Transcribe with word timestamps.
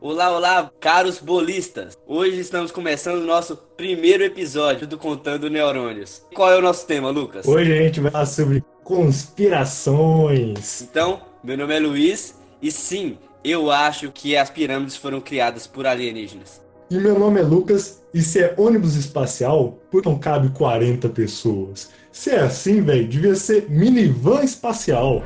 Olá, 0.00 0.30
olá, 0.30 0.70
caros 0.78 1.18
bolistas! 1.18 1.98
Hoje 2.06 2.38
estamos 2.38 2.70
começando 2.70 3.20
o 3.20 3.26
nosso 3.26 3.56
primeiro 3.76 4.22
episódio 4.22 4.86
do 4.86 4.96
Contando 4.96 5.50
Neurônios. 5.50 6.22
Qual 6.32 6.52
é 6.52 6.56
o 6.56 6.62
nosso 6.62 6.86
tema, 6.86 7.10
Lucas? 7.10 7.44
Hoje 7.44 7.72
a 7.72 7.82
gente 7.82 7.98
vai 7.98 8.12
falar 8.12 8.26
sobre 8.26 8.62
conspirações. 8.84 10.82
Então, 10.82 11.20
meu 11.42 11.58
nome 11.58 11.74
é 11.74 11.80
Luiz 11.80 12.36
e 12.62 12.70
sim, 12.70 13.18
eu 13.42 13.72
acho 13.72 14.12
que 14.12 14.36
as 14.36 14.48
pirâmides 14.48 14.96
foram 14.96 15.20
criadas 15.20 15.66
por 15.66 15.84
alienígenas. 15.84 16.62
E 16.88 16.94
meu 16.96 17.18
nome 17.18 17.40
é 17.40 17.42
Lucas, 17.42 18.00
e 18.14 18.22
se 18.22 18.40
é 18.40 18.54
ônibus 18.56 18.94
espacial, 18.94 19.80
por 19.90 20.00
que 20.00 20.08
não 20.08 20.16
cabe 20.16 20.50
40 20.50 21.08
pessoas? 21.08 21.90
Se 22.12 22.30
é 22.30 22.38
assim, 22.38 22.82
velho, 22.82 23.08
devia 23.08 23.34
ser 23.34 23.68
minivan 23.68 24.44
espacial. 24.44 25.24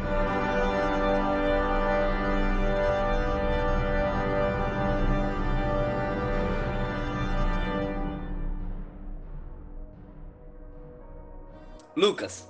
Lucas, 12.03 12.49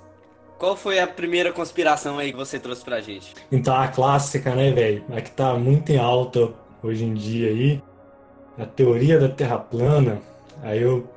qual 0.57 0.75
foi 0.75 0.97
a 0.97 1.05
primeira 1.05 1.53
conspiração 1.53 2.17
aí 2.17 2.31
que 2.31 2.37
você 2.37 2.57
trouxe 2.57 2.83
pra 2.83 2.99
gente? 3.01 3.35
Então 3.51 3.75
a 3.75 3.87
clássica, 3.87 4.55
né, 4.55 4.71
velho? 4.71 5.03
A 5.15 5.21
que 5.21 5.29
tá 5.29 5.53
muito 5.53 5.91
em 5.91 5.97
alta 5.99 6.51
hoje 6.81 7.05
em 7.05 7.13
dia 7.13 7.49
aí, 7.49 7.83
a 8.57 8.65
teoria 8.65 9.19
da 9.19 9.29
Terra 9.29 9.59
plana. 9.59 10.19
Aí 10.63 10.81
eu 10.81 11.07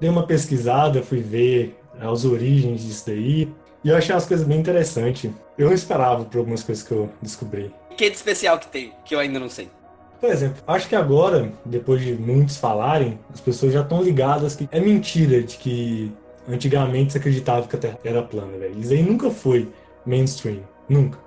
dei 0.00 0.08
uma 0.08 0.26
pesquisada, 0.26 1.02
fui 1.02 1.20
ver 1.20 1.78
as 2.00 2.24
origens 2.24 2.82
disso 2.82 3.04
daí, 3.08 3.52
e 3.84 3.90
eu 3.90 3.94
achei 3.94 4.14
umas 4.14 4.24
coisas 4.24 4.46
bem 4.46 4.58
interessantes. 4.58 5.30
Eu 5.58 5.66
não 5.66 5.74
esperava 5.74 6.24
por 6.24 6.38
algumas 6.38 6.62
coisas 6.62 6.82
que 6.82 6.92
eu 6.92 7.10
descobri. 7.20 7.70
O 7.90 7.94
que 7.94 8.08
de 8.08 8.16
especial 8.16 8.58
que 8.58 8.68
tem, 8.68 8.90
que 9.04 9.14
eu 9.14 9.18
ainda 9.18 9.38
não 9.38 9.50
sei? 9.50 9.68
Por 10.18 10.30
exemplo, 10.30 10.62
acho 10.66 10.88
que 10.88 10.96
agora, 10.96 11.52
depois 11.62 12.00
de 12.00 12.14
muitos 12.14 12.56
falarem, 12.56 13.18
as 13.34 13.40
pessoas 13.40 13.74
já 13.74 13.82
estão 13.82 14.02
ligadas 14.02 14.56
que 14.56 14.66
é 14.72 14.80
mentira 14.80 15.42
de 15.42 15.58
que 15.58 16.10
Antigamente 16.48 17.12
se 17.12 17.18
acreditava 17.18 17.66
que 17.66 17.76
a 17.76 17.78
Terra 17.78 17.98
era 18.04 18.22
plana, 18.22 18.58
velho. 18.58 18.78
Isso 18.78 18.92
aí 18.92 19.02
nunca 19.02 19.30
foi 19.30 19.68
mainstream. 20.04 20.60
Nunca. 20.88 21.18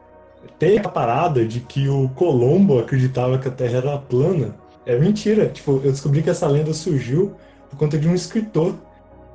Tem 0.60 0.78
a 0.78 0.90
parada 0.90 1.46
de 1.46 1.60
que 1.60 1.88
o 1.88 2.10
Colombo 2.10 2.80
acreditava 2.80 3.38
que 3.38 3.48
a 3.48 3.52
Terra 3.52 3.78
era 3.78 3.98
plana. 3.98 4.56
É 4.86 4.98
mentira. 4.98 5.48
Tipo, 5.48 5.82
eu 5.84 5.92
descobri 5.92 6.22
que 6.22 6.30
essa 6.30 6.48
lenda 6.48 6.74
surgiu 6.74 7.34
por 7.70 7.78
conta 7.78 7.98
de 7.98 8.08
um 8.08 8.14
escritor. 8.14 8.76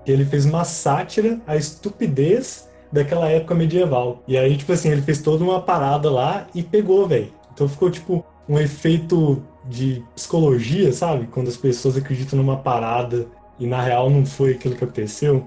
Que 0.04 0.12
ele 0.12 0.24
fez 0.24 0.46
uma 0.46 0.64
sátira 0.64 1.40
à 1.46 1.56
estupidez 1.56 2.68
daquela 2.92 3.28
época 3.28 3.54
medieval. 3.54 4.22
E 4.26 4.36
aí, 4.36 4.56
tipo 4.56 4.72
assim, 4.72 4.90
ele 4.90 5.02
fez 5.02 5.20
toda 5.20 5.44
uma 5.44 5.60
parada 5.60 6.10
lá 6.10 6.46
e 6.54 6.62
pegou, 6.62 7.06
velho. 7.06 7.32
Então 7.52 7.68
ficou, 7.68 7.90
tipo, 7.90 8.24
um 8.48 8.58
efeito 8.58 9.42
de 9.68 10.02
psicologia, 10.14 10.92
sabe? 10.92 11.26
Quando 11.26 11.48
as 11.48 11.56
pessoas 11.56 11.96
acreditam 11.96 12.38
numa 12.38 12.56
parada 12.56 13.26
e 13.58 13.66
na 13.66 13.80
real 13.80 14.08
não 14.10 14.24
foi 14.24 14.52
aquilo 14.52 14.74
que 14.74 14.84
aconteceu. 14.84 15.46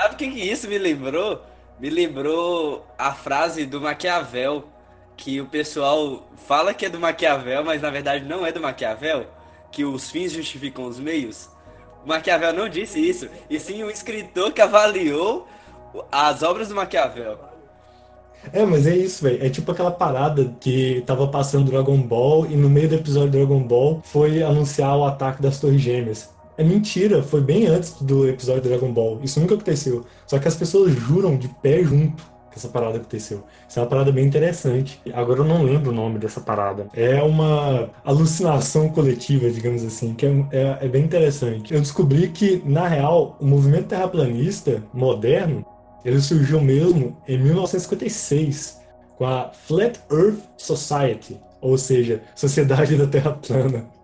Sabe 0.00 0.14
o 0.14 0.16
que, 0.16 0.24
isso 0.24 0.66
me 0.66 0.78
lembrou? 0.78 1.42
Me 1.78 1.90
lembrou 1.90 2.86
a 2.96 3.12
frase 3.12 3.66
do 3.66 3.82
Maquiavel, 3.82 4.64
que 5.14 5.42
o 5.42 5.46
pessoal 5.46 6.26
fala 6.48 6.72
que 6.72 6.86
é 6.86 6.88
do 6.88 6.98
Maquiavel, 6.98 7.62
mas 7.62 7.82
na 7.82 7.90
verdade 7.90 8.24
não 8.24 8.46
é 8.46 8.50
do 8.50 8.62
Maquiavel, 8.62 9.26
que 9.70 9.84
os 9.84 10.10
fins 10.10 10.32
justificam 10.32 10.86
os 10.86 10.98
meios. 10.98 11.50
O 12.02 12.08
Maquiavel 12.08 12.54
não 12.54 12.66
disse 12.66 12.98
isso, 12.98 13.28
e 13.50 13.60
sim 13.60 13.84
um 13.84 13.90
escritor 13.90 14.52
que 14.52 14.62
avaliou 14.62 15.46
as 16.10 16.42
obras 16.42 16.68
do 16.68 16.74
Maquiavel. 16.74 17.38
É, 18.54 18.64
mas 18.64 18.86
é 18.86 18.96
isso, 18.96 19.22
velho. 19.22 19.44
É 19.44 19.50
tipo 19.50 19.70
aquela 19.70 19.90
parada 19.90 20.50
que 20.62 21.04
tava 21.06 21.28
passando 21.28 21.70
Dragon 21.70 22.00
Ball 22.00 22.46
e 22.46 22.56
no 22.56 22.70
meio 22.70 22.88
do 22.88 22.94
episódio 22.94 23.32
Dragon 23.32 23.62
Ball 23.62 24.00
foi 24.02 24.42
anunciar 24.42 24.96
o 24.96 25.04
ataque 25.04 25.42
das 25.42 25.60
Torres 25.60 25.82
Gêmeas. 25.82 26.39
É 26.60 26.62
mentira, 26.62 27.22
foi 27.22 27.40
bem 27.40 27.66
antes 27.68 28.02
do 28.02 28.28
episódio 28.28 28.60
Dragon 28.60 28.92
Ball. 28.92 29.18
Isso 29.22 29.40
nunca 29.40 29.54
aconteceu. 29.54 30.04
Só 30.26 30.38
que 30.38 30.46
as 30.46 30.54
pessoas 30.54 30.92
juram 30.92 31.38
de 31.38 31.48
pé 31.48 31.82
junto 31.82 32.22
que 32.50 32.58
essa 32.58 32.68
parada 32.68 32.98
aconteceu. 32.98 33.44
Isso 33.66 33.78
é 33.78 33.82
uma 33.82 33.88
parada 33.88 34.12
bem 34.12 34.26
interessante. 34.26 35.00
Agora 35.14 35.40
eu 35.40 35.44
não 35.46 35.62
lembro 35.62 35.90
o 35.90 35.94
nome 35.94 36.18
dessa 36.18 36.38
parada. 36.38 36.86
É 36.92 37.22
uma 37.22 37.88
alucinação 38.04 38.90
coletiva, 38.90 39.48
digamos 39.48 39.82
assim, 39.82 40.12
que 40.12 40.26
é, 40.26 40.46
é, 40.52 40.78
é 40.82 40.88
bem 40.88 41.02
interessante. 41.02 41.72
Eu 41.72 41.80
descobri 41.80 42.28
que, 42.28 42.62
na 42.66 42.86
real, 42.86 43.38
o 43.40 43.46
movimento 43.46 43.86
terraplanista 43.86 44.82
moderno, 44.92 45.64
ele 46.04 46.20
surgiu 46.20 46.60
mesmo 46.60 47.16
em 47.26 47.38
1956, 47.38 48.82
com 49.16 49.24
a 49.24 49.50
Flat 49.66 49.98
Earth 50.12 50.40
Society, 50.58 51.40
ou 51.58 51.78
seja, 51.78 52.20
Sociedade 52.34 52.96
da 52.96 53.06
Terra 53.06 53.32
Plana. 53.32 53.98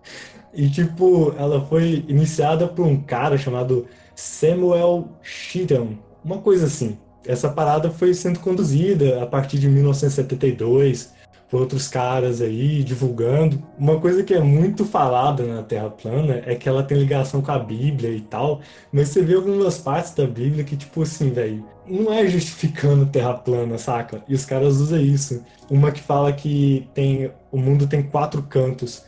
E, 0.57 0.71
tipo, 0.71 1.35
ela 1.39 1.61
foi 1.67 2.03
iniciada 2.09 2.67
por 2.67 2.87
um 2.87 2.99
cara 2.99 3.37
chamado 3.37 3.87
Samuel 4.15 5.07
Sheehan, 5.23 5.99
uma 6.25 6.39
coisa 6.39 6.65
assim. 6.65 6.99
Essa 7.27 7.51
parada 7.51 7.91
foi 7.91 8.15
sendo 8.15 8.41
conduzida 8.41 9.23
a 9.23 9.27
partir 9.27 9.59
de 9.59 9.69
1972 9.69 11.15
por 11.49 11.61
outros 11.61 11.89
caras 11.89 12.41
aí 12.41 12.83
divulgando. 12.83 13.63
Uma 13.79 14.01
coisa 14.01 14.23
que 14.23 14.35
é 14.35 14.41
muito 14.41 14.85
falada 14.85 15.45
na 15.45 15.63
Terra 15.63 15.91
plana 15.91 16.43
é 16.45 16.55
que 16.55 16.69
ela 16.69 16.83
tem 16.83 16.99
ligação 16.99 17.41
com 17.41 17.53
a 17.53 17.59
Bíblia 17.59 18.11
e 18.11 18.21
tal, 18.21 18.61
mas 18.93 19.09
você 19.09 19.23
vê 19.23 19.35
algumas 19.35 19.79
partes 19.79 20.13
da 20.15 20.27
Bíblia 20.27 20.65
que, 20.65 20.77
tipo 20.77 21.03
assim, 21.03 21.31
velho, 21.31 21.65
não 21.87 22.13
é 22.13 22.27
justificando 22.27 23.07
Terra 23.07 23.35
plana, 23.35 23.79
saca? 23.79 24.23
E 24.29 24.35
os 24.35 24.45
caras 24.45 24.77
usam 24.77 25.01
isso. 25.01 25.45
Uma 25.71 25.93
que 25.93 26.01
fala 26.01 26.33
que 26.33 26.89
tem 26.95 27.31
o 27.53 27.59
mundo 27.59 27.87
tem 27.87 28.03
quatro 28.03 28.43
cantos. 28.43 29.05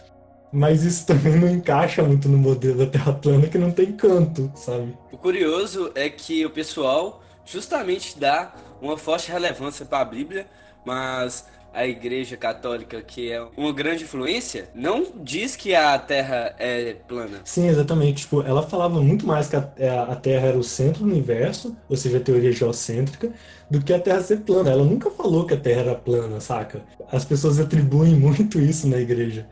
Mas 0.53 0.83
isso 0.83 1.07
também 1.07 1.37
não 1.37 1.49
encaixa 1.49 2.03
muito 2.03 2.29
no 2.29 2.39
modelo 2.39 2.79
da 2.79 2.87
Terra 2.87 3.13
plana 3.13 3.47
que 3.47 3.59
não 3.59 3.71
tem 3.71 3.93
canto, 3.93 4.51
sabe? 4.55 4.97
O 5.13 5.19
curioso 5.19 5.91
é 5.95 6.09
que 6.09 6.45
o 6.47 6.51
pessoal 6.51 7.23
justamente 7.45 8.19
dá 8.19 8.55
uma 8.81 8.97
forte 8.97 9.31
relevância 9.31 9.85
para 9.85 10.01
a 10.01 10.05
Bíblia, 10.05 10.47
mas 10.85 11.47
a 11.73 11.87
Igreja 11.87 12.37
Católica, 12.37 13.01
que 13.03 13.31
é 13.31 13.41
uma 13.57 13.73
grande 13.73 14.05
influência, 14.05 14.69
não 14.75 15.07
diz 15.23 15.55
que 15.55 15.75
a 15.75 15.99
Terra 15.99 16.55
é 16.59 16.95
plana. 17.07 17.41
Sim, 17.45 17.69
exatamente. 17.69 18.23
Tipo, 18.23 18.43
ela 18.43 18.63
falava 18.63 19.01
muito 19.01 19.27
mais 19.27 19.49
que 19.49 19.57
a, 19.57 19.71
é, 19.77 19.89
a 19.91 20.17
Terra 20.17 20.49
era 20.49 20.59
o 20.59 20.65
centro 20.65 21.05
do 21.05 21.11
universo, 21.11 21.77
ou 21.89 21.97
seja, 21.97 22.19
a 22.19 22.21
teoria 22.21 22.53
geocêntrica, 22.53 23.33
do 23.71 23.83
que 23.83 23.93
a 23.93 24.01
Terra 24.01 24.23
ser 24.23 24.41
plana. 24.41 24.71
Ela 24.71 24.85
nunca 24.85 25.11
falou 25.11 25.47
que 25.47 25.55
a 25.55 25.61
Terra 25.61 25.81
era 25.83 25.95
plana, 25.95 26.41
saca? 26.41 26.83
As 27.13 27.25
pessoas 27.25 27.61
atribuem 27.61 28.15
muito 28.19 28.59
isso 28.61 28.89
na 28.89 28.99
igreja. 28.99 29.47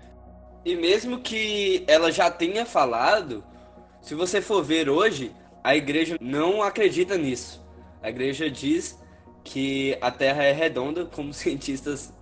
E 0.67 0.75
mesmo 0.75 1.21
que 1.21 1.85
ela 1.87 2.11
já 2.11 2.29
tenha 2.29 2.67
falado, 2.67 3.45
se 4.03 4.17
você 4.17 4.43
for 4.43 4.65
ver 4.65 4.91
hoje, 4.91 5.31
a 5.63 5.77
igreja 5.77 6.17
não 6.21 6.61
acredita 6.61 7.17
nisso. 7.17 7.65
A 8.03 8.11
igreja 8.11 8.51
diz 8.51 8.99
que 9.45 9.97
a 10.01 10.11
Terra 10.11 10.43
é 10.43 10.51
redonda, 10.51 11.05
como 11.05 11.31
cientistas 11.33 12.13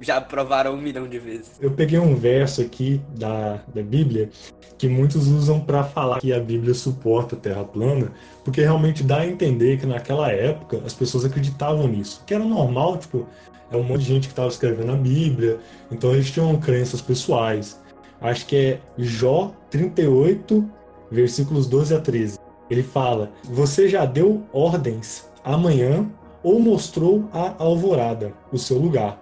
já 0.00 0.20
provaram 0.20 0.74
um 0.74 0.76
milhão 0.80 1.08
de 1.08 1.20
vezes. 1.20 1.52
Eu 1.60 1.70
peguei 1.70 2.00
um 2.00 2.16
verso 2.16 2.60
aqui 2.60 3.00
da, 3.16 3.60
da 3.72 3.82
Bíblia 3.84 4.30
que 4.76 4.88
muitos 4.88 5.28
usam 5.28 5.60
para 5.60 5.84
falar 5.84 6.18
que 6.18 6.32
a 6.32 6.40
Bíblia 6.40 6.74
suporta 6.74 7.36
a 7.36 7.38
Terra 7.38 7.64
plana, 7.64 8.12
porque 8.44 8.62
realmente 8.62 9.04
dá 9.04 9.20
a 9.20 9.26
entender 9.26 9.78
que 9.78 9.86
naquela 9.86 10.32
época 10.32 10.82
as 10.84 10.92
pessoas 10.92 11.24
acreditavam 11.24 11.86
nisso, 11.86 12.24
que 12.26 12.34
era 12.34 12.44
normal, 12.44 12.98
tipo, 12.98 13.28
é 13.70 13.76
um 13.76 13.82
monte 13.82 14.00
de 14.00 14.06
gente 14.06 14.28
que 14.28 14.32
estava 14.32 14.48
escrevendo 14.48 14.92
a 14.92 14.96
Bíblia, 14.96 15.58
então 15.90 16.12
eles 16.12 16.30
tinham 16.30 16.56
crenças 16.58 17.00
pessoais. 17.00 17.80
Acho 18.20 18.46
que 18.46 18.56
é 18.56 18.80
Jó 18.96 19.52
38, 19.70 20.68
versículos 21.10 21.66
12 21.66 21.94
a 21.94 22.00
13. 22.00 22.38
Ele 22.70 22.82
fala: 22.82 23.32
Você 23.44 23.88
já 23.88 24.04
deu 24.04 24.44
ordens 24.52 25.28
amanhã 25.44 26.08
ou 26.42 26.60
mostrou 26.60 27.28
a 27.32 27.54
alvorada, 27.58 28.32
o 28.52 28.58
seu 28.58 28.78
lugar, 28.78 29.20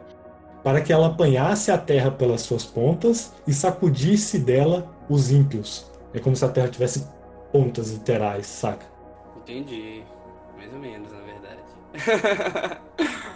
para 0.62 0.80
que 0.80 0.92
ela 0.92 1.08
apanhasse 1.08 1.70
a 1.70 1.78
terra 1.78 2.10
pelas 2.10 2.42
suas 2.42 2.64
pontas 2.64 3.32
e 3.46 3.52
sacudisse 3.52 4.38
dela 4.38 4.94
os 5.08 5.30
ímpios. 5.30 5.90
É 6.12 6.18
como 6.18 6.36
se 6.36 6.44
a 6.44 6.48
terra 6.48 6.68
tivesse 6.68 7.06
pontas 7.52 7.90
literais, 7.90 8.46
saca? 8.46 8.86
Entendi. 9.38 10.02
Mais 10.56 10.72
ou 10.72 10.78
menos, 10.78 11.10
na 11.12 11.20
verdade. 11.20 12.80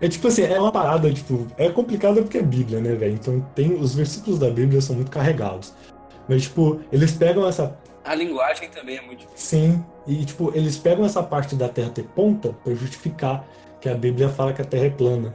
É 0.00 0.08
tipo 0.08 0.28
assim, 0.28 0.42
é 0.42 0.58
uma 0.58 0.70
parada, 0.70 1.12
tipo, 1.12 1.46
é 1.56 1.68
complicada 1.68 2.22
porque 2.22 2.38
é 2.38 2.42
Bíblia, 2.42 2.80
né, 2.80 2.94
velho? 2.94 3.14
Então 3.14 3.40
tem. 3.54 3.74
Os 3.74 3.94
versículos 3.94 4.38
da 4.38 4.48
Bíblia 4.48 4.80
são 4.80 4.94
muito 4.94 5.10
carregados. 5.10 5.74
Mas, 6.28 6.42
tipo, 6.42 6.80
eles 6.92 7.12
pegam 7.12 7.46
essa. 7.46 7.76
A 8.04 8.14
linguagem 8.14 8.68
também 8.70 8.98
é 8.98 9.02
muito 9.02 9.20
difícil. 9.20 9.36
Sim, 9.36 9.84
e, 10.06 10.24
tipo, 10.24 10.52
eles 10.54 10.78
pegam 10.78 11.04
essa 11.04 11.22
parte 11.22 11.56
da 11.56 11.68
Terra 11.68 11.90
ter 11.90 12.04
ponta 12.04 12.54
para 12.64 12.74
justificar 12.74 13.46
que 13.80 13.88
a 13.88 13.94
Bíblia 13.94 14.28
fala 14.28 14.52
que 14.52 14.62
a 14.62 14.64
Terra 14.64 14.86
é 14.86 14.90
plana. 14.90 15.34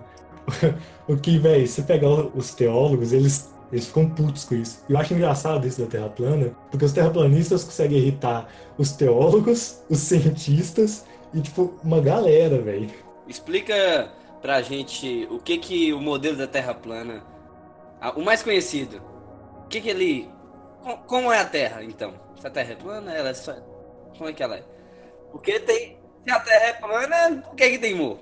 o 1.07 1.17
que, 1.17 1.37
velho, 1.37 1.67
se 1.67 1.83
pegar 1.83 2.09
os 2.09 2.53
teólogos, 2.53 3.13
eles 3.13 3.53
eles 3.73 3.87
ficam 3.87 4.07
putos 4.07 4.45
com 4.45 4.53
isso. 4.53 4.83
Eu 4.87 4.95
acho 4.99 5.15
engraçado 5.15 5.67
isso 5.67 5.81
da 5.81 5.87
Terra 5.87 6.07
plana, 6.07 6.51
porque 6.69 6.85
os 6.85 6.91
terraplanistas 6.91 7.63
conseguem 7.63 7.97
irritar 7.97 8.47
os 8.77 8.91
teólogos, 8.91 9.81
os 9.89 9.97
cientistas 9.97 11.05
e, 11.33 11.41
tipo, 11.41 11.73
uma 11.83 11.99
galera, 11.99 12.61
velho. 12.61 12.87
Explica 13.27 14.11
pra 14.43 14.61
gente 14.61 15.27
o 15.31 15.39
que 15.39 15.57
que 15.57 15.93
o 15.93 16.01
modelo 16.01 16.37
da 16.37 16.45
Terra 16.45 16.75
plana 16.75 17.23
o 18.11 18.21
mais 18.21 18.43
conhecido. 18.43 19.01
O 19.63 19.67
que 19.69 19.79
que 19.79 19.89
ele... 19.89 20.29
Como 21.07 21.31
é 21.31 21.39
a 21.39 21.45
Terra, 21.45 21.83
então? 21.83 22.13
Se 22.39 22.45
a 22.45 22.49
Terra 22.49 22.73
é 22.73 22.75
plana, 22.75 23.13
ela 23.13 23.29
é 23.29 23.33
só... 23.33 23.53
Como 24.17 24.29
é 24.29 24.33
que 24.33 24.43
ela 24.43 24.57
é? 24.57 24.63
Porque 25.31 25.59
tem... 25.61 25.97
Se 26.21 26.29
a 26.29 26.39
Terra 26.41 26.65
é 26.65 26.73
plana, 26.73 27.41
por 27.41 27.55
que 27.55 27.69
que 27.69 27.79
tem 27.79 27.95
morro? 27.95 28.19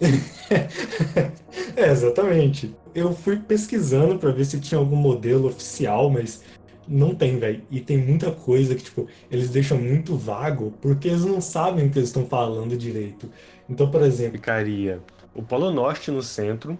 é, 1.76 1.90
exatamente. 1.90 2.74
Eu 2.94 3.12
fui 3.12 3.36
pesquisando 3.36 4.18
para 4.18 4.32
ver 4.32 4.46
se 4.46 4.58
tinha 4.58 4.78
algum 4.78 4.96
modelo 4.96 5.48
oficial, 5.48 6.08
mas 6.08 6.42
não 6.88 7.14
tem, 7.14 7.38
velho. 7.38 7.62
E 7.70 7.80
tem 7.80 7.98
muita 7.98 8.30
coisa 8.32 8.74
que, 8.74 8.84
tipo, 8.84 9.06
eles 9.30 9.50
deixam 9.50 9.78
muito 9.78 10.16
vago 10.16 10.72
porque 10.80 11.08
eles 11.08 11.24
não 11.24 11.40
sabem 11.40 11.86
o 11.86 11.90
que 11.90 11.98
eles 11.98 12.08
estão 12.08 12.26
falando 12.26 12.76
direito. 12.76 13.30
Então, 13.72 13.90
por 13.90 14.02
exemplo. 14.02 14.32
Ficaria 14.32 15.02
o 15.34 15.42
Polo 15.42 15.70
Norte 15.70 16.10
no 16.10 16.22
centro 16.22 16.78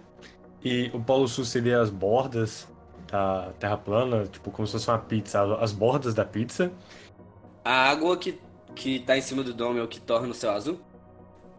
e 0.63 0.91
o 0.93 1.01
Polo 1.03 1.27
Sul 1.27 1.43
seria 1.43 1.81
as 1.81 1.89
bordas 1.89 2.67
da 3.11 3.51
Terra 3.59 3.77
plana, 3.77 4.27
tipo, 4.27 4.51
como 4.51 4.67
se 4.67 4.73
fosse 4.73 4.89
uma 4.89 4.99
pizza, 4.99 5.41
as 5.55 5.71
bordas 5.71 6.13
da 6.13 6.23
pizza. 6.23 6.71
A 7.65 7.89
água 7.89 8.17
que, 8.17 8.39
que 8.75 8.99
tá 8.99 9.17
em 9.17 9.21
cima 9.21 9.43
do 9.43 9.53
dome 9.53 9.79
é 9.79 9.83
o 9.83 9.87
que 9.87 9.99
torna 9.99 10.29
o 10.29 10.33
céu 10.35 10.51
azul? 10.51 10.79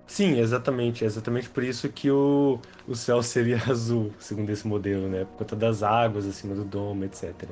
Sim, 0.06 0.38
exatamente. 0.38 1.02
É 1.04 1.06
exatamente 1.06 1.50
por 1.50 1.62
isso 1.64 1.90
que 1.92 2.10
o, 2.10 2.60
o 2.86 2.94
céu 2.94 3.22
seria 3.24 3.56
azul, 3.68 4.14
segundo 4.18 4.50
esse 4.50 4.66
modelo, 4.66 5.08
né? 5.08 5.24
Por 5.24 5.38
conta 5.38 5.56
das 5.56 5.82
águas 5.82 6.26
acima 6.26 6.54
do 6.54 6.64
domo, 6.64 7.04
etc. 7.04 7.50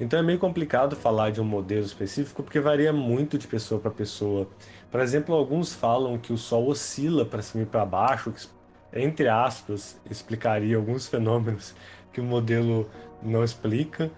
Então 0.00 0.18
é 0.18 0.22
meio 0.22 0.38
complicado 0.38 0.94
falar 0.94 1.30
de 1.30 1.40
um 1.40 1.44
modelo 1.44 1.84
específico 1.84 2.42
porque 2.42 2.60
varia 2.60 2.92
muito 2.92 3.36
de 3.36 3.48
pessoa 3.48 3.80
para 3.80 3.90
pessoa. 3.90 4.48
Por 4.90 5.00
exemplo, 5.00 5.34
alguns 5.34 5.74
falam 5.74 6.18
que 6.18 6.32
o 6.32 6.38
Sol 6.38 6.68
oscila 6.68 7.24
para 7.24 7.42
cima 7.42 7.64
e 7.64 7.66
para 7.66 7.84
baixo, 7.84 8.32
que, 8.32 8.46
entre 8.92 9.28
aspas, 9.28 10.00
explicaria 10.10 10.76
alguns 10.76 11.06
fenômenos 11.08 11.74
que 12.12 12.20
o 12.20 12.24
modelo 12.24 12.88
não 13.22 13.44
explica. 13.44 14.10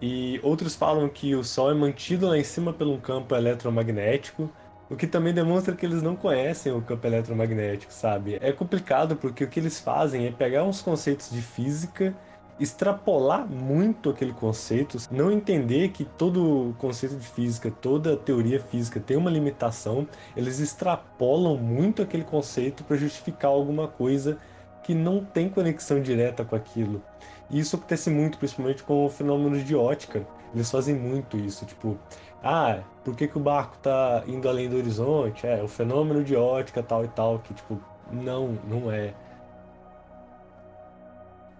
E 0.00 0.40
outros 0.42 0.74
falam 0.74 1.08
que 1.08 1.34
o 1.34 1.44
Sol 1.44 1.70
é 1.70 1.74
mantido 1.74 2.28
lá 2.28 2.36
em 2.36 2.44
cima 2.44 2.74
um 2.80 3.00
campo 3.00 3.34
eletromagnético 3.34 4.50
o 4.92 4.96
que 4.96 5.06
também 5.06 5.32
demonstra 5.32 5.74
que 5.74 5.86
eles 5.86 6.02
não 6.02 6.14
conhecem 6.14 6.70
o 6.70 6.82
campo 6.82 7.06
eletromagnético, 7.06 7.90
sabe? 7.90 8.38
É 8.42 8.52
complicado 8.52 9.16
porque 9.16 9.42
o 9.42 9.48
que 9.48 9.58
eles 9.58 9.80
fazem 9.80 10.26
é 10.26 10.30
pegar 10.30 10.64
uns 10.64 10.82
conceitos 10.82 11.30
de 11.30 11.40
física, 11.40 12.14
extrapolar 12.62 13.46
muito 13.46 14.10
aquele 14.10 14.32
conceito, 14.32 14.96
não 15.10 15.30
entender 15.30 15.88
que 15.88 16.04
todo 16.04 16.74
conceito 16.78 17.16
de 17.16 17.26
física, 17.26 17.70
toda 17.70 18.16
teoria 18.16 18.60
física 18.60 19.00
tem 19.00 19.16
uma 19.16 19.30
limitação, 19.30 20.06
eles 20.36 20.60
extrapolam 20.60 21.56
muito 21.56 22.02
aquele 22.02 22.24
conceito 22.24 22.84
para 22.84 22.96
justificar 22.96 23.50
alguma 23.50 23.88
coisa 23.88 24.38
que 24.82 24.94
não 24.94 25.24
tem 25.24 25.48
conexão 25.48 26.00
direta 26.00 26.44
com 26.44 26.54
aquilo. 26.54 27.02
E 27.50 27.58
isso 27.58 27.76
acontece 27.76 28.10
muito, 28.10 28.38
principalmente 28.38 28.82
com 28.82 29.08
fenômenos 29.08 29.64
de 29.64 29.74
ótica. 29.74 30.26
Eles 30.54 30.70
fazem 30.70 30.94
muito 30.94 31.36
isso, 31.36 31.64
tipo, 31.64 31.98
ah, 32.42 32.82
por 33.04 33.14
que, 33.16 33.28
que 33.28 33.36
o 33.36 33.40
barco 33.40 33.76
tá 33.78 34.22
indo 34.26 34.48
além 34.48 34.68
do 34.68 34.76
horizonte? 34.76 35.46
É, 35.46 35.62
o 35.62 35.68
fenômeno 35.68 36.24
de 36.24 36.34
ótica 36.36 36.82
tal 36.82 37.04
e 37.04 37.08
tal, 37.08 37.38
que 37.38 37.54
tipo, 37.54 37.80
não, 38.10 38.58
não 38.68 38.90
é. 38.90 39.14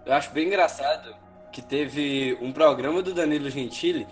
Eu 0.05 0.13
acho 0.15 0.33
bem 0.33 0.49
engraçado 0.49 1.15
que 1.53 1.63
teve 1.63 2.37
um 2.41 2.53
programa 2.53 3.03
do 3.03 3.15
Danilo 3.15 3.49
Gentili, 3.49 4.07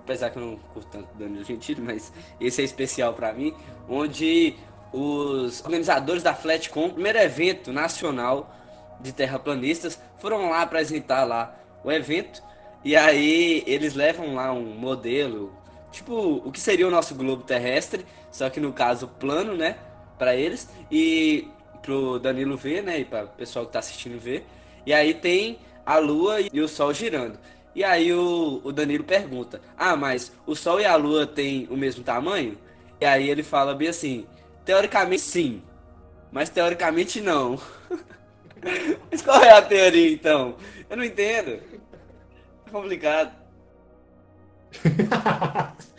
apesar 0.00 0.30
que 0.30 0.38
eu 0.38 0.42
não 0.44 0.56
curto 0.56 0.88
tanto 0.90 1.14
Danilo 1.14 1.44
Gentili, 1.44 1.80
mas 1.80 2.12
esse 2.40 2.60
é 2.60 2.64
especial 2.64 3.14
para 3.14 3.32
mim, 3.32 3.54
onde 3.88 4.56
os 4.92 5.60
organizadores 5.60 6.24
da 6.24 6.34
Flatcom, 6.34 6.90
primeiro 6.90 7.18
evento 7.18 7.72
nacional 7.72 8.52
de 9.00 9.12
terraplanistas, 9.12 10.00
foram 10.18 10.50
lá 10.50 10.62
apresentar 10.62 11.24
lá 11.24 11.56
o 11.84 11.92
evento, 11.92 12.42
e 12.84 12.96
aí 12.96 13.62
eles 13.64 13.94
levam 13.94 14.34
lá 14.34 14.52
um 14.52 14.74
modelo 14.74 15.52
tipo 15.92 16.42
o 16.44 16.50
que 16.50 16.58
seria 16.58 16.88
o 16.88 16.90
nosso 16.90 17.14
globo 17.14 17.44
terrestre, 17.44 18.04
só 18.32 18.50
que 18.50 18.58
no 18.58 18.72
caso 18.72 19.06
plano, 19.06 19.54
né, 19.54 19.76
para 20.18 20.34
eles 20.34 20.68
e 20.90 21.48
pro 21.80 22.18
Danilo 22.18 22.56
ver, 22.56 22.82
né, 22.82 23.00
e 23.00 23.04
para 23.04 23.26
o 23.26 23.28
pessoal 23.28 23.66
que 23.66 23.72
tá 23.72 23.78
assistindo 23.78 24.18
ver. 24.18 24.44
E 24.86 24.92
aí 24.92 25.14
tem 25.14 25.58
a 25.84 25.98
lua 25.98 26.38
e 26.40 26.60
o 26.60 26.68
sol 26.68 26.92
girando. 26.92 27.38
E 27.74 27.82
aí 27.82 28.12
o, 28.12 28.60
o 28.64 28.72
Danilo 28.72 29.04
pergunta: 29.04 29.60
"Ah, 29.76 29.96
mas 29.96 30.32
o 30.46 30.54
sol 30.54 30.80
e 30.80 30.84
a 30.84 30.96
lua 30.96 31.26
têm 31.26 31.66
o 31.70 31.76
mesmo 31.76 32.04
tamanho?" 32.04 32.58
E 33.00 33.04
aí 33.04 33.28
ele 33.28 33.42
fala 33.42 33.74
bem 33.74 33.88
assim: 33.88 34.26
"Teoricamente 34.64 35.22
sim, 35.22 35.62
mas 36.30 36.50
teoricamente 36.50 37.20
não." 37.20 37.58
mas 39.10 39.22
qual 39.22 39.42
é 39.42 39.50
a 39.52 39.62
teoria 39.62 40.12
então? 40.12 40.56
Eu 40.88 40.96
não 40.96 41.04
entendo. 41.04 41.60
É 42.66 42.70
complicado. 42.70 43.32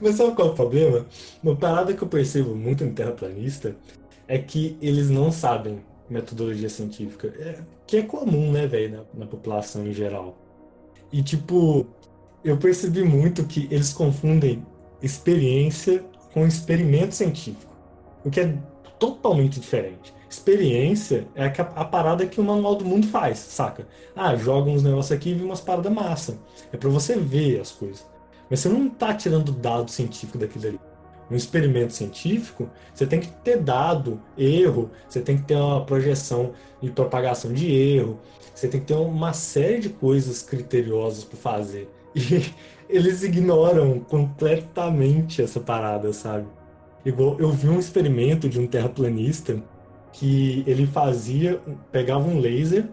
Mas 0.00 0.16
sabe 0.16 0.34
qual 0.34 0.48
é 0.48 0.50
o 0.50 0.54
problema? 0.54 1.06
Uma 1.42 1.56
parada 1.56 1.94
que 1.94 2.02
eu 2.02 2.08
percebo 2.08 2.54
muito 2.54 2.84
em 2.84 2.92
terraplanista 2.92 3.74
é 4.28 4.38
que 4.38 4.76
eles 4.80 5.10
não 5.10 5.30
sabem 5.30 5.82
metodologia 6.08 6.68
científica. 6.68 7.28
É, 7.38 7.60
que 7.86 7.98
é 7.98 8.02
comum, 8.02 8.52
né, 8.52 8.66
velho, 8.66 8.98
na, 9.14 9.24
na 9.24 9.26
população 9.26 9.86
em 9.86 9.92
geral. 9.92 10.36
E, 11.12 11.22
tipo, 11.22 11.86
eu 12.44 12.56
percebi 12.56 13.02
muito 13.02 13.44
que 13.44 13.68
eles 13.70 13.92
confundem 13.92 14.64
experiência 15.02 16.04
com 16.32 16.46
experimento 16.46 17.14
científico. 17.14 17.74
O 18.24 18.30
que 18.30 18.40
é 18.40 18.56
totalmente 18.98 19.60
diferente. 19.60 20.14
Experiência 20.28 21.28
é 21.34 21.46
a, 21.46 21.50
a, 21.76 21.84
parada 21.84 22.26
que 22.26 22.40
o 22.40 22.44
manual 22.44 22.74
do 22.74 22.84
mundo 22.84 23.06
faz, 23.06 23.38
saca? 23.38 23.86
Ah, 24.14 24.34
joga 24.36 24.70
uns 24.70 24.82
negócios 24.82 25.12
aqui 25.16 25.30
e 25.30 25.34
vê 25.34 25.44
umas 25.44 25.60
paradas 25.60 25.92
massa. 25.92 26.38
É 26.72 26.76
para 26.76 26.90
você 26.90 27.16
ver 27.16 27.60
as 27.60 27.70
coisas. 27.70 28.06
Mas 28.50 28.60
você 28.60 28.68
não 28.68 28.88
tá 28.88 29.14
tirando 29.14 29.52
dado 29.52 29.90
científico 29.90 30.38
daquilo 30.38 30.66
ali. 30.66 30.80
Um 31.30 31.34
experimento 31.34 31.92
científico, 31.92 32.70
você 32.94 33.06
tem 33.06 33.20
que 33.20 33.28
ter 33.28 33.58
dado, 33.58 34.20
erro, 34.38 34.90
você 35.08 35.20
tem 35.20 35.36
que 35.36 35.44
ter 35.44 35.56
uma 35.56 35.84
projeção 35.84 36.52
de 36.80 36.90
propagação 36.90 37.52
de 37.52 37.70
erro, 37.72 38.20
você 38.54 38.68
tem 38.68 38.80
que 38.80 38.86
ter 38.86 38.94
uma 38.94 39.32
série 39.32 39.80
de 39.80 39.88
coisas 39.88 40.42
criteriosas 40.42 41.24
para 41.24 41.36
fazer. 41.36 41.90
E 42.14 42.52
eles 42.88 43.22
ignoram 43.22 44.00
completamente 44.00 45.42
essa 45.42 45.60
parada, 45.60 46.12
sabe? 46.12 46.46
Igual 47.04 47.36
eu 47.38 47.50
vi 47.50 47.68
um 47.68 47.78
experimento 47.78 48.48
de 48.48 48.58
um 48.58 48.66
terraplanista 48.66 49.62
que 50.12 50.64
ele 50.66 50.86
fazia, 50.86 51.60
pegava 51.92 52.26
um 52.26 52.40
laser, 52.40 52.88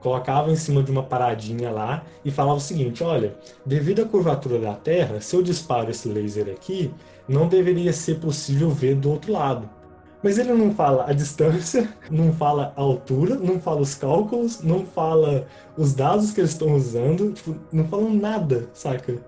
colocava 0.00 0.50
em 0.50 0.56
cima 0.56 0.82
de 0.82 0.90
uma 0.90 1.02
paradinha 1.02 1.70
lá 1.70 2.04
e 2.24 2.30
falava 2.30 2.58
o 2.58 2.60
seguinte: 2.60 3.02
olha, 3.02 3.36
devido 3.64 4.02
à 4.02 4.04
curvatura 4.04 4.58
da 4.58 4.74
Terra, 4.74 5.20
se 5.20 5.34
eu 5.34 5.42
disparo 5.42 5.90
esse 5.90 6.08
laser 6.08 6.48
aqui, 6.48 6.92
não 7.28 7.48
deveria 7.48 7.92
ser 7.92 8.20
possível 8.20 8.70
ver 8.70 8.94
do 8.94 9.10
outro 9.10 9.32
lado. 9.32 9.68
Mas 10.22 10.38
ele 10.38 10.52
não 10.52 10.74
fala 10.74 11.08
a 11.08 11.12
distância, 11.12 11.88
não 12.10 12.32
fala 12.32 12.72
a 12.76 12.80
altura, 12.80 13.36
não 13.36 13.60
fala 13.60 13.80
os 13.80 13.94
cálculos, 13.94 14.62
não 14.62 14.84
fala 14.84 15.46
os 15.76 15.94
dados 15.94 16.32
que 16.32 16.40
eles 16.40 16.50
estão 16.50 16.74
usando, 16.74 17.32
tipo, 17.32 17.56
não 17.72 17.86
falam 17.86 18.12
nada, 18.12 18.68
saca? 18.72 19.18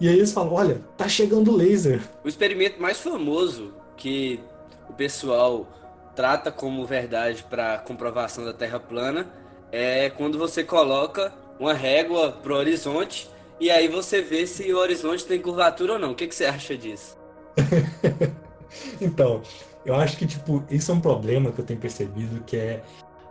E 0.00 0.08
aí 0.08 0.16
eles 0.16 0.32
falam: 0.32 0.54
olha, 0.54 0.80
tá 0.96 1.08
chegando 1.08 1.50
o 1.50 1.56
laser. 1.56 2.00
O 2.24 2.28
experimento 2.28 2.80
mais 2.80 3.00
famoso 3.00 3.74
que 3.96 4.40
o 4.88 4.92
pessoal 4.92 5.66
trata 6.14 6.50
como 6.50 6.86
verdade 6.86 7.44
para 7.48 7.78
comprovação 7.78 8.44
da 8.44 8.52
Terra 8.52 8.80
plana 8.80 9.26
é 9.70 10.08
quando 10.10 10.38
você 10.38 10.64
coloca 10.64 11.32
uma 11.58 11.74
régua 11.74 12.32
pro 12.32 12.54
horizonte 12.54 13.28
e 13.60 13.70
aí 13.70 13.88
você 13.88 14.22
vê 14.22 14.46
se 14.46 14.72
o 14.72 14.78
horizonte 14.78 15.24
tem 15.24 15.40
curvatura 15.40 15.94
ou 15.94 15.98
não. 15.98 16.12
O 16.12 16.14
que, 16.14 16.26
que 16.26 16.34
você 16.34 16.46
acha 16.46 16.76
disso? 16.76 17.16
então, 19.00 19.42
eu 19.84 19.94
acho 19.94 20.16
que 20.16 20.26
tipo 20.26 20.62
isso 20.70 20.90
é 20.90 20.94
um 20.94 21.00
problema 21.00 21.52
que 21.52 21.60
eu 21.60 21.64
tenho 21.64 21.80
percebido 21.80 22.42
que 22.44 22.56
é 22.56 22.82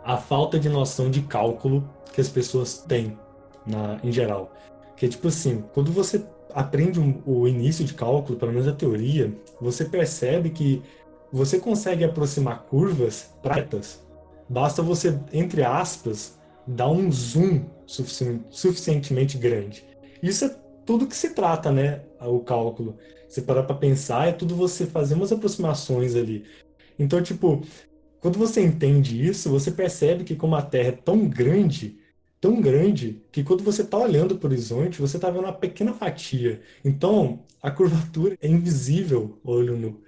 a 0.04 0.16
falta 0.16 0.58
de 0.58 0.68
noção 0.68 1.10
de 1.10 1.22
cálculo 1.22 1.88
que 2.12 2.20
as 2.20 2.28
pessoas 2.28 2.78
têm 2.78 3.18
na, 3.66 3.98
em 4.02 4.12
geral. 4.12 4.52
Que 4.96 5.08
tipo 5.08 5.28
assim, 5.28 5.64
quando 5.74 5.92
você 5.92 6.24
aprende 6.54 6.98
um, 6.98 7.20
o 7.26 7.46
início 7.46 7.84
de 7.84 7.92
cálculo, 7.92 8.38
pelo 8.38 8.52
menos 8.52 8.66
a 8.66 8.72
teoria, 8.72 9.34
você 9.60 9.84
percebe 9.84 10.50
que 10.50 10.82
você 11.30 11.58
consegue 11.58 12.04
aproximar 12.04 12.62
curvas 12.62 13.30
pratas, 13.42 14.00
basta 14.48 14.80
você, 14.80 15.18
entre 15.32 15.62
aspas, 15.62 16.38
dar 16.66 16.88
um 16.88 17.10
zoom 17.12 17.66
sufici 17.84 18.40
suficientemente 18.48 19.36
grande. 19.36 19.84
Isso 20.22 20.46
é 20.46 20.56
tudo 20.84 21.06
que 21.06 21.16
se 21.16 21.34
trata, 21.34 21.70
né? 21.70 22.02
O 22.20 22.40
cálculo. 22.40 22.96
Se 23.28 23.42
parar 23.42 23.64
para 23.64 23.76
pensar, 23.76 24.28
é 24.28 24.32
tudo 24.32 24.54
você 24.54 24.86
fazer 24.86 25.14
umas 25.14 25.32
aproximações 25.32 26.14
ali. 26.14 26.44
Então, 26.98 27.22
tipo, 27.22 27.62
quando 28.20 28.38
você 28.38 28.62
entende 28.62 29.24
isso, 29.26 29.50
você 29.50 29.70
percebe 29.70 30.24
que 30.24 30.34
como 30.34 30.54
a 30.56 30.62
Terra 30.62 30.88
é 30.88 30.92
tão 30.92 31.28
grande, 31.28 31.98
tão 32.40 32.60
grande, 32.60 33.22
que 33.32 33.44
quando 33.44 33.62
você 33.62 33.82
está 33.82 33.98
olhando 33.98 34.36
para 34.36 34.48
o 34.48 34.50
horizonte, 34.50 35.00
você 35.00 35.16
está 35.16 35.30
vendo 35.30 35.44
uma 35.44 35.52
pequena 35.52 35.92
fatia. 35.92 36.60
Então, 36.84 37.44
a 37.62 37.70
curvatura 37.70 38.36
é 38.40 38.48
invisível 38.48 39.38
olho 39.44 39.76
nu. 39.76 40.02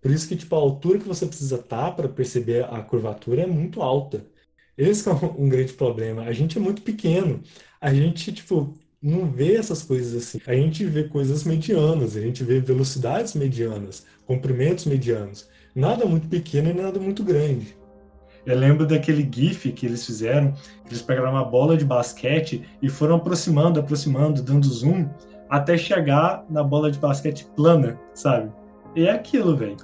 Por 0.00 0.10
isso 0.10 0.28
que, 0.28 0.36
tipo, 0.36 0.54
a 0.54 0.58
altura 0.58 0.98
que 0.98 1.08
você 1.08 1.26
precisa 1.26 1.56
estar 1.56 1.92
para 1.92 2.08
perceber 2.08 2.64
a 2.64 2.82
curvatura 2.82 3.42
é 3.42 3.46
muito 3.46 3.82
alta. 3.82 4.26
Esse 4.76 5.08
é 5.08 5.12
um 5.12 5.48
grande 5.48 5.72
problema. 5.72 6.22
A 6.24 6.32
gente 6.32 6.58
é 6.58 6.60
muito 6.60 6.82
pequeno. 6.82 7.42
A 7.80 7.92
gente, 7.94 8.32
tipo, 8.32 8.74
não 9.04 9.26
vê 9.26 9.56
essas 9.56 9.82
coisas 9.82 10.16
assim. 10.16 10.40
A 10.46 10.54
gente 10.54 10.82
vê 10.86 11.04
coisas 11.04 11.44
medianas, 11.44 12.16
a 12.16 12.20
gente 12.20 12.42
vê 12.42 12.58
velocidades 12.58 13.34
medianas, 13.34 14.06
comprimentos 14.26 14.86
medianos. 14.86 15.46
Nada 15.74 16.06
muito 16.06 16.26
pequeno 16.26 16.70
e 16.70 16.72
nada 16.72 16.98
muito 16.98 17.22
grande. 17.22 17.76
Eu 18.46 18.58
lembro 18.58 18.86
daquele 18.86 19.28
GIF 19.30 19.72
que 19.72 19.84
eles 19.84 20.06
fizeram, 20.06 20.54
eles 20.86 21.02
pegaram 21.02 21.32
uma 21.32 21.44
bola 21.44 21.76
de 21.76 21.84
basquete 21.84 22.66
e 22.80 22.88
foram 22.88 23.16
aproximando, 23.16 23.78
aproximando, 23.78 24.42
dando 24.42 24.66
zoom, 24.66 25.08
até 25.50 25.76
chegar 25.76 26.44
na 26.48 26.62
bola 26.62 26.90
de 26.90 26.98
basquete 26.98 27.46
plana, 27.54 28.00
sabe? 28.14 28.50
E 28.96 29.06
é 29.06 29.10
aquilo, 29.10 29.54
velho. 29.54 29.76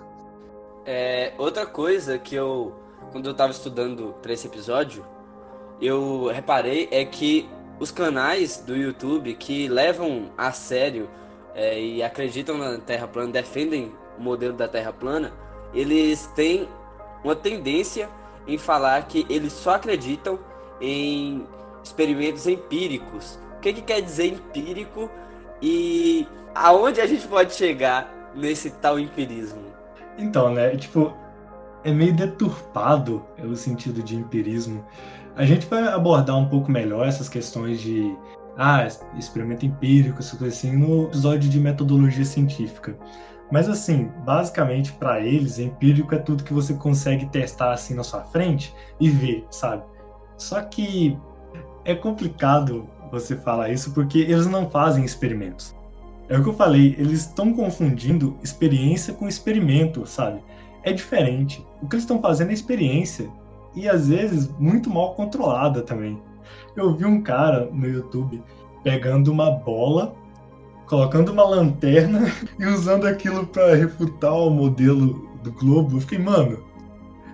É, 0.87 1.35
outra 1.37 1.67
coisa 1.67 2.19
que 2.19 2.35
eu, 2.35 2.75
quando 3.13 3.29
eu 3.29 3.35
tava 3.35 3.53
estudando 3.53 4.15
para 4.23 4.33
esse 4.33 4.47
episódio, 4.47 5.05
eu 5.81 6.31
reparei 6.33 6.89
é 6.91 7.05
que 7.05 7.49
os 7.81 7.91
canais 7.91 8.59
do 8.59 8.77
YouTube 8.77 9.35
que 9.35 9.67
levam 9.67 10.31
a 10.37 10.53
sério 10.53 11.09
é, 11.55 11.81
e 11.81 12.03
acreditam 12.03 12.59
na 12.59 12.79
Terra 12.79 13.09
plana, 13.09 13.33
defendem 13.33 13.91
o 14.19 14.23
modelo 14.23 14.53
da 14.53 14.69
Terra 14.69 14.93
plana, 14.93 15.33
eles 15.73 16.27
têm 16.37 16.69
uma 17.25 17.35
tendência 17.35 18.09
em 18.47 18.59
falar 18.59 19.07
que 19.07 19.27
eles 19.31 19.53
só 19.53 19.75
acreditam 19.75 20.39
em 20.81 21.47
experimentos 21.83 22.47
empíricos. 22.47 23.39
O 23.57 23.61
que, 23.61 23.73
que 23.73 23.83
quer 23.83 24.01
dizer 24.03 24.27
empírico 24.27 25.11
e 25.63 26.27
aonde 26.55 27.01
a 27.01 27.07
gente 27.07 27.27
pode 27.27 27.55
chegar 27.55 28.31
nesse 28.35 28.71
tal 28.71 28.99
empirismo? 28.99 29.65
Então, 30.19 30.53
né, 30.53 30.77
tipo, 30.77 31.15
é 31.83 31.93
meio 31.93 32.15
deturpado 32.15 33.25
o 33.43 33.57
sentido 33.57 34.03
de 34.03 34.17
empirismo. 34.17 34.85
A 35.41 35.47
gente 35.47 35.65
vai 35.69 35.89
abordar 35.89 36.37
um 36.37 36.45
pouco 36.45 36.71
melhor 36.71 37.09
essas 37.09 37.27
questões 37.27 37.81
de 37.81 38.15
ah, 38.59 38.87
experimento 39.17 39.65
empírico, 39.65 40.19
essas 40.19 40.39
coisas 40.39 40.59
assim, 40.59 40.77
no 40.77 41.05
episódio 41.05 41.49
de 41.49 41.59
metodologia 41.59 42.27
científica. 42.27 42.95
Mas 43.51 43.67
assim, 43.67 44.11
basicamente 44.23 44.93
para 44.93 45.19
eles, 45.19 45.59
empírico 45.59 46.15
é 46.15 46.19
tudo 46.19 46.45
que 46.45 46.53
você 46.53 46.75
consegue 46.75 47.25
testar 47.25 47.73
assim 47.73 47.95
na 47.95 48.05
sua 48.05 48.21
frente 48.21 48.75
e 49.01 49.09
ver, 49.09 49.47
sabe? 49.51 49.83
Só 50.37 50.61
que 50.61 51.19
é 51.87 51.95
complicado 51.95 52.87
você 53.11 53.35
falar 53.35 53.71
isso 53.71 53.95
porque 53.95 54.19
eles 54.19 54.47
não 54.47 54.69
fazem 54.69 55.07
experimentos. 55.07 55.75
É 56.29 56.37
o 56.37 56.43
que 56.43 56.51
eu 56.51 56.55
falei, 56.55 56.95
eles 56.99 57.21
estão 57.21 57.51
confundindo 57.55 58.37
experiência 58.43 59.15
com 59.15 59.27
experimento, 59.27 60.05
sabe? 60.05 60.45
É 60.83 60.93
diferente. 60.93 61.67
O 61.81 61.89
que 61.89 61.95
eles 61.95 62.05
estão 62.05 62.21
fazendo 62.21 62.51
é 62.51 62.53
experiência 62.53 63.31
e 63.75 63.89
às 63.89 64.09
vezes 64.09 64.53
muito 64.59 64.91
mal 64.91 65.15
controlada 65.15 65.83
também. 65.83 66.21
Eu 66.77 66.95
vi 66.95 67.05
um 67.05 67.23
cara 67.23 67.69
no 67.73 67.87
YouTube 67.87 68.43
pegando 68.83 69.31
uma 69.31 69.51
bola 69.51 70.15
colocando 70.91 71.31
uma 71.31 71.45
lanterna 71.45 72.33
e 72.59 72.67
usando 72.67 73.07
aquilo 73.07 73.47
para 73.47 73.77
refutar 73.77 74.35
o 74.35 74.51
modelo 74.51 75.31
do 75.41 75.53
globo. 75.53 75.97
Eu 75.97 76.01
fiquei, 76.01 76.19
mano. 76.19 76.59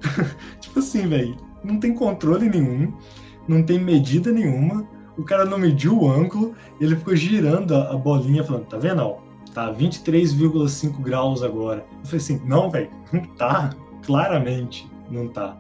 tipo 0.61 0.79
assim, 0.79 1.09
velho, 1.09 1.35
não 1.65 1.81
tem 1.81 1.95
controle 1.95 2.51
nenhum, 2.51 2.93
não 3.49 3.63
tem 3.63 3.79
medida 3.81 4.31
nenhuma. 4.31 4.87
O 5.17 5.25
cara 5.25 5.47
não 5.47 5.57
mediu 5.57 5.99
o 5.99 6.11
ângulo, 6.11 6.55
ele 6.79 6.95
ficou 6.95 7.17
girando 7.17 7.75
a, 7.75 7.97
bolinha, 7.97 8.45
falando: 8.45 8.67
tá 8.67 8.77
vendo? 8.77 9.01
Ó, 9.01 9.17
tá 9.55 9.73
23,5 9.73 11.01
graus 11.01 11.43
agora. 11.43 11.87
Eu 12.01 12.05
falei 12.05 12.19
assim: 12.19 12.43
não, 12.45 12.71
velho, 12.71 12.91
não 13.11 13.23
tá. 13.23 13.71
Claramente 14.05 14.89
não 15.11 15.29
tá. 15.29 15.57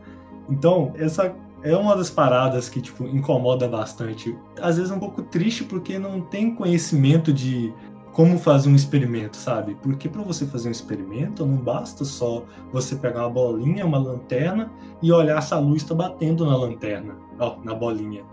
Então, 0.48 0.92
essa 0.96 1.34
é 1.62 1.76
uma 1.76 1.96
das 1.96 2.10
paradas 2.10 2.68
que, 2.68 2.80
tipo, 2.80 3.04
incomoda 3.04 3.68
bastante. 3.68 4.36
Às 4.60 4.76
vezes 4.76 4.92
é 4.92 4.94
um 4.94 5.00
pouco 5.00 5.22
triste 5.22 5.64
porque 5.64 5.98
não 5.98 6.20
tem 6.20 6.54
conhecimento 6.54 7.32
de 7.32 7.72
como 8.12 8.38
fazer 8.38 8.70
um 8.70 8.74
experimento, 8.74 9.36
sabe? 9.36 9.76
Porque 9.82 10.08
para 10.08 10.22
você 10.22 10.46
fazer 10.46 10.68
um 10.68 10.72
experimento 10.72 11.44
não 11.44 11.58
basta 11.58 12.02
só 12.02 12.44
você 12.72 12.96
pegar 12.96 13.20
uma 13.20 13.30
bolinha, 13.30 13.84
uma 13.84 13.98
lanterna 13.98 14.72
e 15.02 15.12
olhar 15.12 15.38
se 15.42 15.52
a 15.52 15.58
luz 15.58 15.82
está 15.82 15.94
batendo 15.94 16.46
na 16.46 16.56
lanterna, 16.56 17.14
ó, 17.38 17.56
na 17.62 17.74
bolinha. 17.74 18.24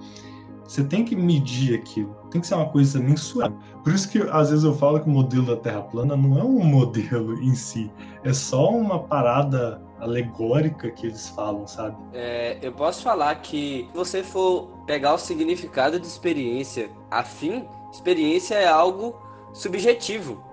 Você 0.66 0.86
tem 0.86 1.04
que 1.04 1.18
medir 1.18 1.76
aquilo, 1.76 2.16
tem 2.32 2.40
que 2.40 2.48
ser 2.48 2.56
uma 2.56 2.70
coisa 2.70 2.98
mensurável. 2.98 3.58
Por 3.84 3.94
isso 3.94 4.10
que 4.10 4.20
às 4.32 4.52
vezes 4.52 4.64
eu 4.64 4.74
falo 4.74 5.02
que 5.02 5.10
o 5.10 5.12
modelo 5.12 5.48
da 5.48 5.58
Terra 5.58 5.82
plana 5.82 6.16
não 6.16 6.40
é 6.40 6.44
um 6.44 6.64
modelo 6.64 7.38
em 7.44 7.54
si, 7.54 7.92
é 8.24 8.32
só 8.32 8.70
uma 8.70 9.00
parada 9.00 9.82
alegórica 10.04 10.90
que 10.92 11.08
eles 11.08 11.30
falam, 11.30 11.66
sabe? 11.66 11.98
É, 12.14 12.58
eu 12.62 12.72
posso 12.72 13.02
falar 13.02 13.34
que 13.36 13.88
se 13.92 13.98
você 13.98 14.24
for 14.24 14.68
pegar 14.86 15.14
o 15.14 15.18
significado 15.18 16.00
de 16.00 16.06
experiência 16.08 16.90
afim, 17.10 17.68
experiência 17.92 18.56
é 18.56 18.68
algo 18.68 19.16
subjetivo. 19.54 20.44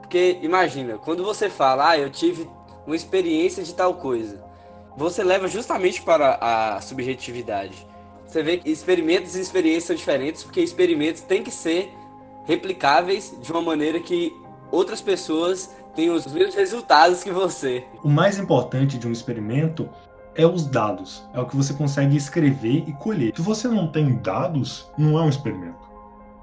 Porque 0.00 0.38
imagina, 0.42 0.98
quando 0.98 1.24
você 1.24 1.48
fala, 1.48 1.90
ah, 1.90 1.98
eu 1.98 2.10
tive 2.10 2.48
uma 2.86 2.96
experiência 2.96 3.62
de 3.62 3.74
tal 3.74 3.94
coisa, 3.94 4.44
você 4.96 5.24
leva 5.24 5.48
justamente 5.48 6.02
para 6.02 6.38
a 6.40 6.80
subjetividade. 6.80 7.86
Você 8.26 8.42
vê 8.42 8.56
que 8.58 8.70
experimentos 8.70 9.36
e 9.36 9.40
experiências 9.40 9.84
são 9.84 9.96
diferentes, 9.96 10.42
porque 10.42 10.60
experimentos 10.60 11.22
têm 11.22 11.42
que 11.42 11.50
ser 11.50 11.92
replicáveis 12.44 13.34
de 13.40 13.50
uma 13.52 13.62
maneira 13.62 14.00
que 14.00 14.32
outras 14.70 15.00
pessoas 15.00 15.70
tenham 15.94 16.14
os 16.14 16.26
mesmos 16.26 16.54
resultados 16.54 17.22
que 17.22 17.30
você. 17.30 17.84
O 18.02 18.08
mais 18.08 18.38
importante 18.38 18.98
de 18.98 19.06
um 19.06 19.12
experimento 19.12 19.88
é 20.34 20.46
os 20.46 20.66
dados. 20.66 21.24
É 21.32 21.40
o 21.40 21.46
que 21.46 21.56
você 21.56 21.72
consegue 21.72 22.16
escrever 22.16 22.84
e 22.86 22.92
colher. 22.92 23.32
Se 23.34 23.42
você 23.42 23.68
não 23.68 23.86
tem 23.90 24.16
dados, 24.16 24.90
não 24.98 25.18
é 25.18 25.22
um 25.22 25.28
experimento. 25.28 25.84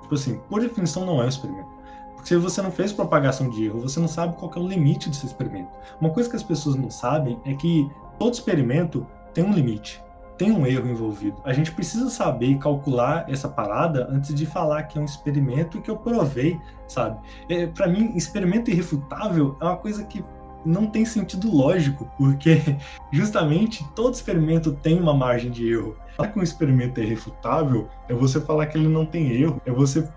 Tipo 0.02 0.16
assim, 0.16 0.40
por 0.50 0.62
definição 0.62 1.06
não 1.06 1.22
é 1.22 1.26
um 1.26 1.30
experimento. 1.30 1.70
Porque 2.16 2.30
se 2.30 2.38
você 2.38 2.62
não 2.62 2.72
fez 2.72 2.94
propagação 2.94 3.50
de 3.50 3.66
erro, 3.66 3.82
você 3.82 4.00
não 4.00 4.08
sabe 4.08 4.38
qual 4.38 4.52
é 4.56 4.60
o 4.60 4.68
limite 4.68 5.10
desse 5.10 5.26
experimento. 5.26 5.72
Uma 6.00 6.12
coisa 6.12 6.30
que 6.30 6.36
as 6.36 6.44
pessoas 6.44 6.76
não 6.76 6.92
sabem 6.92 7.40
é 7.46 7.54
que 7.54 7.90
todo 8.20 8.34
experimento 8.34 9.06
tem 9.34 9.44
um 9.44 9.54
limite, 9.54 10.02
tem 10.38 10.52
um 10.52 10.66
erro 10.66 10.90
envolvido. 10.90 11.42
A 11.44 11.54
gente 11.54 11.72
precisa 11.72 12.10
saber 12.10 12.58
calcular 12.58 13.26
essa 13.30 13.48
parada 13.48 14.08
antes 14.10 14.34
de 14.34 14.46
falar 14.46 14.84
que 14.84 14.98
é 14.98 15.02
um 15.02 15.06
experimento 15.06 15.82
que 15.82 15.90
eu 15.90 15.98
provei, 15.98 16.60
sabe? 16.88 17.20
É, 17.50 17.68
Para 17.68 17.88
mim, 17.88 18.14
experimento 18.16 18.72
irrefutável 18.72 19.56
é 19.62 19.66
uma 19.66 19.78
coisa 19.78 20.04
que 20.04 20.24
não 20.66 20.88
tem 20.88 21.06
sentido 21.06 21.54
lógico, 21.56 22.10
porque 22.18 22.62
justamente 23.12 23.88
todo 23.96 24.14
experimento 24.14 24.74
tem 24.74 25.00
uma 25.00 25.14
margem 25.14 25.52
de 25.52 25.72
erro. 25.72 25.96
Falar 26.16 26.30
que 26.30 26.40
um 26.40 26.44
experimento 26.44 27.00
é 27.00 27.04
irrefutável 27.04 27.88
é 28.08 28.14
você 28.14 28.40
falar 28.40 28.68
que 28.68 28.78
ele 28.78 28.88
não 28.88 29.06
tem 29.06 29.32
erro, 29.32 29.62
é 29.66 29.72
você 29.72 30.08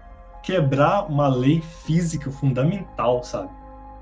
quebrar 0.42 1.10
uma 1.10 1.28
lei 1.28 1.62
física 1.62 2.30
fundamental, 2.30 3.22
sabe? 3.22 3.50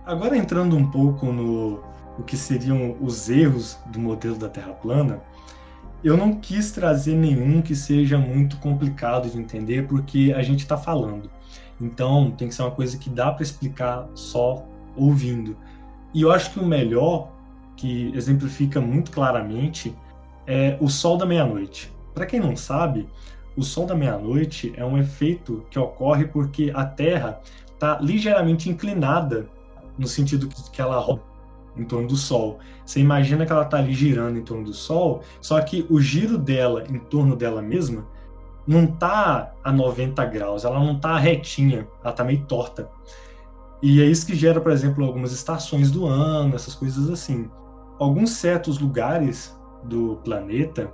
Agora 0.05 0.37
entrando 0.37 0.77
um 0.77 0.91
pouco 0.91 1.27
no 1.27 1.81
o 2.19 2.23
que 2.23 2.37
seriam 2.37 2.97
os 3.01 3.31
erros 3.31 3.79
do 3.87 3.99
modelo 3.99 4.37
da 4.37 4.49
Terra 4.49 4.73
plana, 4.75 5.23
eu 6.05 6.17
não 6.17 6.35
quis 6.35 6.73
trazer 6.73 7.15
nenhum 7.15 7.63
que 7.63 7.77
seja 7.77 8.19
muito 8.19 8.57
complicado 8.57 9.31
de 9.31 9.39
entender, 9.39 9.87
porque 9.87 10.35
a 10.37 10.43
gente 10.43 10.61
está 10.61 10.77
falando. 10.77 11.31
Então 11.81 12.31
tem 12.33 12.49
que 12.49 12.55
ser 12.55 12.63
uma 12.63 12.71
coisa 12.73 12.99
que 12.99 13.09
dá 13.09 13.31
para 13.31 13.43
explicar 13.43 14.09
só 14.15 14.65
ouvindo. 14.97 15.57
E 16.13 16.23
eu 16.23 16.33
acho 16.33 16.51
que 16.53 16.59
o 16.59 16.67
melhor, 16.67 17.31
que 17.77 18.13
exemplifica 18.15 18.81
muito 18.81 19.11
claramente, 19.11 19.95
é 20.47 20.77
o 20.81 20.89
sol 20.89 21.17
da 21.17 21.25
meia-noite. 21.25 21.93
Para 22.13 22.27
quem 22.27 22.41
não 22.41 22.57
sabe, 22.57 23.09
o 23.57 23.63
sol 23.63 23.87
da 23.87 23.95
meia-noite 23.95 24.73
é 24.77 24.85
um 24.85 24.99
efeito 24.99 25.65
que 25.71 25.79
ocorre 25.79 26.27
porque 26.27 26.73
a 26.75 26.85
Terra 26.85 27.41
está 27.73 27.99
ligeiramente 28.01 28.69
inclinada 28.69 29.49
no 29.97 30.07
sentido 30.07 30.49
que 30.73 30.81
ela 30.81 30.99
roda 30.99 31.32
em 31.77 31.85
torno 31.85 32.09
do 32.09 32.17
Sol. 32.17 32.59
Você 32.85 33.01
imagina 33.01 33.47
que 33.47 33.53
ela 33.53 33.63
está 33.63 33.79
ali 33.79 33.93
girando 33.93 34.39
em 34.39 34.43
torno 34.43 34.65
do 34.65 34.75
Sol, 34.75 35.23
só 35.41 35.61
que 35.61 35.87
o 35.89 36.01
giro 36.01 36.39
dela 36.39 36.85
em 36.89 36.99
torno 36.99 37.37
dela 37.37 37.63
mesma 37.63 38.07
não 38.67 38.85
está 38.85 39.53
a 39.65 39.73
90 39.73 40.25
graus, 40.27 40.65
ela 40.65 40.79
não 40.79 40.97
está 40.97 41.19
retinha, 41.19 41.89
ela 42.03 42.11
está 42.11 42.23
meio 42.23 42.45
torta. 42.47 42.89
E 43.83 44.01
é 44.01 44.05
isso 44.05 44.27
que 44.27 44.37
gera, 44.37 44.61
por 44.61 44.71
exemplo, 44.71 45.05
algumas 45.05 45.33
estações 45.33 45.91
do 45.91 46.07
ano, 46.07 46.55
essas 46.55 46.75
coisas 46.75 47.11
assim. 47.11 47.51
Alguns 47.99 48.31
certos 48.31 48.79
lugares 48.79 49.59
do 49.85 50.17
planeta, 50.25 50.93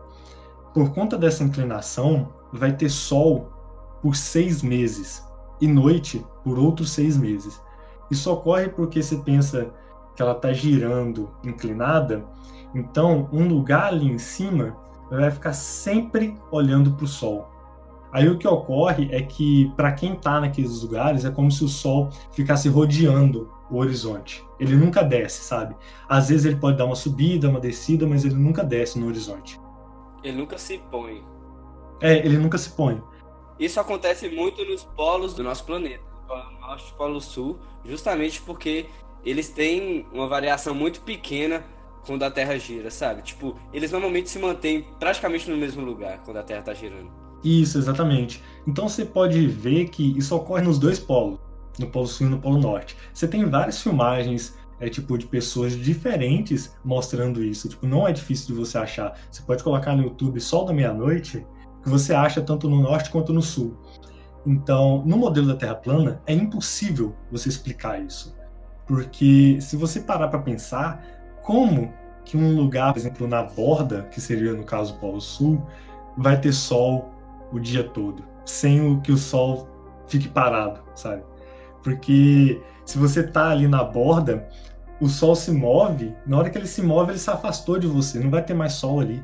por 0.73 0.91
conta 0.95 1.19
dessa 1.19 1.45
inclinação, 1.45 2.33
vai 2.53 2.75
ter 2.75 2.89
sol 2.89 3.53
por 4.01 4.17
seis 4.17 4.63
meses 4.63 5.23
e 5.61 5.67
noite 5.67 6.25
por 6.43 6.59
outros 6.59 6.91
seis 6.91 7.17
meses. 7.19 7.61
Isso 8.11 8.33
ocorre 8.33 8.69
porque 8.69 9.03
você 9.03 9.17
pensa 9.19 9.71
que 10.19 10.23
ela 10.23 10.33
está 10.33 10.53
girando 10.53 11.31
inclinada, 11.45 12.27
então 12.75 13.29
um 13.33 13.47
lugar 13.47 13.93
ali 13.93 14.11
em 14.11 14.19
cima 14.19 14.77
vai 15.09 15.31
ficar 15.31 15.53
sempre 15.53 16.37
olhando 16.51 16.91
para 16.91 17.05
o 17.05 17.07
sol. 17.09 17.49
Aí 18.11 18.29
o 18.29 18.37
que 18.37 18.49
ocorre 18.49 19.09
é 19.13 19.23
que 19.23 19.73
para 19.77 19.93
quem 19.93 20.15
está 20.15 20.41
naqueles 20.41 20.83
lugares 20.83 21.25
é 21.25 21.31
como 21.31 21.53
se 21.53 21.63
o 21.63 21.69
sol 21.69 22.11
ficasse 22.33 22.69
rodeando 22.69 23.49
o 23.71 23.77
horizonte. 23.77 24.45
Ele 24.59 24.75
nunca 24.75 25.05
desce, 25.05 25.45
sabe? 25.45 25.77
Às 26.09 26.31
vezes 26.31 26.47
ele 26.47 26.57
pode 26.57 26.77
dar 26.77 26.87
uma 26.87 26.97
subida, 26.97 27.49
uma 27.49 27.61
descida, 27.61 28.05
mas 28.05 28.25
ele 28.25 28.35
nunca 28.35 28.65
desce 28.65 28.99
no 28.99 29.07
horizonte. 29.07 29.61
Ele 30.25 30.37
nunca 30.37 30.59
se 30.59 30.79
põe. 30.91 31.23
É, 32.01 32.27
ele 32.27 32.39
nunca 32.39 32.59
se 32.59 32.71
põe. 32.71 33.01
Isso 33.57 33.79
acontece 33.79 34.29
muito 34.29 34.65
nos 34.65 34.83
polos 34.83 35.33
do 35.33 35.45
nosso 35.45 35.65
planeta, 35.65 36.03
Polo 36.27 36.51
Norte 36.59 36.91
e 36.93 36.99
Polo 36.99 37.21
Sul, 37.21 37.61
justamente 37.85 38.43
porque 38.43 38.87
eles 39.25 39.49
têm 39.49 40.07
uma 40.13 40.27
variação 40.27 40.75
muito 40.75 41.01
pequena 41.01 41.65
quando 42.07 42.23
a 42.23 42.31
Terra 42.31 42.59
gira, 42.59 42.91
sabe? 42.91 43.23
Tipo, 43.23 43.55
eles 43.73 43.93
normalmente 43.93 44.31
se 44.31 44.39
mantêm 44.39 44.87
praticamente 44.99 45.51
no 45.51 45.57
mesmo 45.57 45.85
lugar 45.85 46.23
quando 46.25 46.39
a 46.39 46.43
Terra 46.43 46.61
está 46.61 46.75
girando. 46.75 47.11
Isso, 47.45 47.79
exatamente. 47.79 48.43
Então 48.67 48.89
você 48.89 49.05
pode 49.05 49.47
ver 49.47 49.89
que 49.89 50.17
isso 50.17 50.35
ocorre 50.35 50.63
nos 50.63 50.79
dois 50.79 50.99
polos, 50.99 51.39
no 51.79 51.87
Polo 51.87 52.07
Sul 52.07 52.27
e 52.27 52.31
no 52.31 52.39
Polo 52.39 52.59
Norte. 52.59 52.97
Você 53.13 53.29
tem 53.29 53.45
várias 53.45 53.83
filmagens 53.83 54.57
é 54.81 54.89
tipo 54.89 55.19
de 55.19 55.27
pessoas 55.27 55.77
diferentes 55.77 56.77
mostrando 56.85 57.43
isso. 57.43 57.69
Tipo, 57.69 57.87
não 57.87 58.07
é 58.07 58.13
difícil 58.13 58.49
de 58.49 58.53
você 58.55 58.79
achar. 58.79 59.19
Você 59.31 59.43
pode 59.43 59.63
colocar 59.63 59.95
no 59.97 60.03
YouTube 60.03 60.41
Sol 60.41 60.65
da 60.65 60.73
Meia-Noite, 60.73 61.45
que 61.83 61.89
você 61.89 62.15
acha 62.15 62.41
tanto 62.41 62.69
no 62.69 62.81
norte 62.81 63.11
quanto 63.11 63.33
no 63.33 63.43
sul. 63.43 63.77
Então, 64.47 65.03
no 65.05 65.17
modelo 65.17 65.49
da 65.49 65.57
Terra 65.57 65.75
plana, 65.75 66.23
é 66.27 66.33
impossível 66.33 67.15
você 67.31 67.49
explicar 67.49 68.01
isso. 68.01 68.37
Porque 68.89 69.61
se 69.61 69.77
você 69.77 70.01
parar 70.01 70.29
para 70.29 70.41
pensar, 70.41 71.05
como 71.43 71.93
que 72.25 72.37
um 72.37 72.57
lugar, 72.57 72.93
por 72.93 72.99
exemplo, 72.99 73.29
na 73.29 73.43
borda, 73.43 74.09
que 74.11 74.21
seria 74.21 74.55
no 74.55 74.65
caso 74.65 74.95
o 74.95 74.99
Polo 74.99 75.21
Sul, 75.21 75.63
vai 76.17 76.41
ter 76.41 76.53
sol 76.53 77.11
o 77.53 77.61
dia 77.61 77.85
todo, 77.85 78.25
sem 78.45 78.81
o 78.81 79.01
que 79.01 79.13
o 79.13 79.17
sol 79.17 79.69
fique 80.07 80.29
parado, 80.29 80.81
sabe? 80.95 81.23
Porque 81.83 82.61
se 82.85 82.99
você 82.99 83.23
tá 83.23 83.51
ali 83.51 83.69
na 83.69 83.85
borda, 83.85 84.49
o 85.01 85.09
sol 85.09 85.37
se 85.37 85.53
move, 85.53 86.15
na 86.27 86.39
hora 86.39 86.51
que 86.51 86.59
ele 86.59 86.67
se 86.67 86.83
move, 86.83 87.13
ele 87.13 87.19
se 87.19 87.31
afastou 87.31 87.79
de 87.79 87.87
você, 87.87 88.19
não 88.19 88.31
vai 88.31 88.43
ter 88.43 88.55
mais 88.55 88.73
sol 88.73 89.01
ali. 89.01 89.23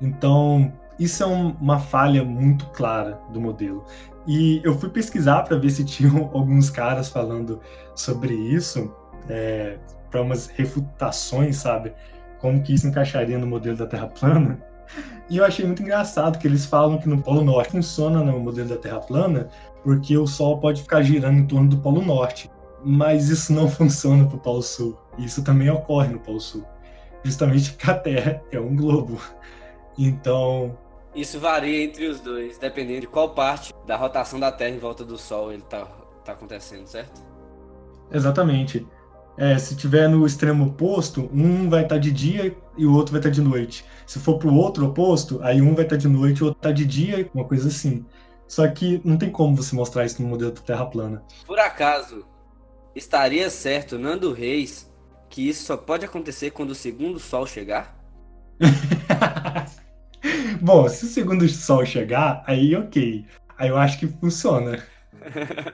Então, 0.00 0.72
isso 0.98 1.22
é 1.22 1.26
um, 1.26 1.50
uma 1.60 1.78
falha 1.78 2.24
muito 2.24 2.66
clara 2.66 3.20
do 3.30 3.40
modelo. 3.40 3.84
E 4.26 4.60
eu 4.64 4.78
fui 4.78 4.88
pesquisar 4.88 5.42
para 5.42 5.56
ver 5.56 5.70
se 5.70 5.84
tinham 5.84 6.30
alguns 6.34 6.70
caras 6.70 7.08
falando 7.08 7.60
sobre 7.94 8.34
isso, 8.34 8.92
é, 9.28 9.78
para 10.10 10.22
umas 10.22 10.46
refutações, 10.46 11.56
sabe? 11.56 11.92
Como 12.38 12.62
que 12.62 12.74
isso 12.74 12.86
encaixaria 12.86 13.38
no 13.38 13.46
modelo 13.46 13.76
da 13.76 13.86
Terra 13.86 14.06
plana. 14.08 14.62
E 15.30 15.38
eu 15.38 15.44
achei 15.44 15.64
muito 15.64 15.82
engraçado 15.82 16.38
que 16.38 16.46
eles 16.46 16.66
falam 16.66 16.98
que 16.98 17.08
no 17.08 17.22
Polo 17.22 17.42
Norte 17.42 17.72
funciona 17.72 18.22
no 18.22 18.38
modelo 18.38 18.68
da 18.68 18.76
Terra 18.76 19.00
plana, 19.00 19.48
porque 19.82 20.16
o 20.16 20.26
Sol 20.26 20.58
pode 20.58 20.82
ficar 20.82 21.02
girando 21.02 21.38
em 21.38 21.46
torno 21.46 21.70
do 21.70 21.78
Polo 21.78 22.02
Norte. 22.02 22.50
Mas 22.84 23.28
isso 23.28 23.52
não 23.52 23.68
funciona 23.70 24.26
para 24.26 24.36
o 24.36 24.40
Polo 24.40 24.62
Sul. 24.62 24.98
Isso 25.16 25.42
também 25.42 25.70
ocorre 25.70 26.08
no 26.08 26.18
Polo 26.18 26.40
Sul. 26.40 26.64
Justamente 27.24 27.70
porque 27.70 27.90
a 27.90 27.94
Terra 27.94 28.42
é 28.50 28.60
um 28.60 28.76
globo. 28.76 29.20
Então. 29.96 30.76
Isso 31.14 31.38
varia 31.38 31.84
entre 31.84 32.06
os 32.06 32.20
dois, 32.20 32.58
dependendo 32.58 33.02
de 33.02 33.06
qual 33.06 33.30
parte 33.30 33.72
da 33.86 33.96
rotação 33.96 34.40
da 34.40 34.50
Terra 34.50 34.74
em 34.74 34.78
volta 34.78 35.04
do 35.04 35.16
Sol 35.16 35.52
ele 35.52 35.62
está 35.62 35.86
tá 36.24 36.32
acontecendo, 36.32 36.86
certo? 36.86 37.22
Exatamente. 38.10 38.86
É, 39.36 39.58
se 39.58 39.74
tiver 39.74 40.08
no 40.08 40.26
extremo 40.26 40.66
oposto, 40.66 41.30
um 41.32 41.68
vai 41.68 41.82
estar 41.82 41.94
tá 41.94 42.00
de 42.00 42.10
dia 42.10 42.54
e 42.76 42.84
o 42.84 42.92
outro 42.92 43.12
vai 43.12 43.20
estar 43.20 43.30
tá 43.30 43.34
de 43.34 43.40
noite. 43.40 43.84
Se 44.06 44.18
for 44.18 44.38
para 44.38 44.48
o 44.48 44.54
outro 44.54 44.86
oposto, 44.86 45.40
aí 45.42 45.62
um 45.62 45.74
vai 45.74 45.84
estar 45.84 45.96
tá 45.96 46.00
de 46.00 46.08
noite 46.08 46.38
e 46.38 46.42
o 46.42 46.46
outro 46.46 46.58
está 46.58 46.70
de 46.70 46.84
dia, 46.84 47.30
uma 47.34 47.44
coisa 47.44 47.68
assim. 47.68 48.04
Só 48.46 48.66
que 48.68 49.00
não 49.04 49.16
tem 49.16 49.30
como 49.30 49.56
você 49.56 49.74
mostrar 49.74 50.04
isso 50.04 50.20
no 50.20 50.28
modelo 50.28 50.52
da 50.52 50.60
Terra 50.60 50.86
plana. 50.86 51.22
Por 51.46 51.58
acaso, 51.58 52.26
estaria 52.94 53.48
certo 53.48 53.98
Nando 53.98 54.32
Reis 54.32 54.92
que 55.32 55.48
isso 55.48 55.64
só 55.64 55.78
pode 55.78 56.04
acontecer 56.04 56.50
quando 56.50 56.72
o 56.72 56.74
segundo 56.74 57.18
sol 57.18 57.46
chegar? 57.46 57.98
Bom, 60.60 60.86
se 60.90 61.06
o 61.06 61.08
segundo 61.08 61.48
sol 61.48 61.86
chegar, 61.86 62.44
aí 62.46 62.76
ok. 62.76 63.24
Aí 63.56 63.70
eu 63.70 63.78
acho 63.78 63.98
que 63.98 64.06
funciona. 64.06 64.86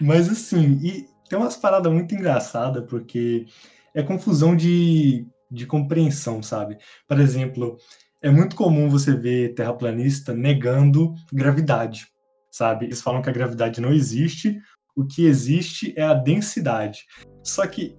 Mas 0.00 0.28
assim, 0.28 0.78
e 0.80 1.08
tem 1.28 1.38
umas 1.38 1.56
paradas 1.56 1.92
muito 1.92 2.14
engraçadas, 2.14 2.84
porque 2.88 3.46
é 3.94 4.02
confusão 4.02 4.56
de, 4.56 5.26
de 5.50 5.66
compreensão, 5.66 6.42
sabe? 6.42 6.78
Por 7.08 7.20
exemplo, 7.20 7.76
é 8.22 8.30
muito 8.30 8.56
comum 8.56 8.88
você 8.88 9.14
ver 9.14 9.54
terraplanista 9.54 10.34
negando 10.34 11.14
gravidade, 11.32 12.08
sabe? 12.50 12.86
Eles 12.86 13.02
falam 13.02 13.22
que 13.22 13.28
a 13.28 13.32
gravidade 13.32 13.80
não 13.80 13.92
existe, 13.92 14.58
o 14.96 15.04
que 15.04 15.26
existe 15.26 15.92
é 15.96 16.02
a 16.02 16.14
densidade. 16.14 17.04
Só 17.42 17.66
que, 17.66 17.96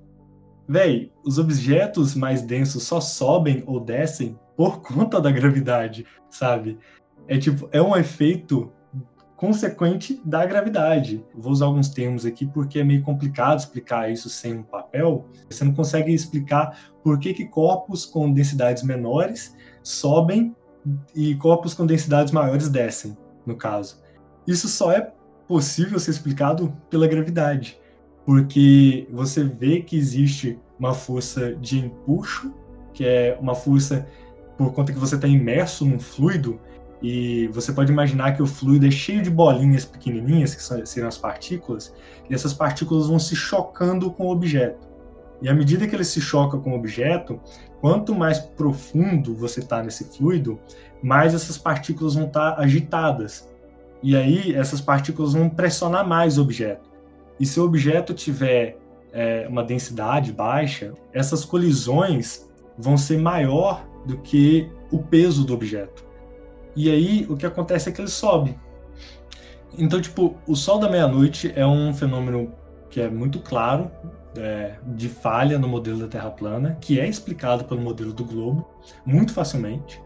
véi, 0.68 1.12
os 1.24 1.38
objetos 1.38 2.16
mais 2.16 2.42
densos 2.42 2.84
só 2.84 3.00
sobem 3.00 3.64
ou 3.68 3.80
descem 3.80 4.40
por 4.56 4.82
conta 4.84 5.22
da 5.22 5.32
gravidade, 5.32 6.06
sabe? 6.30 6.78
É 7.28 7.38
tipo, 7.38 7.70
é 7.72 7.82
um 7.82 7.96
efeito 7.96 8.72
consequente 9.36 10.22
da 10.24 10.46
gravidade. 10.46 11.24
Vou 11.34 11.52
usar 11.52 11.66
alguns 11.66 11.90
termos 11.90 12.26
aqui 12.26 12.46
porque 12.46 12.80
é 12.80 12.84
meio 12.84 13.04
complicado 13.04 13.60
explicar 13.60 14.12
isso 14.12 14.30
sem 14.30 14.58
um 14.58 14.64
papel. 14.64 15.26
Você 15.50 15.64
não 15.64 15.74
consegue 15.74 16.14
explicar 16.14 16.78
por 17.04 17.20
que, 17.20 17.34
que 17.34 17.46
corpos 17.46 18.06
com 18.06 18.32
densidades 18.32 18.84
menores 18.84 19.56
sobem 19.84 20.56
e 21.14 21.36
corpos 21.36 21.74
com 21.74 21.86
densidades 21.86 22.32
maiores 22.32 22.70
descem, 22.70 23.18
no 23.46 23.56
caso. 23.56 24.02
Isso 24.48 24.68
só 24.68 24.92
é 24.92 25.12
possível 25.48 26.00
ser 26.00 26.12
explicado 26.12 26.76
pela 26.90 27.08
gravidade, 27.08 27.80
porque 28.26 29.08
você 29.12 29.44
vê 29.44 29.82
que 29.82 29.98
existe 29.98 30.60
uma 30.80 30.94
força 30.94 31.56
de 31.56 31.80
empuxo, 31.80 32.54
que 32.94 33.06
é 33.06 33.38
uma 33.40 33.56
força 33.56 34.08
por 34.58 34.74
conta 34.74 34.94
que 34.94 35.00
você 35.00 35.16
está 35.16 35.28
imerso 35.28 35.86
num 35.86 36.00
fluido, 36.00 36.60
e 37.02 37.48
você 37.48 37.72
pode 37.72 37.92
imaginar 37.92 38.36
que 38.36 38.42
o 38.42 38.48
fluido 38.48 38.88
é 38.88 38.92
cheio 38.92 39.22
de 39.22 39.30
bolinhas 39.30 39.86
pequenininhas, 39.86 40.56
que 40.56 40.88
seriam 40.88 41.08
as 41.08 41.18
partículas, 41.18 41.94
e 42.30 42.34
essas 42.34 42.54
partículas 42.54 43.08
vão 43.08 43.20
se 43.20 43.36
chocando 43.36 44.10
com 44.12 44.26
o 44.28 44.32
objeto. 44.32 44.88
E 45.42 45.50
à 45.50 45.54
medida 45.54 45.88
que 45.88 45.96
ele 45.96 46.04
se 46.04 46.22
choca 46.22 46.58
com 46.58 46.72
o 46.72 46.76
objeto, 46.76 47.40
quanto 47.82 48.16
mais 48.16 48.40
profundo 48.40 49.36
você 49.36 49.60
está 49.60 49.84
nesse 49.84 50.06
fluido, 50.06 50.60
mais 51.04 51.34
essas 51.34 51.58
partículas 51.58 52.16
vão 52.16 52.26
estar 52.26 52.54
tá 52.54 52.62
agitadas. 52.62 53.48
E 54.02 54.16
aí 54.16 54.56
essas 54.56 54.80
partículas 54.80 55.34
vão 55.34 55.50
pressionar 55.50 56.08
mais 56.08 56.38
o 56.38 56.42
objeto. 56.42 56.90
E 57.40 57.46
se 57.46 57.60
o 57.60 57.66
objeto 57.66 58.14
tiver 58.14 58.78
é, 59.12 59.46
uma 59.48 59.64
densidade 59.64 60.32
baixa, 60.32 60.94
essas 61.14 61.44
colisões 61.44 62.50
vão 62.78 62.98
ser 62.98 63.18
maior 63.18 63.86
do 64.06 64.18
que 64.18 64.70
o 64.92 65.00
peso 65.00 65.46
do 65.46 65.54
objeto. 65.54 66.06
E 66.76 66.90
aí 66.90 67.26
o 67.30 67.38
que 67.38 67.46
acontece 67.46 67.90
é 67.90 67.92
que 67.92 68.02
ele 68.02 68.10
sobe. 68.10 68.58
Então, 69.78 70.02
tipo, 70.02 70.36
o 70.48 70.56
sol 70.56 70.80
da 70.80 70.90
meia-noite 70.90 71.52
é 71.56 71.66
um 71.66 71.94
fenômeno 71.94 72.54
que 72.90 73.02
é 73.02 73.10
muito 73.10 73.40
claro 73.40 73.92
é, 74.38 74.76
de 74.86 75.10
falha 75.10 75.58
no 75.60 75.68
modelo 75.68 76.00
da 76.00 76.08
Terra 76.08 76.30
plana, 76.32 76.78
que 76.80 77.00
é 77.00 77.08
explicado 77.08 77.66
pelo 77.66 77.82
modelo 77.82 78.14
do 78.14 78.24
globo 78.24 78.68
muito 79.06 79.34
facilmente. 79.34 80.02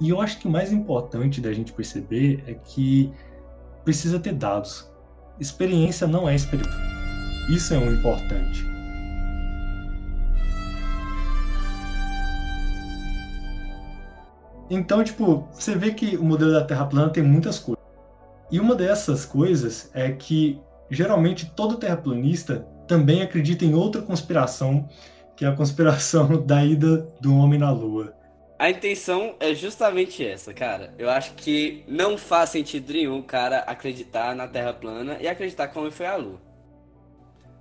E 0.00 0.10
eu 0.10 0.20
acho 0.20 0.38
que 0.38 0.46
o 0.46 0.50
mais 0.50 0.72
importante 0.72 1.40
da 1.40 1.52
gente 1.52 1.72
perceber 1.72 2.42
é 2.46 2.54
que 2.54 3.12
precisa 3.84 4.18
ter 4.18 4.34
dados. 4.34 4.90
Experiência 5.38 6.06
não 6.06 6.28
é 6.28 6.34
experimento. 6.34 6.76
Isso 7.48 7.72
é 7.74 7.78
o 7.78 7.94
importante. 7.94 8.75
Então, 14.68 15.04
tipo, 15.04 15.48
você 15.52 15.74
vê 15.74 15.92
que 15.92 16.16
o 16.16 16.24
modelo 16.24 16.52
da 16.52 16.64
Terra 16.64 16.86
plana 16.86 17.10
tem 17.10 17.22
muitas 17.22 17.58
coisas. 17.58 17.84
E 18.50 18.60
uma 18.60 18.74
dessas 18.74 19.24
coisas 19.24 19.90
é 19.94 20.10
que 20.12 20.60
geralmente 20.90 21.50
todo 21.54 21.76
terraplanista 21.76 22.66
também 22.86 23.22
acredita 23.22 23.64
em 23.64 23.74
outra 23.74 24.02
conspiração, 24.02 24.88
que 25.36 25.44
é 25.44 25.48
a 25.48 25.56
conspiração 25.56 26.40
da 26.46 26.64
ida 26.64 27.08
do 27.20 27.34
homem 27.36 27.58
na 27.58 27.70
Lua. 27.70 28.14
A 28.58 28.70
intenção 28.70 29.34
é 29.38 29.54
justamente 29.54 30.26
essa, 30.26 30.54
cara. 30.54 30.94
Eu 30.98 31.10
acho 31.10 31.34
que 31.34 31.84
não 31.86 32.16
faz 32.16 32.50
sentido 32.50 32.92
nenhum 32.92 33.18
o 33.18 33.22
cara 33.22 33.58
acreditar 33.58 34.34
na 34.34 34.48
Terra 34.48 34.72
plana 34.72 35.18
e 35.20 35.28
acreditar 35.28 35.68
como 35.68 35.90
foi 35.90 36.06
a 36.06 36.16
Lua. 36.16 36.40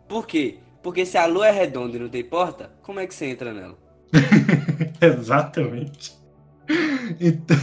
Por 0.07 0.25
quê? 0.25 0.59
Porque 0.81 1.05
se 1.05 1.17
a 1.17 1.25
Lua 1.25 1.47
é 1.47 1.51
redonda 1.51 1.97
e 1.97 1.99
não 1.99 2.07
tem 2.07 2.23
porta, 2.23 2.71
como 2.81 2.99
é 2.99 3.07
que 3.07 3.13
você 3.13 3.25
entra 3.25 3.51
nela? 3.51 3.77
Exatamente. 5.01 6.24
Então, 7.19 7.57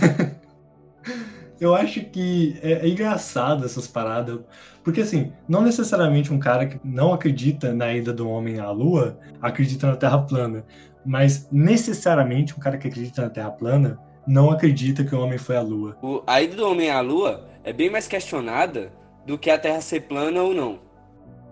eu 1.63 1.75
acho 1.77 2.01
que 2.05 2.59
é, 2.61 2.73
é, 2.73 2.89
engraçado 2.89 3.65
essas 3.65 3.87
paradas, 3.87 4.41
porque 4.83 5.01
assim, 5.01 5.33
não 5.49 5.63
necessariamente 5.63 6.33
um 6.33 6.39
cara 6.39 6.67
que 6.67 6.81
não 6.83 7.13
acredita 7.13 7.73
na 7.73 7.93
ida 7.93 8.13
do 8.13 8.29
homem 8.29 8.59
à 8.59 8.71
Lua 8.71 9.19
acredita 9.41 9.87
na 9.87 9.97
Terra 9.97 10.19
plana, 10.19 10.65
mas 11.05 11.49
necessariamente 11.53 12.53
um 12.55 12.59
cara 12.59 12.77
que 12.77 12.89
acredita 12.89 13.23
na 13.23 13.31
Terra 13.31 13.51
plana 13.53 13.99
não 14.27 14.51
acredita 14.51 15.05
que 15.05 15.15
o 15.15 15.21
homem 15.21 15.39
foi 15.39 15.57
à 15.57 15.63
Lua. 15.63 15.97
O, 16.03 16.23
a 16.27 16.43
ida 16.43 16.57
do 16.57 16.69
homem 16.69 16.91
à 16.91 17.01
Lua 17.01 17.49
é 17.63 17.73
bem 17.73 17.89
mais 17.89 18.09
questionada 18.09 18.93
do 19.25 19.39
que 19.39 19.49
a 19.49 19.59
Terra 19.59 19.81
ser 19.81 20.01
plana 20.03 20.43
ou 20.43 20.53
não, 20.53 20.81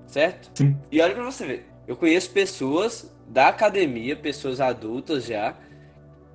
certo? 0.08 0.50
Sim. 0.54 0.76
E 0.90 1.00
olha 1.00 1.14
pra 1.14 1.24
você 1.24 1.46
ver, 1.46 1.66
Eu 1.86 1.96
conheço 1.96 2.30
pessoas 2.30 3.12
da 3.28 3.48
academia, 3.48 4.16
pessoas 4.16 4.60
adultas 4.60 5.26
já, 5.26 5.54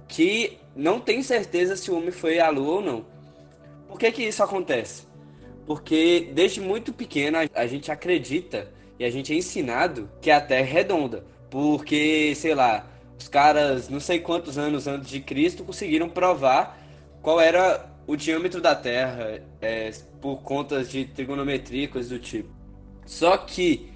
que 0.08 0.58
não 0.76 1.00
tem 1.00 1.24
certeza 1.24 1.76
se 1.76 1.90
o 1.90 1.98
homem 1.98 2.12
foi 2.12 2.40
à 2.40 2.50
lua 2.50 2.76
ou 2.76 2.82
não. 2.82 3.06
Por 3.88 3.98
que 3.98 4.12
que 4.12 4.24
isso 4.24 4.44
acontece? 4.44 5.04
Porque 5.66 6.32
desde 6.34 6.60
muito 6.60 6.92
pequeno 6.92 7.38
a 7.54 7.66
gente 7.66 7.92
acredita 7.92 8.72
e 9.00 9.06
a 9.06 9.10
gente 9.10 9.34
é 9.34 9.36
ensinado 9.38 10.10
que 10.22 10.30
a 10.30 10.42
Terra 10.42 10.68
é 10.68 10.72
redonda. 10.72 11.26
Porque, 11.50 12.34
sei 12.36 12.54
lá, 12.54 12.86
os 13.18 13.28
caras, 13.28 13.90
não 13.90 14.00
sei 14.00 14.20
quantos 14.20 14.58
anos 14.58 14.88
antes 14.88 15.10
de 15.10 15.22
Cristo, 15.22 15.64
conseguiram 15.64 16.10
provar 16.10 16.78
qual 17.22 17.40
era 17.40 17.90
o 18.06 18.16
diâmetro 18.16 18.62
da 18.62 18.76
Terra 18.76 19.42
é, 19.62 19.92
por 20.22 20.42
contas 20.42 20.90
de 20.90 21.06
trigonometria 21.06 21.86
e 21.86 21.88
coisas 21.88 22.12
do 22.12 22.20
tipo. 22.20 22.50
Só 23.06 23.38
que 23.38 23.90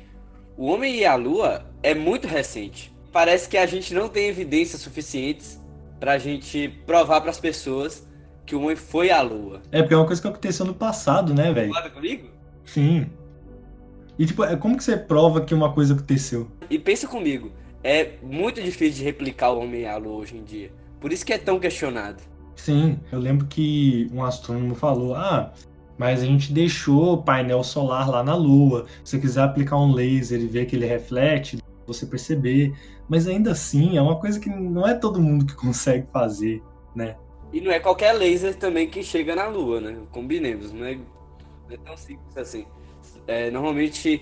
o 0.58 0.66
Homem 0.68 0.96
e 0.96 1.06
a 1.06 1.16
Lua 1.16 1.66
é 1.84 1.94
muito 1.94 2.28
recente. 2.28 2.92
Parece 3.12 3.50
que 3.50 3.58
a 3.58 3.66
gente 3.66 3.94
não 3.94 4.08
tem 4.08 4.28
evidências 4.28 4.82
suficientes 4.82 5.59
para 6.00 6.14
a 6.14 6.18
gente 6.18 6.70
provar 6.86 7.22
para 7.22 7.30
as 7.30 7.40
pessoas 7.40 8.08
que 8.46 8.56
o 8.56 8.62
homem 8.62 8.76
foi 8.76 9.12
à 9.12 9.22
Lua. 9.22 9.62
É, 9.72 9.82
porque 9.82 9.94
é 9.94 9.98
uma 9.98 10.08
coisa 10.08 10.22
que 10.22 10.28
aconteceu 10.28 10.66
no 10.66 10.74
passado, 10.74 11.34
né, 11.34 11.54
velho? 11.54 11.68
Concorda 11.68 11.90
comigo? 11.90 12.30
Sim. 12.66 13.08
E 14.18 14.26
tipo, 14.26 14.44
é 14.44 14.56
como 14.56 14.76
que 14.76 14.84
você 14.84 14.98
prova 14.98 15.42
que 15.42 15.54
uma 15.54 15.72
coisa 15.72 15.94
aconteceu? 15.94 16.50
E 16.70 16.80
pensa 16.80 17.08
comigo, 17.08 17.52
é 17.84 18.14
muito 18.22 18.62
difícil 18.62 18.98
de 18.98 19.04
replicar 19.04 19.52
o 19.52 19.60
homem 19.60 19.86
à 19.88 19.98
Lua 19.98 20.18
hoje 20.18 20.36
em 20.36 20.44
dia. 20.44 20.72
Por 21.00 21.14
isso 21.14 21.26
que 21.26 21.32
é 21.32 21.38
tão 21.38 21.60
questionado. 21.60 22.22
Sim, 22.56 23.00
eu 23.12 23.20
lembro 23.20 23.46
que 23.48 24.10
um 24.12 24.24
astrônomo 24.24 24.76
falou: 24.76 25.16
ah, 25.16 25.54
mas 25.98 26.22
a 26.22 26.26
gente 26.26 26.52
deixou 26.52 27.14
o 27.14 27.24
painel 27.24 27.64
solar 27.64 28.10
lá 28.10 28.24
na 28.24 28.36
Lua. 28.36 28.86
Se 29.04 29.12
você 29.12 29.20
quiser 29.20 29.44
aplicar 29.44 29.78
um 29.78 29.94
laser 29.94 30.40
e 30.40 30.48
ver 30.48 30.66
que 30.66 30.76
ele 30.76 30.86
reflete, 30.86 31.59
você 31.94 32.06
perceber. 32.06 32.74
Mas 33.08 33.28
ainda 33.28 33.52
assim, 33.52 33.98
é 33.98 34.02
uma 34.02 34.20
coisa 34.20 34.40
que 34.40 34.50
não 34.50 34.88
é 34.88 34.94
todo 34.94 35.22
mundo 35.22 35.46
que 35.46 35.56
consegue 35.56 36.08
fazer, 36.12 36.64
né? 36.96 37.16
E 37.52 37.60
não 37.60 37.72
é 37.72 37.80
qualquer 37.80 38.14
laser 38.14 38.56
também 38.56 38.88
que 38.88 39.04
chega 39.04 39.36
na 39.36 39.48
Lua, 39.48 39.82
né? 39.82 39.98
Combinemos, 40.12 40.72
não 40.72 40.86
é, 40.86 40.96
não 40.96 41.72
é 41.72 41.78
tão 41.78 41.98
simples 41.98 42.38
assim. 42.38 42.66
É, 43.28 43.50
normalmente 43.50 44.22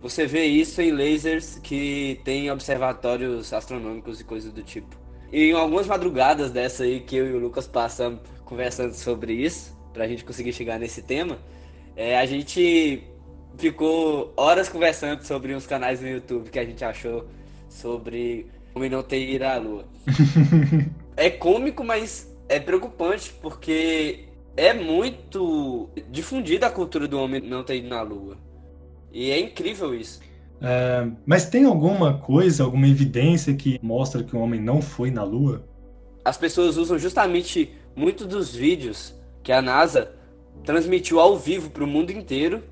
você 0.00 0.26
vê 0.26 0.44
isso 0.46 0.80
em 0.80 0.90
lasers 0.90 1.58
que 1.58 2.20
tem 2.24 2.50
observatórios 2.50 3.52
astronômicos 3.52 4.20
e 4.20 4.24
coisas 4.24 4.52
do 4.52 4.62
tipo. 4.62 4.96
E 5.32 5.50
em 5.50 5.52
algumas 5.52 5.86
madrugadas 5.86 6.50
dessa 6.50 6.84
aí 6.84 7.00
que 7.00 7.16
eu 7.16 7.26
e 7.26 7.32
o 7.32 7.38
Lucas 7.38 7.66
passamos 7.66 8.20
conversando 8.44 8.94
sobre 8.94 9.32
isso, 9.32 9.76
pra 9.92 10.06
gente 10.06 10.24
conseguir 10.24 10.52
chegar 10.52 10.78
nesse 10.78 11.02
tema, 11.02 11.38
é, 11.96 12.18
a 12.18 12.26
gente 12.26 13.02
ficou 13.58 14.32
horas 14.36 14.68
conversando 14.68 15.22
sobre 15.24 15.54
uns 15.54 15.66
canais 15.66 16.00
no 16.00 16.08
YouTube 16.08 16.50
que 16.50 16.58
a 16.58 16.64
gente 16.64 16.84
achou 16.84 17.26
sobre 17.68 18.46
como 18.72 18.88
não 18.88 19.02
ter 19.02 19.28
ido 19.28 19.44
à 19.44 19.56
Lua. 19.56 19.84
é 21.16 21.30
cômico, 21.30 21.84
mas 21.84 22.30
é 22.48 22.58
preocupante 22.58 23.32
porque 23.40 24.28
é 24.56 24.72
muito 24.74 25.88
difundida 26.10 26.66
a 26.66 26.70
cultura 26.70 27.06
do 27.06 27.18
homem 27.18 27.40
não 27.40 27.62
ter 27.62 27.76
ido 27.76 27.88
na 27.88 28.02
Lua. 28.02 28.36
E 29.12 29.30
é 29.30 29.38
incrível 29.38 29.94
isso. 29.94 30.20
É, 30.60 31.06
mas 31.26 31.46
tem 31.46 31.64
alguma 31.64 32.18
coisa, 32.18 32.62
alguma 32.62 32.86
evidência 32.86 33.52
que 33.54 33.78
mostra 33.82 34.22
que 34.22 34.36
o 34.36 34.40
homem 34.40 34.60
não 34.60 34.80
foi 34.80 35.10
na 35.10 35.22
Lua? 35.24 35.66
As 36.24 36.36
pessoas 36.36 36.76
usam 36.76 36.98
justamente 36.98 37.72
muito 37.96 38.26
dos 38.26 38.54
vídeos 38.54 39.14
que 39.42 39.52
a 39.52 39.60
NASA 39.60 40.14
transmitiu 40.64 41.18
ao 41.18 41.36
vivo 41.36 41.70
para 41.70 41.82
o 41.82 41.86
mundo 41.86 42.12
inteiro 42.12 42.62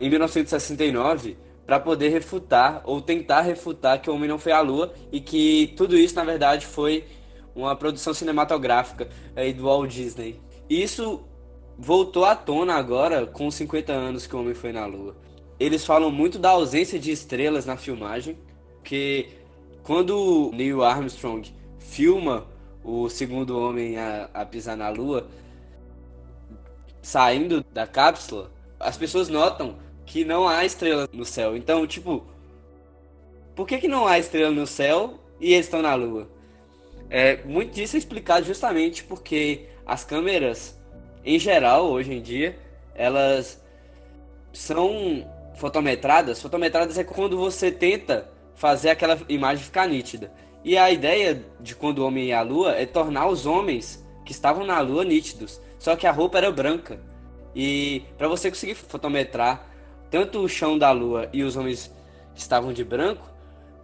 em 0.00 0.08
1969 0.08 1.36
para 1.66 1.78
poder 1.78 2.08
refutar 2.08 2.82
ou 2.84 3.00
tentar 3.00 3.42
refutar 3.42 4.00
que 4.00 4.10
o 4.10 4.14
homem 4.14 4.28
não 4.28 4.38
foi 4.38 4.50
à 4.50 4.60
Lua 4.60 4.92
e 5.12 5.20
que 5.20 5.72
tudo 5.76 5.96
isso 5.96 6.16
na 6.16 6.24
verdade 6.24 6.66
foi 6.66 7.04
uma 7.54 7.76
produção 7.76 8.14
cinematográfica 8.14 9.08
aí 9.36 9.52
do 9.52 9.64
Walt 9.64 9.90
Disney. 9.90 10.40
E 10.68 10.82
isso 10.82 11.22
voltou 11.78 12.24
à 12.24 12.34
tona 12.34 12.74
agora 12.74 13.26
com 13.26 13.46
os 13.46 13.54
50 13.54 13.92
anos 13.92 14.26
que 14.26 14.34
o 14.34 14.40
homem 14.40 14.54
foi 14.54 14.72
na 14.72 14.86
Lua. 14.86 15.16
Eles 15.58 15.84
falam 15.84 16.10
muito 16.10 16.38
da 16.38 16.50
ausência 16.50 16.98
de 16.98 17.12
estrelas 17.12 17.66
na 17.66 17.76
filmagem, 17.76 18.38
que 18.82 19.28
quando 19.82 20.50
Neil 20.54 20.82
Armstrong 20.82 21.52
filma 21.78 22.46
o 22.82 23.08
segundo 23.08 23.58
homem 23.58 23.98
a, 23.98 24.28
a 24.32 24.46
pisar 24.46 24.76
na 24.76 24.88
Lua, 24.88 25.28
saindo 27.02 27.64
da 27.72 27.86
cápsula, 27.86 28.50
as 28.78 28.96
pessoas 28.96 29.28
notam 29.28 29.76
que 30.10 30.24
não 30.24 30.48
há 30.48 30.64
estrela 30.64 31.08
no 31.12 31.24
céu. 31.24 31.56
Então, 31.56 31.86
tipo, 31.86 32.26
por 33.54 33.64
que, 33.64 33.78
que 33.78 33.86
não 33.86 34.08
há 34.08 34.18
estrela 34.18 34.50
no 34.50 34.66
céu 34.66 35.14
e 35.40 35.52
eles 35.52 35.66
estão 35.66 35.80
na 35.80 35.94
Lua? 35.94 36.28
É, 37.08 37.44
muito 37.44 37.72
disso 37.72 37.94
é 37.94 37.98
explicado 38.00 38.44
justamente 38.44 39.04
porque 39.04 39.66
as 39.86 40.02
câmeras, 40.02 40.76
em 41.24 41.38
geral, 41.38 41.88
hoje 41.88 42.12
em 42.12 42.20
dia, 42.20 42.58
elas 42.92 43.62
são 44.52 45.24
fotometradas. 45.54 46.42
Fotometradas 46.42 46.98
é 46.98 47.04
quando 47.04 47.36
você 47.36 47.70
tenta 47.70 48.28
fazer 48.56 48.90
aquela 48.90 49.16
imagem 49.28 49.64
ficar 49.64 49.86
nítida. 49.86 50.32
E 50.64 50.76
a 50.76 50.90
ideia 50.90 51.40
de 51.60 51.76
quando 51.76 52.00
o 52.00 52.06
homem 52.06 52.26
ia 52.26 52.40
à 52.40 52.42
lua 52.42 52.72
é 52.72 52.84
tornar 52.84 53.28
os 53.28 53.46
homens 53.46 54.04
que 54.24 54.32
estavam 54.32 54.66
na 54.66 54.80
lua 54.80 55.04
nítidos. 55.04 55.60
Só 55.78 55.94
que 55.94 56.04
a 56.04 56.10
roupa 56.10 56.38
era 56.38 56.50
branca. 56.50 57.00
E 57.54 58.02
para 58.18 58.26
você 58.26 58.50
conseguir 58.50 58.74
fotometrar 58.74 59.69
tanto 60.10 60.40
o 60.40 60.48
chão 60.48 60.76
da 60.76 60.90
lua 60.90 61.28
e 61.32 61.42
os 61.42 61.56
homens 61.56 61.90
estavam 62.34 62.72
de 62.72 62.84
branco, 62.84 63.24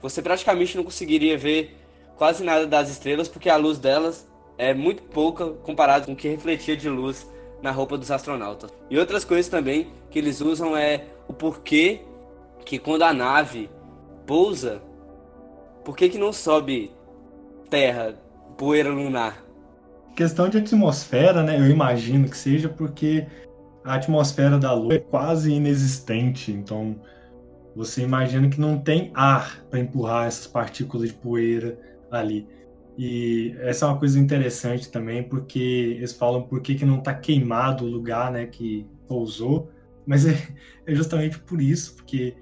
você 0.00 0.20
praticamente 0.20 0.76
não 0.76 0.84
conseguiria 0.84 1.38
ver 1.38 1.76
quase 2.16 2.42
nada 2.42 2.66
das 2.66 2.90
estrelas, 2.90 3.28
porque 3.28 3.48
a 3.48 3.56
luz 3.56 3.78
delas 3.78 4.26
é 4.58 4.72
muito 4.74 5.02
pouca 5.02 5.46
comparado 5.46 6.06
com 6.06 6.12
o 6.12 6.16
que 6.16 6.28
refletia 6.28 6.76
de 6.76 6.88
luz 6.88 7.26
na 7.62 7.70
roupa 7.70 7.96
dos 7.96 8.10
astronautas. 8.10 8.70
E 8.90 8.98
outras 8.98 9.24
coisas 9.24 9.48
também 9.48 9.88
que 10.10 10.18
eles 10.18 10.40
usam 10.40 10.76
é 10.76 11.04
o 11.28 11.32
porquê 11.32 12.00
que 12.64 12.78
quando 12.78 13.02
a 13.02 13.12
nave 13.12 13.70
pousa, 14.26 14.82
por 15.84 15.96
que, 15.96 16.08
que 16.08 16.18
não 16.18 16.32
sobe 16.32 16.90
terra, 17.70 18.14
poeira 18.56 18.90
lunar? 18.90 19.44
Questão 20.16 20.48
de 20.48 20.58
atmosfera, 20.58 21.42
né? 21.42 21.58
Eu 21.58 21.70
imagino 21.70 22.28
que 22.28 22.36
seja 22.36 22.68
porque 22.68 23.26
a 23.86 23.94
atmosfera 23.94 24.58
da 24.58 24.72
Lua 24.72 24.94
é 24.94 24.98
quase 24.98 25.52
inexistente, 25.52 26.50
então 26.50 27.00
você 27.74 28.02
imagina 28.02 28.48
que 28.48 28.60
não 28.60 28.78
tem 28.78 29.12
ar 29.14 29.64
para 29.70 29.78
empurrar 29.78 30.26
essas 30.26 30.46
partículas 30.46 31.08
de 31.08 31.14
poeira 31.14 31.78
ali. 32.10 32.48
E 32.98 33.54
essa 33.60 33.84
é 33.84 33.88
uma 33.88 33.98
coisa 33.98 34.18
interessante 34.18 34.90
também, 34.90 35.22
porque 35.22 35.94
eles 35.98 36.12
falam 36.12 36.42
por 36.42 36.60
que, 36.62 36.74
que 36.74 36.84
não 36.84 36.98
está 36.98 37.14
queimado 37.14 37.84
o 37.84 37.88
lugar 37.88 38.32
né, 38.32 38.46
que 38.46 38.88
pousou, 39.06 39.70
mas 40.04 40.26
é, 40.26 40.32
é, 40.84 40.92
justamente 40.92 41.38
por 41.38 41.60
isso, 41.60 41.94
porque 41.94 42.34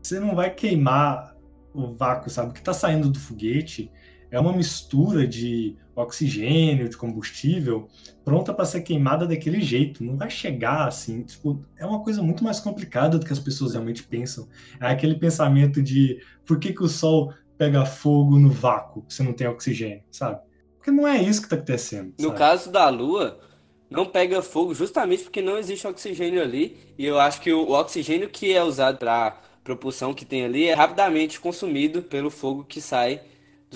você 0.00 0.20
não 0.20 0.36
vai 0.36 0.54
queimar 0.54 1.34
o 1.74 1.94
vácuo, 1.94 2.30
sabe? 2.30 2.50
O 2.50 2.52
que 2.52 2.60
está 2.60 2.72
saindo 2.72 3.10
do 3.10 3.18
foguete 3.18 3.90
é 4.30 4.38
uma 4.38 4.52
mistura 4.52 5.26
de 5.26 5.76
oxigênio, 5.94 6.88
de 6.88 6.96
combustível, 6.96 7.88
pronta 8.24 8.52
para 8.52 8.64
ser 8.64 8.82
queimada 8.82 9.26
daquele 9.26 9.60
jeito. 9.60 10.04
Não 10.04 10.16
vai 10.16 10.28
chegar 10.28 10.86
assim. 10.86 11.22
Tipo, 11.22 11.60
é 11.76 11.86
uma 11.86 12.02
coisa 12.02 12.22
muito 12.22 12.44
mais 12.44 12.60
complicada 12.60 13.18
do 13.18 13.24
que 13.24 13.32
as 13.32 13.38
pessoas 13.38 13.72
realmente 13.72 14.02
pensam. 14.02 14.48
É 14.80 14.88
aquele 14.88 15.14
pensamento 15.14 15.82
de 15.82 16.20
por 16.44 16.58
que, 16.58 16.72
que 16.72 16.82
o 16.82 16.88
Sol 16.88 17.32
pega 17.56 17.86
fogo 17.86 18.38
no 18.38 18.50
vácuo 18.50 19.04
se 19.08 19.22
não 19.22 19.32
tem 19.32 19.46
oxigênio, 19.46 20.02
sabe? 20.10 20.40
Porque 20.76 20.90
não 20.90 21.08
é 21.08 21.20
isso 21.20 21.40
que 21.40 21.46
está 21.46 21.56
acontecendo. 21.56 22.12
No 22.20 22.32
caso 22.34 22.70
da 22.70 22.88
Lua, 22.90 23.40
não 23.88 24.04
pega 24.04 24.42
fogo 24.42 24.74
justamente 24.74 25.24
porque 25.24 25.40
não 25.40 25.56
existe 25.56 25.86
oxigênio 25.86 26.42
ali. 26.42 26.76
E 26.98 27.06
eu 27.06 27.18
acho 27.18 27.40
que 27.40 27.52
o 27.52 27.70
oxigênio 27.70 28.28
que 28.28 28.52
é 28.52 28.62
usado 28.62 28.98
para 28.98 29.40
propulsão 29.64 30.14
que 30.14 30.24
tem 30.24 30.44
ali 30.44 30.66
é 30.66 30.74
rapidamente 30.74 31.40
consumido 31.40 32.02
pelo 32.02 32.30
fogo 32.30 32.62
que 32.62 32.80
sai 32.80 33.20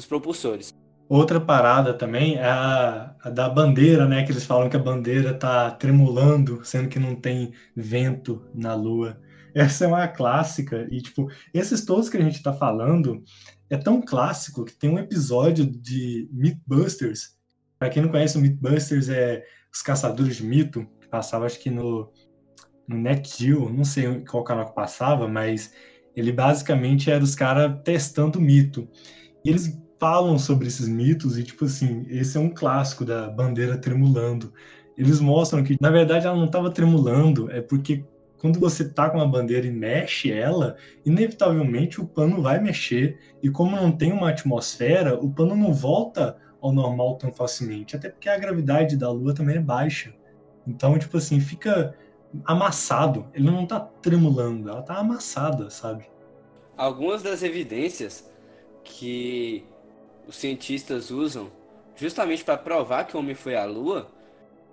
dos 0.01 0.07
propulsores. 0.07 0.75
Outra 1.09 1.41
parada 1.41 1.93
também 1.93 2.37
é 2.37 2.45
a, 2.45 3.17
a, 3.21 3.31
da 3.31 3.49
bandeira, 3.49 4.07
né? 4.07 4.25
Que 4.25 4.33
eles 4.33 4.47
falam 4.47 4.69
que 4.69 4.77
a 4.77 4.81
bandeira 4.81 5.35
tá 5.35 5.71
tremulando, 5.73 6.61
sendo 6.65 6.89
que 6.89 6.99
não 6.99 7.17
tem 7.17 7.53
vento 7.77 8.45
na 8.55 8.75
Lua. 8.75 9.21
Essa 9.55 9.85
é 9.85 9.89
uma 9.89 10.07
clássica. 10.07 10.87
E, 10.91 11.03
tipo, 11.03 11.29
esses 11.53 11.85
todos 11.85 12.09
que 12.09 12.17
a 12.17 12.21
gente 12.21 12.43
tá 12.43 12.53
falando 12.53 13.23
é 13.69 13.77
tão 13.77 14.01
clássico 14.01 14.65
que 14.65 14.73
tem 14.73 14.89
um 14.89 14.99
episódio 14.99 15.67
de 15.67 16.29
Mythbusters. 16.33 17.37
Para 17.79 17.91
quem 17.91 18.03
não 18.03 18.11
conhece, 18.11 18.39
o 18.39 18.41
Mythbusters 18.41 19.09
é 19.09 19.43
os 19.73 19.83
caçadores 19.83 20.37
de 20.37 20.45
mito, 20.45 20.87
que 21.01 21.09
passava 21.09 21.47
acho 21.47 21.59
que 21.59 21.71
no, 21.71 22.13
no 22.87 22.97
NetGeo, 22.97 23.69
não 23.69 23.85
sei 23.85 24.25
qual 24.25 24.45
canal 24.45 24.67
que 24.67 24.75
passava, 24.75 25.27
mas 25.27 25.73
ele 26.15 26.33
basicamente 26.33 27.11
era 27.11 27.23
os 27.23 27.35
caras 27.35 27.81
testando 27.85 28.41
mito. 28.41 28.89
E 29.45 29.51
eles 29.51 29.77
falam 30.01 30.39
sobre 30.39 30.67
esses 30.67 30.89
mitos 30.89 31.39
e, 31.39 31.45
tipo 31.45 31.67
assim, 31.67 32.07
esse 32.09 32.37
é 32.37 32.41
um 32.41 32.49
clássico 32.49 33.05
da 33.05 33.29
bandeira 33.29 33.77
tremulando. 33.77 34.53
Eles 34.97 35.21
mostram 35.21 35.63
que, 35.63 35.77
na 35.81 35.91
verdade, 35.91 36.27
ela 36.27 36.37
não 36.37 36.47
estava 36.47 36.71
tremulando, 36.71 37.51
é 37.51 37.61
porque 37.61 38.05
quando 38.39 38.59
você 38.59 38.89
tá 38.89 39.11
com 39.11 39.19
uma 39.19 39.29
bandeira 39.29 39.67
e 39.67 39.71
mexe 39.71 40.33
ela, 40.33 40.77
inevitavelmente 41.05 42.01
o 42.01 42.07
pano 42.07 42.41
vai 42.41 42.59
mexer. 42.59 43.19
E 43.43 43.51
como 43.51 43.77
não 43.77 43.93
tem 43.93 44.13
uma 44.13 44.31
atmosfera, 44.31 45.15
o 45.15 45.31
pano 45.31 45.55
não 45.55 45.75
volta 45.75 46.39
ao 46.59 46.73
normal 46.73 47.17
tão 47.19 47.31
facilmente. 47.31 47.95
Até 47.95 48.09
porque 48.09 48.31
a 48.31 48.39
gravidade 48.39 48.97
da 48.97 49.11
Lua 49.11 49.35
também 49.35 49.57
é 49.57 49.61
baixa. 49.61 50.15
Então, 50.67 50.99
tipo 50.99 51.19
assim, 51.19 51.39
fica 51.39 51.95
amassado. 52.47 53.27
Ele 53.35 53.51
não 53.51 53.67
tá 53.67 53.79
tremulando, 53.79 54.71
ela 54.71 54.83
tá 54.83 54.95
amassada, 54.95 55.69
sabe? 55.69 56.07
Algumas 56.79 57.23
das 57.23 57.43
evidências 57.43 58.31
que 58.83 59.67
os 60.27 60.37
cientistas 60.37 61.11
usam 61.11 61.51
justamente 61.97 62.45
para 62.45 62.57
provar 62.57 63.05
que 63.05 63.17
o 63.17 63.21
homem 63.21 63.35
foi 63.35 63.57
à 63.57 63.65
Lua 63.65 64.09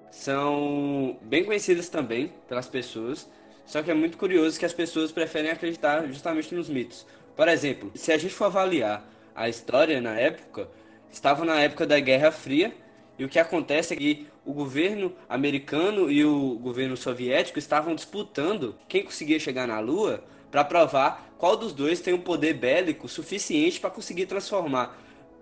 são 0.10 1.18
bem 1.22 1.44
conhecidas 1.44 1.90
também 1.90 2.34
pelas 2.48 2.68
pessoas 2.68 3.28
só 3.68 3.84
que 3.84 3.92
é 3.92 3.94
muito 3.94 4.18
curioso 4.18 4.58
que 4.58 4.66
as 4.66 4.72
pessoas 4.72 5.12
preferem 5.12 5.52
acreditar 5.52 6.08
justamente 6.08 6.56
nos 6.56 6.70
mitos. 6.70 7.06
Por 7.36 7.50
exemplo, 7.50 7.92
se 7.94 8.14
a 8.14 8.18
gente 8.18 8.34
for 8.34 8.46
avaliar 8.46 9.06
a 9.36 9.50
história 9.50 10.00
na 10.00 10.18
época, 10.18 10.70
estava 11.12 11.44
na 11.44 11.60
época 11.60 11.86
da 11.86 12.00
Guerra 12.00 12.32
Fria, 12.32 12.74
e 13.20 13.26
o 13.26 13.30
que 13.30 13.38
acontece 13.38 13.94
é 13.94 13.98
que 13.98 14.26
o 14.46 14.54
governo 14.54 15.14
americano 15.28 16.10
e 16.10 16.24
o 16.24 16.58
governo 16.60 16.96
soviético 16.96 17.60
estavam 17.60 17.94
disputando 17.94 18.74
quem 18.88 19.04
conseguia 19.04 19.38
chegar 19.38 19.68
na 19.68 19.82
Lua 19.82 20.24
para 20.50 20.64
provar 20.64 21.34
qual 21.38 21.58
dos 21.58 21.74
dois 21.74 22.00
tem 22.00 22.14
um 22.14 22.22
poder 22.22 22.54
bélico 22.54 23.10
suficiente 23.10 23.82
para 23.82 23.90
conseguir 23.90 24.28
transformar 24.28 24.98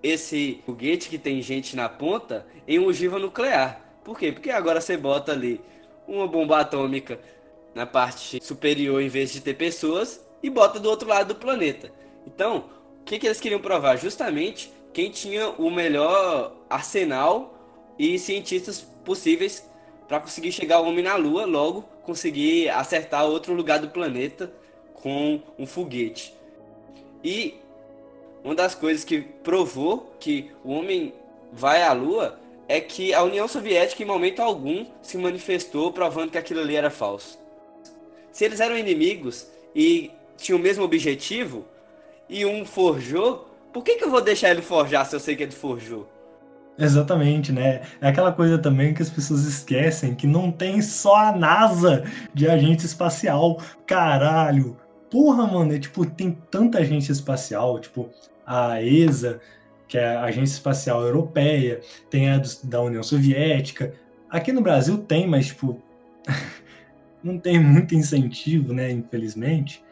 esse 0.06 0.62
foguete 0.66 1.10
que 1.10 1.18
tem 1.18 1.42
gente 1.42 1.76
na 1.76 1.90
ponta 1.90 2.46
em 2.68 2.78
ogiva 2.80 3.18
nuclear. 3.18 3.82
Por 4.04 4.18
quê? 4.20 4.32
Porque 4.32 4.52
agora 4.52 4.80
você 4.80 4.96
bota 4.96 5.32
ali 5.32 5.60
uma 6.08 6.28
bomba 6.28 6.60
atômica 6.60 7.20
na 7.74 7.88
parte 7.88 8.40
superior 8.44 9.02
em 9.02 9.10
vez 9.10 9.34
de 9.34 9.42
ter 9.42 9.56
pessoas 9.56 10.24
e 10.44 10.50
bota 10.50 10.80
do 10.80 10.90
outro 10.90 11.10
lado 11.10 11.30
do 11.34 11.40
planeta. 11.40 11.92
Então, 12.28 12.66
o 13.02 13.04
que, 13.04 13.18
que 13.18 13.26
eles 13.26 13.42
queriam 13.42 13.60
provar? 13.60 13.98
Justamente 13.98 14.72
quem 14.94 15.10
tinha 15.10 15.50
o 15.50 15.72
melhor 15.72 16.54
arsenal 16.70 17.58
e 17.98 18.20
cientistas 18.20 18.82
possíveis 19.04 19.68
para 20.08 20.20
conseguir 20.20 20.52
chegar 20.52 20.82
o 20.82 20.88
homem 20.88 21.04
na 21.04 21.16
Lua, 21.16 21.46
logo 21.46 21.82
conseguir 22.04 22.70
acertar 22.70 23.26
outro 23.26 23.54
lugar 23.54 23.80
do 23.80 23.90
planeta 23.90 24.54
com 24.94 25.42
um 25.58 25.66
foguete. 25.66 26.32
E 27.24 27.56
uma 28.46 28.56
das 28.56 28.74
coisas 28.74 29.04
que 29.04 29.20
provou 29.20 30.16
que 30.20 30.52
o 30.64 30.72
homem 30.72 31.14
vai 31.52 31.84
à 31.84 31.92
Lua 31.92 32.40
é 32.68 32.80
que 32.80 33.14
a 33.14 33.22
União 33.24 33.48
Soviética 33.48 34.02
em 34.02 34.06
momento 34.06 34.42
algum 34.42 34.86
se 35.02 35.18
manifestou 35.18 35.92
provando 35.92 36.32
que 36.32 36.38
aquilo 36.38 36.62
ali 36.62 36.76
era 36.76 36.90
falso 36.90 37.44
se 38.36 38.44
eles 38.44 38.60
eram 38.60 38.78
inimigos 38.78 39.48
e 39.74 40.12
tinham 40.36 40.60
o 40.60 40.62
mesmo 40.62 40.84
objetivo, 40.84 41.64
e 42.28 42.46
um 42.46 42.66
forjou, 42.66 43.50
por 43.72 43.82
que, 43.82 43.96
que 43.96 44.04
eu 44.04 44.12
vou 44.12 44.20
deixar 44.20 44.52
ele 44.52 44.62
forjar 44.62 45.06
se 45.06 45.16
eu 45.16 45.22
sei 45.22 45.38
que 45.38 45.44
ele 45.44 45.54
forjou? 45.54 46.06
Exatamente, 46.78 47.54
né? 47.54 47.84
É 48.02 48.10
aquela 48.10 48.34
coisa 48.34 48.58
também 48.58 48.94
que 48.94 49.02
as 49.02 49.10
pessoas 49.10 49.46
esquecem 49.46 50.14
que 50.14 50.28
não 50.28 50.52
tem 50.52 50.82
só 50.82 51.16
a 51.16 51.32
NASA 51.32 52.04
de 52.34 52.46
agente 52.46 52.86
espacial. 52.86 53.62
Caralho! 53.86 54.76
Porra, 55.10 55.48
mano, 55.48 55.74
é 55.74 55.80
tipo, 55.80 56.06
tem 56.06 56.38
tanta 56.52 56.80
agência 56.80 57.14
espacial, 57.14 57.80
tipo, 57.80 58.10
a 58.46 58.82
ESA, 58.82 59.40
que 59.88 59.98
é 59.98 60.16
a 60.16 60.24
Agência 60.24 60.56
Espacial 60.56 61.02
Europeia, 61.02 61.82
tem 62.10 62.30
a 62.30 62.42
da 62.64 62.82
União 62.82 63.04
Soviética. 63.04 63.94
Aqui 64.30 64.52
no 64.52 64.62
Brasil 64.62 64.98
tem, 64.98 65.28
mas, 65.28 65.48
tipo, 65.48 65.82
não 67.24 67.38
tem 67.38 67.60
muito 67.60 67.96
incentivo, 67.96 68.74
né? 68.74 68.92
Infelizmente. 68.92 69.84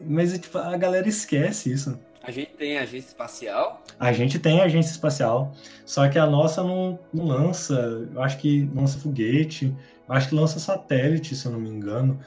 Mas 0.00 0.36
tipo, 0.38 0.58
a 0.58 0.76
galera 0.76 1.08
esquece 1.08 1.72
isso. 1.72 1.98
A 2.22 2.30
gente 2.30 2.52
tem 2.52 2.78
agência 2.78 3.08
espacial? 3.08 3.82
A 4.00 4.12
gente 4.12 4.38
tem 4.38 4.60
agência 4.60 4.92
espacial. 4.92 5.52
Só 5.84 6.08
que 6.08 6.18
a 6.18 6.26
nossa 6.26 6.62
não, 6.62 6.98
não 7.12 7.26
lança. 7.26 7.74
Eu 8.12 8.22
acho 8.22 8.38
que 8.38 8.68
lança 8.74 8.98
foguete. 8.98 9.74
Eu 10.08 10.14
acho 10.14 10.30
que 10.30 10.34
lança 10.34 10.58
satélite, 10.58 11.36
se 11.36 11.44
eu 11.44 11.52
não 11.52 11.60
me 11.60 11.68
engano. 11.68 12.18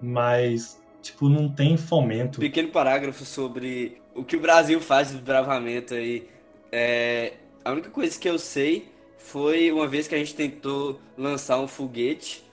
Mas, 0.00 0.80
tipo, 1.02 1.28
não 1.28 1.48
tem 1.48 1.76
fomento. 1.76 2.38
Pequeno 2.38 2.68
parágrafo 2.68 3.24
sobre 3.24 3.99
o 4.20 4.24
que 4.24 4.36
o 4.36 4.40
Brasil 4.40 4.80
faz 4.80 5.08
de 5.08 5.14
desbravamento 5.14 5.94
aí. 5.94 6.28
É, 6.70 7.34
a 7.64 7.72
única 7.72 7.90
coisa 7.90 8.18
que 8.18 8.28
eu 8.28 8.38
sei 8.38 8.88
foi 9.18 9.70
uma 9.72 9.86
vez 9.86 10.06
que 10.08 10.14
a 10.14 10.18
gente 10.18 10.34
tentou 10.34 11.00
lançar 11.16 11.58
um 11.58 11.68
foguete 11.68 12.44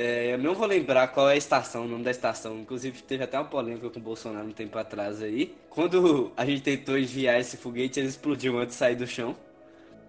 é, 0.00 0.34
eu 0.34 0.38
não 0.38 0.54
vou 0.54 0.64
lembrar 0.64 1.08
qual 1.08 1.28
é 1.28 1.32
a 1.32 1.36
estação, 1.36 1.84
o 1.84 1.88
nome 1.88 2.04
da 2.04 2.12
estação. 2.12 2.56
Inclusive, 2.60 3.02
teve 3.02 3.24
até 3.24 3.36
uma 3.36 3.44
polêmica 3.44 3.90
com 3.90 3.98
o 3.98 4.02
Bolsonaro 4.02 4.46
um 4.46 4.52
tempo 4.52 4.78
atrás 4.78 5.20
aí. 5.20 5.56
Quando 5.68 6.30
a 6.36 6.46
gente 6.46 6.62
tentou 6.62 6.96
enviar 6.96 7.40
esse 7.40 7.56
foguete, 7.56 7.98
ele 7.98 8.08
explodiu 8.08 8.56
antes 8.60 8.74
de 8.74 8.78
sair 8.78 8.94
do 8.94 9.08
chão. 9.08 9.34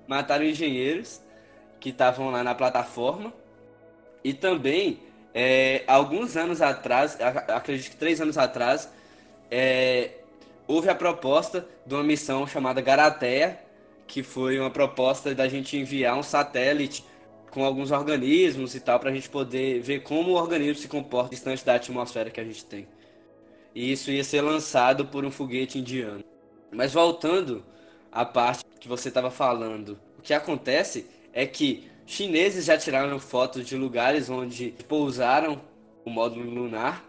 Mataram 0.08 0.46
engenheiros 0.46 1.20
que 1.80 1.90
estavam 1.90 2.30
lá 2.30 2.44
na 2.44 2.54
plataforma. 2.54 3.34
E 4.24 4.32
também, 4.32 5.00
é, 5.34 5.84
alguns 5.88 6.38
anos 6.38 6.62
atrás, 6.62 7.18
acredito 7.48 7.90
que 7.90 7.98
três 7.98 8.22
anos 8.22 8.38
atrás, 8.38 8.92
é, 9.50 10.19
houve 10.70 10.88
a 10.88 10.94
proposta 10.94 11.68
de 11.84 11.96
uma 11.96 12.04
missão 12.04 12.46
chamada 12.46 12.80
Garateia, 12.80 13.60
que 14.06 14.22
foi 14.22 14.60
uma 14.60 14.70
proposta 14.70 15.34
da 15.34 15.50
gente 15.50 15.76
enviar 15.76 16.16
um 16.16 16.22
satélite 16.22 17.04
com 17.50 17.66
alguns 17.66 17.90
organismos 17.90 18.76
e 18.76 18.80
tal, 18.80 19.00
para 19.00 19.10
a 19.10 19.14
gente 19.14 19.28
poder 19.28 19.82
ver 19.82 20.04
como 20.04 20.34
o 20.34 20.36
organismo 20.36 20.76
se 20.76 20.88
comporta 20.88 21.32
distante 21.32 21.66
da 21.66 21.74
atmosfera 21.74 22.30
que 22.30 22.40
a 22.40 22.44
gente 22.44 22.64
tem. 22.66 22.88
E 23.74 23.92
isso 23.92 24.12
ia 24.12 24.24
ser 24.24 24.42
lançado 24.42 25.08
por 25.08 25.26
um 25.26 25.32
foguete 25.32 25.80
indiano. 25.80 26.24
Mas 26.72 26.94
voltando 26.94 27.66
à 28.12 28.24
parte 28.24 28.64
que 28.80 28.88
você 28.88 29.08
estava 29.10 29.32
falando, 29.32 30.00
o 30.20 30.22
que 30.22 30.36
acontece 30.36 31.08
é 31.34 31.48
que 31.48 31.90
chineses 32.06 32.66
já 32.66 32.78
tiraram 32.78 33.20
fotos 33.20 33.66
de 33.66 33.76
lugares 33.76 34.30
onde 34.30 34.76
pousaram 34.88 35.60
o 36.06 36.12
módulo 36.12 36.48
lunar 36.48 37.04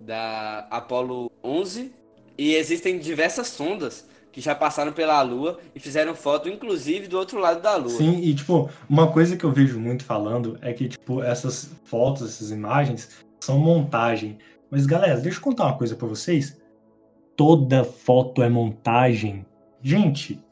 da 0.00 0.66
Apollo 0.70 1.30
11 1.42 2.03
e 2.36 2.54
existem 2.54 2.98
diversas 2.98 3.48
sondas 3.48 4.06
que 4.34 4.40
já 4.40 4.52
passaram 4.52 4.92
pela 4.92 5.22
Lua 5.22 5.60
e 5.74 5.78
fizeram 5.78 6.12
foto, 6.14 6.48
inclusive, 6.48 7.06
do 7.06 7.16
outro 7.16 7.38
lado 7.38 7.62
da 7.62 7.76
Lua. 7.76 7.90
Sim, 7.90 8.18
e 8.20 8.34
tipo, 8.34 8.68
uma 8.88 9.12
coisa 9.12 9.36
que 9.36 9.44
eu 9.44 9.52
vejo 9.52 9.78
muito 9.78 10.04
falando 10.04 10.58
é 10.60 10.72
que, 10.72 10.88
tipo, 10.88 11.22
essas 11.22 11.70
fotos, 11.84 12.28
essas 12.28 12.50
imagens 12.50 13.24
são 13.40 13.58
montagem. 13.58 14.38
Mas, 14.68 14.86
galera, 14.86 15.20
deixa 15.20 15.38
eu 15.38 15.42
contar 15.42 15.66
uma 15.66 15.78
coisa 15.78 15.94
para 15.94 16.08
vocês. 16.08 16.60
Toda 17.36 17.84
foto 17.84 18.42
é 18.42 18.48
montagem. 18.48 19.46
Gente, 19.80 20.42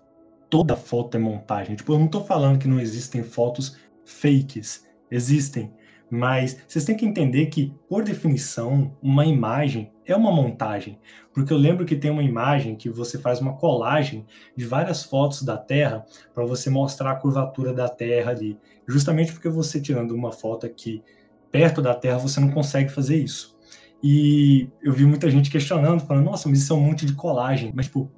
toda 0.48 0.76
foto 0.76 1.16
é 1.16 1.20
montagem. 1.20 1.74
Tipo, 1.74 1.94
eu 1.94 1.98
não 1.98 2.06
tô 2.06 2.22
falando 2.22 2.60
que 2.60 2.68
não 2.68 2.78
existem 2.78 3.24
fotos 3.24 3.76
fakes. 4.04 4.86
Existem. 5.10 5.72
Mas 6.08 6.56
vocês 6.68 6.84
têm 6.84 6.96
que 6.96 7.06
entender 7.06 7.46
que, 7.46 7.74
por 7.88 8.04
definição, 8.04 8.96
uma 9.02 9.26
imagem 9.26 9.90
é 10.06 10.14
uma 10.14 10.32
montagem. 10.32 10.98
Porque 11.32 11.52
eu 11.52 11.56
lembro 11.56 11.84
que 11.84 11.96
tem 11.96 12.10
uma 12.10 12.22
imagem 12.22 12.76
que 12.76 12.88
você 12.90 13.18
faz 13.18 13.40
uma 13.40 13.56
colagem 13.56 14.26
de 14.56 14.64
várias 14.64 15.04
fotos 15.04 15.42
da 15.42 15.56
Terra 15.56 16.04
para 16.34 16.44
você 16.44 16.68
mostrar 16.68 17.12
a 17.12 17.16
curvatura 17.16 17.72
da 17.72 17.88
Terra 17.88 18.30
ali. 18.30 18.58
Justamente 18.86 19.32
porque 19.32 19.48
você 19.48 19.80
tirando 19.80 20.12
uma 20.12 20.32
foto 20.32 20.66
aqui 20.66 21.02
perto 21.50 21.80
da 21.82 21.94
Terra, 21.94 22.18
você 22.18 22.40
não 22.40 22.50
consegue 22.50 22.90
fazer 22.90 23.16
isso. 23.16 23.56
E 24.02 24.68
eu 24.82 24.92
vi 24.92 25.06
muita 25.06 25.30
gente 25.30 25.50
questionando, 25.50 26.04
falando, 26.04 26.24
nossa, 26.24 26.48
mas 26.48 26.58
isso 26.58 26.72
é 26.72 26.76
um 26.76 26.80
monte 26.80 27.06
de 27.06 27.14
colagem. 27.14 27.72
Mas, 27.74 27.86
tipo, 27.86 28.10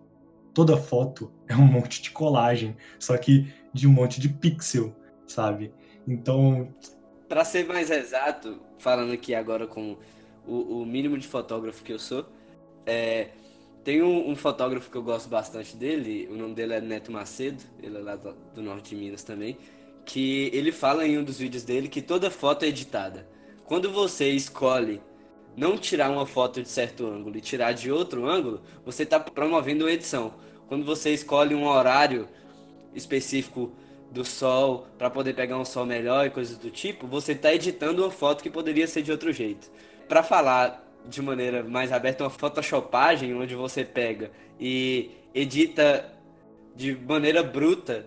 toda 0.55 0.77
foto 0.77 1.31
é 1.47 1.55
um 1.55 1.66
monte 1.66 2.01
de 2.01 2.11
colagem, 2.11 2.77
só 2.99 3.16
que 3.18 3.53
de 3.73 3.87
um 3.87 3.92
monte 3.92 4.20
de 4.20 4.29
pixel, 4.29 4.94
sabe? 5.27 5.73
Então, 6.07 6.68
para 7.29 7.44
ser 7.44 7.66
mais 7.66 7.90
exato, 7.90 8.61
falando 8.79 9.12
aqui 9.12 9.35
agora 9.35 9.66
com 9.66 9.97
o, 10.47 10.83
o 10.83 10.87
mínimo 10.87 11.19
de 11.19 11.27
fotógrafo 11.27 11.83
que 11.83 11.93
eu 11.93 11.99
sou, 11.99 12.27
é, 12.87 13.29
tem 13.83 14.03
um, 14.03 14.31
um, 14.31 14.37
fotógrafo 14.37 14.91
que 14.91 14.97
eu 14.97 15.03
gosto 15.03 15.29
bastante 15.29 15.77
dele, 15.77 16.29
o 16.31 16.37
nome 16.37 16.55
dele 16.55 16.75
é 16.75 16.81
Neto 16.81 17.13
Macedo, 17.13 17.63
ele 17.83 17.99
é 17.99 18.01
lá 18.01 18.17
do, 18.17 18.35
do 18.55 18.63
norte 18.63 18.91
de 18.91 18.97
Minas 18.97 19.23
também, 19.23 19.59
que 20.05 20.51
ele 20.53 20.73
fala 20.73 21.07
em 21.07 21.19
um 21.19 21.25
dos 21.25 21.39
vídeos 21.39 21.65
dele 21.65 21.89
que 21.89 22.03
toda 22.03 22.31
foto 22.31 22.65
é 22.65 22.69
editada. 22.69 23.29
Quando 23.65 23.91
você 23.91 24.31
escolhe 24.31 25.01
não 25.57 25.79
tirar 25.79 26.11
uma 26.11 26.27
foto 26.27 26.63
de 26.63 26.69
certo 26.69 27.07
ângulo 27.07 27.37
e 27.37 27.41
tirar 27.41 27.73
de 27.73 27.91
outro 27.91 28.27
ângulo, 28.27 28.63
você 28.85 29.05
está 29.05 29.21
promovendo 29.21 29.85
uma 29.85 29.93
edição. 29.93 30.35
Quando 30.67 30.85
você 30.85 31.13
escolhe 31.13 31.55
um 31.55 31.67
horário 31.67 32.29
específico 32.95 33.73
do 34.11 34.25
sol 34.25 34.87
para 34.97 35.11
poder 35.11 35.35
pegar 35.35 35.59
um 35.59 35.65
sol 35.65 35.85
melhor 35.85 36.27
e 36.27 36.31
coisas 36.31 36.57
do 36.57 36.71
tipo, 36.71 37.07
você 37.07 37.33
está 37.33 37.53
editando 37.55 38.03
uma 38.03 38.11
foto 38.11 38.43
que 38.43 38.51
poderia 38.51 38.87
ser 38.87 39.03
de 39.03 39.11
outro 39.11 39.33
jeito. 39.33 39.71
Para 40.09 40.23
falar 40.23 40.85
de 41.07 41.21
maneira 41.21 41.62
mais 41.62 41.93
aberta, 41.93 42.25
uma 42.25 42.31
photoshopagem 42.31 43.35
onde 43.35 43.55
você 43.55 43.85
pega 43.85 44.31
e 44.59 45.11
edita 45.35 46.12
de 46.75 46.95
maneira 46.95 47.43
bruta 47.43 48.07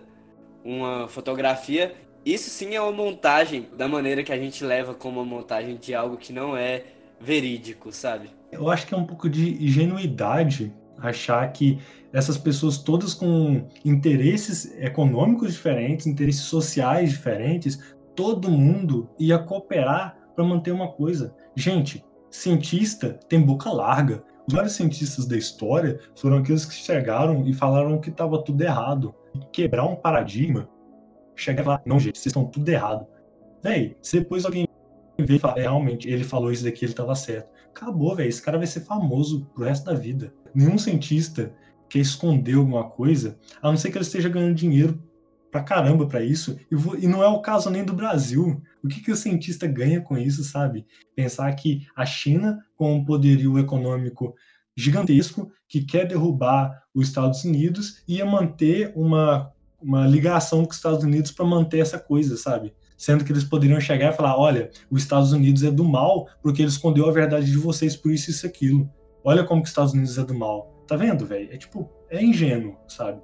uma 0.64 1.08
fotografia, 1.08 1.94
isso 2.24 2.50
sim 2.50 2.74
é 2.74 2.80
uma 2.80 2.92
montagem 2.92 3.68
da 3.76 3.88
maneira 3.88 4.22
que 4.22 4.32
a 4.32 4.36
gente 4.36 4.64
leva 4.64 4.94
como 4.94 5.20
uma 5.20 5.36
montagem 5.36 5.76
de 5.76 5.94
algo 5.94 6.16
que 6.16 6.32
não 6.32 6.56
é 6.56 6.84
verídico, 7.20 7.92
sabe? 7.92 8.30
Eu 8.52 8.70
acho 8.70 8.86
que 8.86 8.94
é 8.94 8.96
um 8.96 9.06
pouco 9.06 9.28
de 9.28 9.62
ingenuidade 9.64 10.72
achar 10.98 11.50
que 11.52 11.78
essas 12.12 12.36
pessoas 12.36 12.78
todas 12.78 13.14
com 13.14 13.66
interesses 13.84 14.76
econômicos 14.78 15.52
diferentes, 15.52 16.06
interesses 16.06 16.42
sociais 16.42 17.10
diferentes, 17.10 17.78
todo 18.14 18.50
mundo 18.50 19.08
ia 19.18 19.38
cooperar 19.38 20.16
para 20.34 20.44
manter 20.44 20.72
uma 20.72 20.88
coisa. 20.88 21.34
Gente, 21.58 22.04
cientista 22.30 23.18
tem 23.28 23.42
boca 23.42 23.68
larga. 23.68 24.22
Os 24.46 24.54
vários 24.54 24.74
cientistas 24.74 25.26
da 25.26 25.36
história 25.36 25.98
foram 26.14 26.36
aqueles 26.36 26.64
que 26.64 26.72
chegaram 26.72 27.44
e 27.48 27.52
falaram 27.52 28.00
que 28.00 28.10
estava 28.10 28.40
tudo 28.44 28.62
errado. 28.62 29.12
Quebrar 29.52 29.84
um 29.84 29.96
paradigma, 29.96 30.68
chegar 31.34 31.62
e 31.62 31.64
falar, 31.64 31.82
não, 31.84 31.98
gente, 31.98 32.16
vocês 32.16 32.26
estão 32.26 32.44
tudo 32.44 32.68
errado. 32.68 33.08
Véi, 33.60 33.96
se 34.00 34.20
depois 34.20 34.44
alguém 34.44 34.68
vê 35.18 35.34
e 35.34 35.38
fala, 35.40 35.58
é, 35.58 35.62
realmente, 35.62 36.08
ele 36.08 36.22
falou 36.22 36.52
isso 36.52 36.62
daqui, 36.62 36.84
ele 36.84 36.92
estava 36.92 37.16
certo. 37.16 37.50
Acabou, 37.70 38.14
velho, 38.14 38.28
esse 38.28 38.40
cara 38.40 38.56
vai 38.56 38.66
ser 38.68 38.82
famoso 38.82 39.44
pro 39.52 39.64
resto 39.64 39.86
da 39.86 39.94
vida. 39.94 40.32
Nenhum 40.54 40.78
cientista 40.78 41.52
quer 41.88 41.98
esconder 41.98 42.54
alguma 42.54 42.88
coisa, 42.88 43.36
a 43.60 43.68
não 43.68 43.76
ser 43.76 43.90
que 43.90 43.98
ele 43.98 44.04
esteja 44.04 44.28
ganhando 44.28 44.54
dinheiro 44.54 45.02
pra 45.50 45.62
caramba 45.62 46.06
para 46.06 46.22
isso. 46.22 46.58
E, 46.70 46.74
vou, 46.74 46.98
e, 46.98 47.06
não 47.06 47.22
é 47.22 47.28
o 47.28 47.40
caso 47.40 47.70
nem 47.70 47.84
do 47.84 47.92
Brasil. 47.92 48.62
O 48.82 48.88
que, 48.88 49.00
que 49.00 49.12
o 49.12 49.16
cientista 49.16 49.66
ganha 49.66 50.00
com 50.00 50.16
isso, 50.16 50.44
sabe? 50.44 50.86
Pensar 51.14 51.52
que 51.54 51.86
a 51.96 52.04
China, 52.04 52.64
com 52.76 52.94
um 52.94 53.04
poderio 53.04 53.58
econômico 53.58 54.34
gigantesco, 54.76 55.50
que 55.68 55.82
quer 55.82 56.06
derrubar 56.06 56.82
os 56.94 57.08
Estados 57.08 57.44
Unidos, 57.44 58.02
ia 58.06 58.24
manter 58.24 58.92
uma, 58.94 59.52
uma 59.80 60.06
ligação 60.06 60.64
com 60.64 60.70
os 60.70 60.76
Estados 60.76 61.02
Unidos 61.02 61.32
para 61.32 61.44
manter 61.44 61.80
essa 61.80 61.98
coisa, 61.98 62.36
sabe? 62.36 62.72
Sendo 62.96 63.24
que 63.24 63.32
eles 63.32 63.44
poderiam 63.44 63.80
chegar 63.80 64.12
e 64.12 64.16
falar: 64.16 64.36
olha, 64.36 64.70
os 64.90 65.02
Estados 65.02 65.32
Unidos 65.32 65.62
é 65.62 65.70
do 65.70 65.84
mal 65.84 66.28
porque 66.42 66.62
ele 66.62 66.70
escondeu 66.70 67.08
a 67.08 67.12
verdade 67.12 67.46
de 67.46 67.56
vocês 67.56 67.96
por 67.96 68.12
isso 68.12 68.30
e 68.30 68.32
isso 68.32 68.46
aquilo. 68.46 68.88
Olha 69.24 69.44
como 69.44 69.62
que 69.62 69.66
os 69.66 69.70
Estados 69.70 69.92
Unidos 69.92 70.16
é 70.16 70.24
do 70.24 70.34
mal. 70.34 70.84
Tá 70.86 70.96
vendo, 70.96 71.26
velho? 71.26 71.52
É 71.52 71.56
tipo, 71.56 71.88
é 72.08 72.24
ingênuo, 72.24 72.76
sabe? 72.88 73.20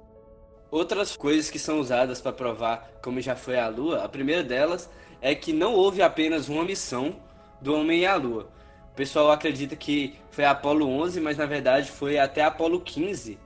Outras 0.75 1.15
coisas 1.15 1.49
que 1.49 1.57
são 1.57 1.79
usadas 1.79 2.19
para 2.19 2.33
provar 2.33 2.91
como 3.01 3.21
já 3.21 3.33
foi 3.33 3.57
a 3.57 3.69
Lua, 3.69 4.03
a 4.03 4.09
primeira 4.09 4.43
delas 4.43 4.89
é 5.21 5.33
que 5.33 5.53
não 5.53 5.73
houve 5.73 6.01
apenas 6.01 6.49
uma 6.49 6.65
missão 6.65 7.15
do 7.61 7.73
homem 7.73 8.05
à 8.05 8.15
Lua. 8.17 8.49
O 8.91 8.93
pessoal 8.93 9.31
acredita 9.31 9.73
que 9.77 10.15
foi 10.29 10.43
Apolo 10.43 10.85
11, 10.85 11.21
mas 11.21 11.37
na 11.37 11.45
verdade 11.45 11.89
foi 11.89 12.19
até 12.19 12.43
Apolo 12.43 12.81
15. 12.81 13.39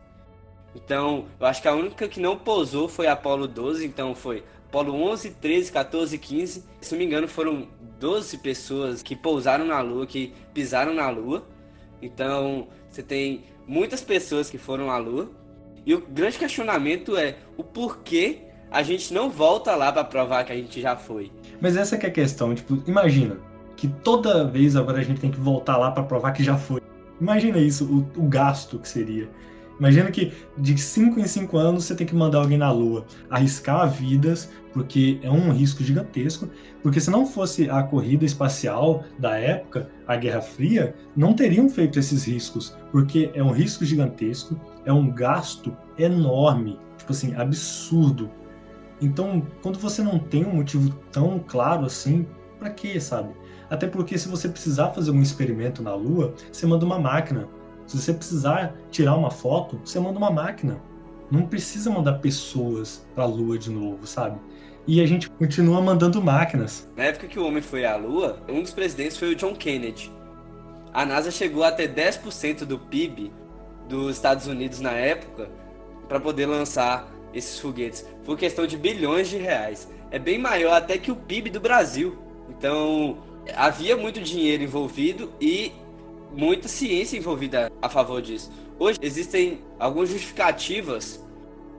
Então, 0.74 1.28
eu 1.40 1.46
acho 1.46 1.62
que 1.62 1.68
a 1.68 1.76
única 1.76 2.08
que 2.08 2.20
não 2.20 2.36
pousou 2.36 2.90
foi 2.90 3.06
Apolo 3.06 3.48
12, 3.48 3.86
então 3.86 4.16
foi 4.16 4.44
Apolo 4.68 4.96
11, 4.96 5.30
13, 5.36 5.72
14, 5.72 6.18
15. 6.18 6.64
Se 6.82 6.92
não 6.94 6.98
me 6.98 7.06
engano, 7.06 7.28
foram 7.28 7.68
12 8.00 8.40
pessoas 8.40 9.04
que 9.04 9.16
pousaram 9.16 9.66
na 9.66 9.80
Lua, 9.82 10.08
que 10.08 10.34
pisaram 10.52 10.96
na 10.96 11.08
Lua. 11.12 11.46
Então, 12.02 12.70
você 12.90 13.04
tem 13.04 13.44
muitas 13.68 14.02
pessoas 14.02 14.50
que 14.50 14.58
foram 14.58 14.90
à 14.90 14.98
Lua. 14.98 15.30
E 15.86 15.94
o 15.94 16.02
grande 16.02 16.38
questionamento 16.38 17.18
é 17.18 17.36
o 17.58 17.64
porquê 17.64 18.40
a 18.72 18.84
gente 18.84 19.14
não 19.14 19.30
volta 19.30 19.76
lá 19.76 19.92
para 19.92 20.04
provar 20.04 20.44
que 20.44 20.52
a 20.52 20.56
gente 20.56 20.80
já 20.80 20.96
foi. 20.96 21.32
Mas 21.60 21.76
essa 21.76 21.96
é 21.96 22.06
a 22.06 22.12
questão, 22.12 22.54
tipo, 22.54 22.82
imagina 22.88 23.38
que 23.76 23.88
toda 23.88 24.46
vez 24.46 24.76
agora 24.76 25.00
a 25.00 25.04
gente 25.04 25.22
tem 25.22 25.32
que 25.32 25.40
voltar 25.40 25.78
lá 25.78 25.92
para 25.92 26.04
provar 26.04 26.34
que 26.34 26.44
já 26.44 26.58
foi. 26.58 26.82
Imagina 27.20 27.58
isso, 27.58 27.86
o, 27.86 28.24
o 28.24 28.28
gasto 28.28 28.78
que 28.78 28.88
seria. 28.88 29.30
Imagina 29.80 30.12
que 30.12 30.34
de 30.58 30.78
5 30.78 31.20
em 31.20 31.26
5 31.26 31.58
anos 31.58 31.86
você 31.86 31.96
tem 31.96 32.06
que 32.06 32.14
mandar 32.14 32.40
alguém 32.40 32.58
na 32.58 32.70
Lua, 32.70 33.06
arriscar 33.30 33.90
vidas, 33.90 34.52
porque 34.74 35.20
é 35.24 35.32
um 35.32 35.52
risco 35.52 35.82
gigantesco. 35.82 36.50
Porque 36.84 37.00
se 37.00 37.10
não 37.10 37.26
fosse 37.26 37.70
a 37.70 37.82
corrida 37.82 38.26
espacial 38.26 39.06
da 39.18 39.38
época, 39.38 39.90
a 40.06 40.18
Guerra 40.18 40.42
Fria, 40.42 40.94
não 41.16 41.34
teriam 41.34 41.70
feito 41.70 41.98
esses 41.98 42.26
riscos, 42.26 42.78
porque 42.92 43.32
é 43.34 43.42
um 43.42 43.52
risco 43.52 43.86
gigantesco, 43.86 44.60
é 44.86 44.92
um 44.92 45.10
gasto 45.10 45.76
enorme, 45.98 46.78
tipo 46.98 47.14
assim, 47.14 47.34
absurdo. 47.36 48.30
Então, 49.02 49.42
quando 49.64 49.80
você 49.80 50.04
não 50.04 50.20
tem 50.20 50.46
um 50.46 50.56
motivo 50.56 50.94
tão 51.10 51.40
claro 51.40 51.86
assim, 51.86 52.28
para 52.60 52.70
quê, 52.70 53.00
sabe? 53.00 53.30
Até 53.70 53.88
porque 53.88 54.18
se 54.18 54.28
você 54.28 54.50
precisar 54.50 54.90
fazer 54.90 55.12
um 55.12 55.22
experimento 55.22 55.82
na 55.82 55.96
Lua, 55.96 56.34
você 56.52 56.66
manda 56.66 56.86
uma 56.86 57.00
máquina 57.00 57.48
se 57.90 57.98
você 57.98 58.14
precisar 58.14 58.76
tirar 58.92 59.16
uma 59.16 59.32
foto, 59.32 59.82
você 59.84 60.00
manda 60.00 60.20
uma 60.20 60.30
máquina. 60.30 60.80
Não 61.32 61.48
precisa 61.48 61.90
mandar 61.90 62.20
pessoas 62.20 63.04
para 63.16 63.24
a 63.24 63.28
Lua 63.28 63.58
de 63.58 63.72
novo, 63.72 64.06
sabe? 64.06 64.40
E 64.86 65.02
a 65.02 65.08
gente 65.08 65.28
continua 65.28 65.82
mandando 65.82 66.22
máquinas. 66.22 66.88
Na 66.96 67.06
época 67.06 67.28
que 67.28 67.40
o 67.40 67.46
homem 67.48 67.64
foi 67.64 67.86
à 67.86 67.96
Lua, 67.96 68.44
um 68.48 68.62
dos 68.62 68.72
presidentes 68.72 69.18
foi 69.18 69.34
o 69.34 69.36
John 69.36 69.56
Kennedy. 69.56 70.12
A 70.94 71.04
NASA 71.04 71.32
chegou 71.32 71.64
a 71.64 71.72
ter 71.72 71.92
10% 71.92 72.60
do 72.64 72.78
PIB 72.78 73.34
dos 73.88 74.16
Estados 74.16 74.46
Unidos 74.46 74.80
na 74.80 74.92
época 74.92 75.50
para 76.08 76.20
poder 76.20 76.46
lançar 76.46 77.12
esses 77.34 77.60
foguetes. 77.60 78.06
Foi 78.24 78.38
questão 78.38 78.68
de 78.68 78.78
bilhões 78.78 79.30
de 79.30 79.38
reais. 79.38 79.90
É 80.12 80.20
bem 80.20 80.38
maior 80.38 80.74
até 80.74 81.00
que 81.00 81.12
o 81.12 81.16
PIB 81.16 81.50
do 81.50 81.60
Brasil. 81.60 82.20
Então, 82.50 83.18
havia 83.56 83.98
muito 83.98 84.22
dinheiro 84.22 84.62
envolvido 84.62 85.32
e 85.42 85.72
muita 86.32 86.68
ciência 86.68 87.18
envolvida 87.18 87.72
a 87.82 87.90
favor 87.90 88.22
disso. 88.22 88.52
Hoje 88.78 89.00
existem 89.02 89.62
algumas 89.78 90.10
justificativas 90.10 91.24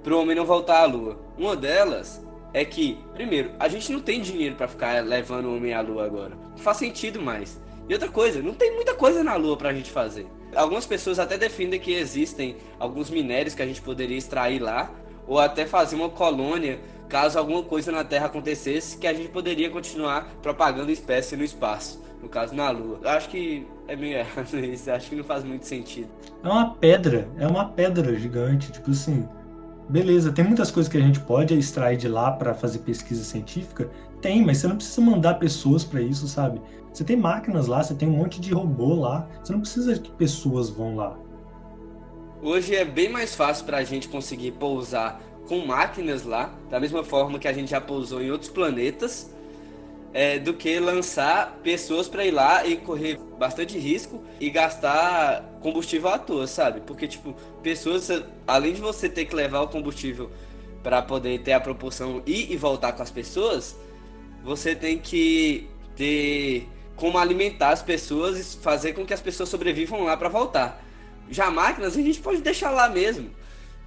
para 0.03 0.15
o 0.15 0.21
homem 0.21 0.37
não 0.37 0.45
voltar 0.45 0.83
à 0.83 0.87
Lua. 0.87 1.19
Uma 1.39 1.57
delas 1.57 2.21
é 2.53 2.65
que, 2.65 2.99
primeiro, 3.15 3.53
a 3.59 3.69
gente 3.69 3.93
não 3.93 4.01
tem 4.01 4.21
dinheiro 4.21 4.57
para 4.57 4.69
ficar 4.69 5.05
levando 5.05 5.47
o 5.47 5.57
homem 5.57 5.73
à 5.73 5.81
Lua 5.81 6.05
agora. 6.05 6.37
Não 6.51 6.59
faz 6.59 6.79
sentido 6.79 7.21
mais. 7.21 7.59
E 7.89 7.93
outra 7.93 8.09
coisa, 8.09 8.43
não 8.43 8.55
tem 8.55 8.75
muita 8.75 8.95
coisa 8.95 9.23
na 9.23 9.37
Lua 9.37 9.57
para 9.57 9.71
a 9.71 9.73
gente 9.73 9.91
fazer. 9.91 10.27
Algumas 10.55 10.87
pessoas 10.87 11.19
até 11.19 11.39
defendem 11.39 11.79
que 11.79 11.93
existem 11.93 12.57
alguns 12.79 13.09
minérios 13.09 13.55
que 13.55 13.63
a 13.63 13.67
gente 13.67 13.81
poderia 13.81 14.17
extrair 14.17 14.59
lá, 14.59 14.91
ou 15.27 15.39
até 15.39 15.65
fazer 15.65 15.97
uma 15.97 16.09
colônia 16.09 16.81
caso 17.11 17.39
alguma 17.39 17.63
coisa 17.63 17.93
na 17.93 18.05
Terra 18.05 18.27
acontecesse, 18.27 18.97
que 18.97 19.07
a 19.07 19.13
gente 19.13 19.29
poderia 19.29 19.69
continuar 19.69 20.33
propagando 20.41 20.91
espécie 20.91 21.37
no 21.37 21.45
espaço 21.45 22.01
no 22.23 22.29
caso 22.29 22.55
na 22.55 22.71
Lua. 22.71 23.01
Eu 23.03 23.11
acho 23.11 23.29
que 23.29 23.67
é 23.89 23.97
meio 23.97 24.19
errado 24.19 24.55
isso, 24.65 24.91
acho 24.91 25.09
que 25.09 25.17
não 25.17 25.25
faz 25.25 25.45
muito 25.45 25.67
sentido. 25.67 26.09
É 26.43 26.49
uma 26.49 26.75
pedra, 26.75 27.29
é 27.39 27.47
uma 27.47 27.67
pedra 27.67 28.15
gigante, 28.17 28.71
tipo 28.73 28.91
assim. 28.91 29.29
Beleza, 29.89 30.31
tem 30.31 30.45
muitas 30.45 30.71
coisas 30.71 30.91
que 30.91 30.97
a 30.97 31.01
gente 31.01 31.19
pode 31.21 31.59
extrair 31.59 31.97
de 31.97 32.07
lá 32.07 32.31
para 32.31 32.55
fazer 32.55 32.79
pesquisa 32.81 33.25
científica? 33.25 33.91
Tem, 34.21 34.45
mas 34.45 34.59
você 34.59 34.69
não 34.69 34.77
precisa 34.77 35.01
mandar 35.01 35.35
pessoas 35.35 35.83
para 35.83 36.01
isso, 36.01 36.29
sabe? 36.29 36.61
Você 36.93 37.03
tem 37.03 37.17
máquinas 37.17 37.67
lá, 37.67 37.83
você 37.83 37.95
tem 37.95 38.09
um 38.09 38.13
monte 38.13 38.41
de 38.41 38.53
robô 38.53 38.95
lá, 38.95 39.29
você 39.43 39.53
não 39.53 39.61
precisa 39.61 39.99
que 39.99 40.11
pessoas 40.13 40.71
vão 40.71 40.95
lá. 40.95 41.19
Hoje 42.43 42.75
é 42.75 42.85
bem 42.85 43.09
mais 43.09 43.35
fácil 43.35 43.67
para 43.67 43.79
a 43.79 43.85
gente 43.85 44.09
conseguir 44.09 44.53
pousar 44.53 45.21
com 45.51 45.67
máquinas 45.67 46.23
lá, 46.23 46.55
da 46.71 46.79
mesma 46.79 47.03
forma 47.03 47.37
que 47.37 47.49
a 47.49 47.53
gente 47.53 47.73
já 47.73 47.81
pousou 47.81 48.23
em 48.23 48.31
outros 48.31 48.49
planetas, 48.49 49.35
é, 50.15 50.39
do 50.39 50.55
que 50.55 50.79
lançar 50.79 51.59
pessoas 51.61 52.07
para 52.07 52.25
ir 52.25 52.31
lá 52.31 52.65
e 52.65 52.77
correr 52.77 53.19
bastante 53.37 53.77
risco 53.77 54.23
e 54.39 54.49
gastar 54.49 55.43
combustível 55.61 56.09
à 56.09 56.19
toa, 56.19 56.47
sabe? 56.47 56.83
Porque, 56.83 57.09
tipo, 57.09 57.35
pessoas, 57.65 58.09
além 58.47 58.75
de 58.75 58.81
você 58.81 59.09
ter 59.09 59.25
que 59.25 59.35
levar 59.35 59.63
o 59.63 59.67
combustível 59.67 60.31
para 60.85 61.03
poder 61.03 61.41
ter 61.41 61.53
a 61.53 61.59
proporção 61.59 62.23
ir 62.25 62.53
e 62.53 62.57
voltar 62.57 62.93
com 62.93 63.03
as 63.03 63.11
pessoas, 63.11 63.77
você 64.45 64.73
tem 64.77 64.99
que 64.99 65.67
ter 65.97 66.69
como 66.95 67.19
alimentar 67.19 67.71
as 67.71 67.83
pessoas 67.83 68.39
e 68.39 68.59
fazer 68.59 68.93
com 68.93 69.05
que 69.05 69.13
as 69.13 69.21
pessoas 69.21 69.49
sobrevivam 69.49 70.05
lá 70.05 70.17
para 70.17 70.29
voltar. 70.29 70.81
Já 71.29 71.51
máquinas 71.51 71.97
a 71.97 72.01
gente 72.01 72.21
pode 72.21 72.41
deixar 72.41 72.71
lá 72.71 72.89
mesmo 72.89 73.40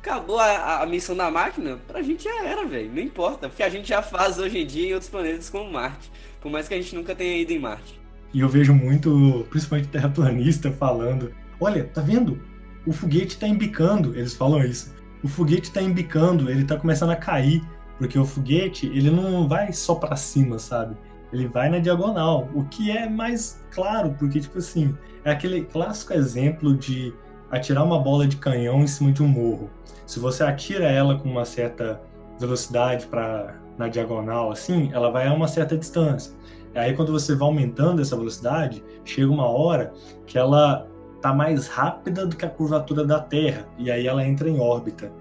acabou 0.03 0.37
a, 0.37 0.81
a, 0.81 0.85
missão 0.85 1.15
da 1.15 1.31
máquina, 1.31 1.79
pra 1.87 2.01
gente 2.01 2.25
já 2.25 2.43
era, 2.45 2.65
velho. 2.65 2.91
Não 2.93 3.01
importa. 3.01 3.47
Porque 3.47 3.63
a 3.63 3.69
gente 3.69 3.87
já 3.87 4.01
faz 4.01 4.37
hoje 4.37 4.59
em 4.59 4.67
dia 4.67 4.89
em 4.89 4.93
outros 4.93 5.09
planetas 5.09 5.49
como 5.49 5.71
Marte. 5.71 6.11
Por 6.41 6.51
mais 6.51 6.67
que 6.67 6.73
a 6.73 6.77
gente 6.77 6.93
nunca 6.93 7.15
tenha 7.15 7.37
ido 7.37 7.53
em 7.53 7.59
Marte. 7.59 7.99
E 8.33 8.41
eu 8.41 8.49
vejo 8.49 8.73
muito, 8.73 9.47
principalmente 9.49 9.87
terraplanista, 9.87 10.71
falando: 10.71 11.33
olha, 11.59 11.85
tá 11.85 12.01
vendo? 12.01 12.41
O 12.85 12.91
foguete 12.91 13.37
tá 13.37 13.47
embicando. 13.47 14.13
Eles 14.17 14.33
falam 14.33 14.61
isso. 14.61 14.93
O 15.23 15.27
foguete 15.29 15.71
tá 15.71 15.81
embicando, 15.81 16.51
ele 16.51 16.65
tá 16.65 16.75
começando 16.75 17.11
a 17.11 17.15
cair. 17.15 17.63
Porque 17.97 18.19
o 18.19 18.25
foguete, 18.25 18.87
ele 18.87 19.09
não 19.09 19.47
vai 19.47 19.71
só 19.71 19.95
para 19.95 20.17
cima, 20.17 20.59
sabe? 20.59 20.97
Ele 21.31 21.47
vai 21.47 21.69
na 21.69 21.79
diagonal. 21.79 22.49
O 22.53 22.65
que 22.65 22.91
é 22.91 23.07
mais 23.07 23.63
claro, 23.71 24.13
porque, 24.19 24.41
tipo 24.41 24.57
assim, 24.57 24.93
é 25.23 25.31
aquele 25.31 25.63
clássico 25.63 26.13
exemplo 26.13 26.75
de 26.75 27.13
atirar 27.53 27.83
uma 27.83 27.99
bola 27.99 28.27
de 28.27 28.37
canhão 28.37 28.81
em 28.81 28.87
cima 28.87 29.11
de 29.11 29.21
um 29.21 29.27
morro. 29.27 29.69
Se 30.05 30.19
você 30.19 30.43
atira 30.43 30.85
ela 30.85 31.17
com 31.19 31.29
uma 31.29 31.45
certa 31.45 32.01
velocidade 32.39 33.05
para 33.05 33.55
na 33.77 33.87
diagonal 33.87 34.51
assim, 34.51 34.91
ela 34.93 35.09
vai 35.09 35.27
a 35.27 35.33
uma 35.33 35.47
certa 35.47 35.77
distância. 35.77 36.33
Aí 36.75 36.93
quando 36.95 37.11
você 37.11 37.35
vai 37.35 37.47
aumentando 37.47 38.01
essa 38.01 38.15
velocidade, 38.15 38.83
chega 39.05 39.31
uma 39.31 39.47
hora 39.47 39.93
que 40.25 40.37
ela 40.37 40.87
tá 41.21 41.33
mais 41.33 41.67
rápida 41.67 42.25
do 42.25 42.35
que 42.35 42.45
a 42.45 42.49
curvatura 42.49 43.05
da 43.05 43.19
Terra 43.19 43.67
e 43.77 43.91
aí 43.91 44.07
ela 44.07 44.25
entra 44.25 44.49
em 44.49 44.59
órbita. 44.59 45.11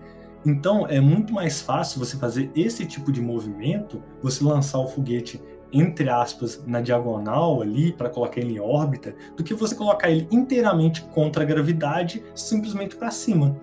Então 0.44 0.86
é 0.86 1.00
muito 1.00 1.32
mais 1.32 1.60
fácil 1.60 2.00
você 2.00 2.16
fazer 2.16 2.50
esse 2.56 2.84
tipo 2.86 3.12
de 3.12 3.20
movimento, 3.20 4.02
você 4.22 4.42
lançar 4.42 4.78
o 4.78 4.88
foguete 4.88 5.40
entre 5.72 6.08
aspas, 6.08 6.62
na 6.66 6.80
diagonal 6.80 7.62
ali, 7.62 7.92
para 7.92 8.10
colocar 8.10 8.40
ele 8.40 8.54
em 8.54 8.60
órbita, 8.60 9.14
do 9.36 9.42
que 9.42 9.54
você 9.54 9.74
colocar 9.74 10.10
ele 10.10 10.28
inteiramente 10.30 11.02
contra 11.06 11.42
a 11.42 11.46
gravidade, 11.46 12.22
simplesmente 12.34 12.96
para 12.96 13.10
cima. 13.10 13.56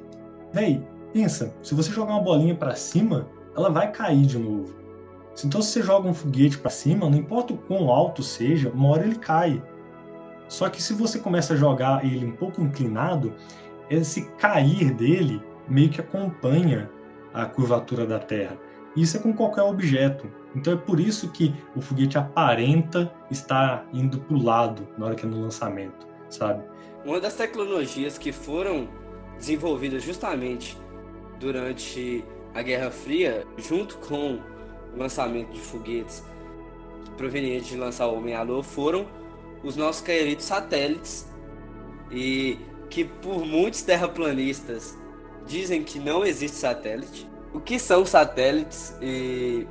Véi, 0.51 0.83
pensa, 1.13 1.53
se 1.61 1.75
você 1.75 1.91
jogar 1.91 2.13
uma 2.13 2.21
bolinha 2.21 2.55
para 2.55 2.75
cima, 2.75 3.27
ela 3.55 3.69
vai 3.69 3.91
cair 3.91 4.25
de 4.25 4.39
novo. 4.39 4.75
Então, 5.43 5.61
se 5.61 5.73
você 5.73 5.81
joga 5.81 6.09
um 6.09 6.13
foguete 6.13 6.57
para 6.57 6.69
cima, 6.69 7.09
não 7.09 7.17
importa 7.17 7.53
o 7.53 7.57
quão 7.57 7.89
alto 7.89 8.21
seja, 8.21 8.69
uma 8.69 8.89
hora 8.89 9.05
ele 9.05 9.15
cai. 9.15 9.61
Só 10.47 10.67
que 10.67 10.81
se 10.81 10.93
você 10.93 11.19
começa 11.19 11.53
a 11.53 11.57
jogar 11.57 12.03
ele 12.03 12.25
um 12.25 12.31
pouco 12.31 12.61
inclinado, 12.61 13.33
esse 13.89 14.25
cair 14.37 14.93
dele 14.93 15.41
meio 15.67 15.89
que 15.89 16.01
acompanha 16.01 16.89
a 17.33 17.45
curvatura 17.45 18.05
da 18.05 18.19
Terra. 18.19 18.57
Isso 18.95 19.17
é 19.17 19.19
com 19.19 19.31
qualquer 19.33 19.61
objeto. 19.61 20.27
Então 20.55 20.73
é 20.73 20.75
por 20.75 20.99
isso 20.99 21.31
que 21.31 21.53
o 21.75 21.81
foguete 21.81 22.17
aparenta 22.17 23.13
estar 23.29 23.87
indo 23.93 24.19
para 24.19 24.35
o 24.35 24.43
lado 24.43 24.87
na 24.97 25.07
hora 25.07 25.15
que 25.15 25.25
é 25.25 25.29
no 25.29 25.41
lançamento, 25.41 26.07
sabe? 26.29 26.63
Uma 27.05 27.19
das 27.19 27.35
tecnologias 27.35 28.17
que 28.17 28.31
foram 28.31 28.89
desenvolvidas 29.37 30.03
justamente 30.03 30.77
durante 31.39 32.23
a 32.53 32.61
Guerra 32.61 32.91
Fria, 32.91 33.45
junto 33.57 33.97
com 33.97 34.39
o 34.93 34.97
lançamento 34.97 35.51
de 35.51 35.59
foguetes 35.59 36.23
provenientes 37.15 37.69
de 37.69 37.77
lançar 37.77 38.07
o 38.07 38.17
Homem 38.17 38.33
à 38.33 38.41
Lua, 38.41 38.63
foram 38.63 39.07
os 39.63 39.75
nossos 39.75 40.01
queridos 40.01 40.45
satélites 40.45 41.27
e 42.11 42.57
que 42.89 43.03
por 43.03 43.45
muitos 43.45 43.81
terraplanistas 43.81 44.97
dizem 45.45 45.83
que 45.83 45.99
não 45.99 46.25
existe 46.25 46.57
satélite. 46.57 47.27
O 47.53 47.59
que 47.59 47.79
são 47.79 48.05
satélites 48.05 48.95
e 49.01 49.67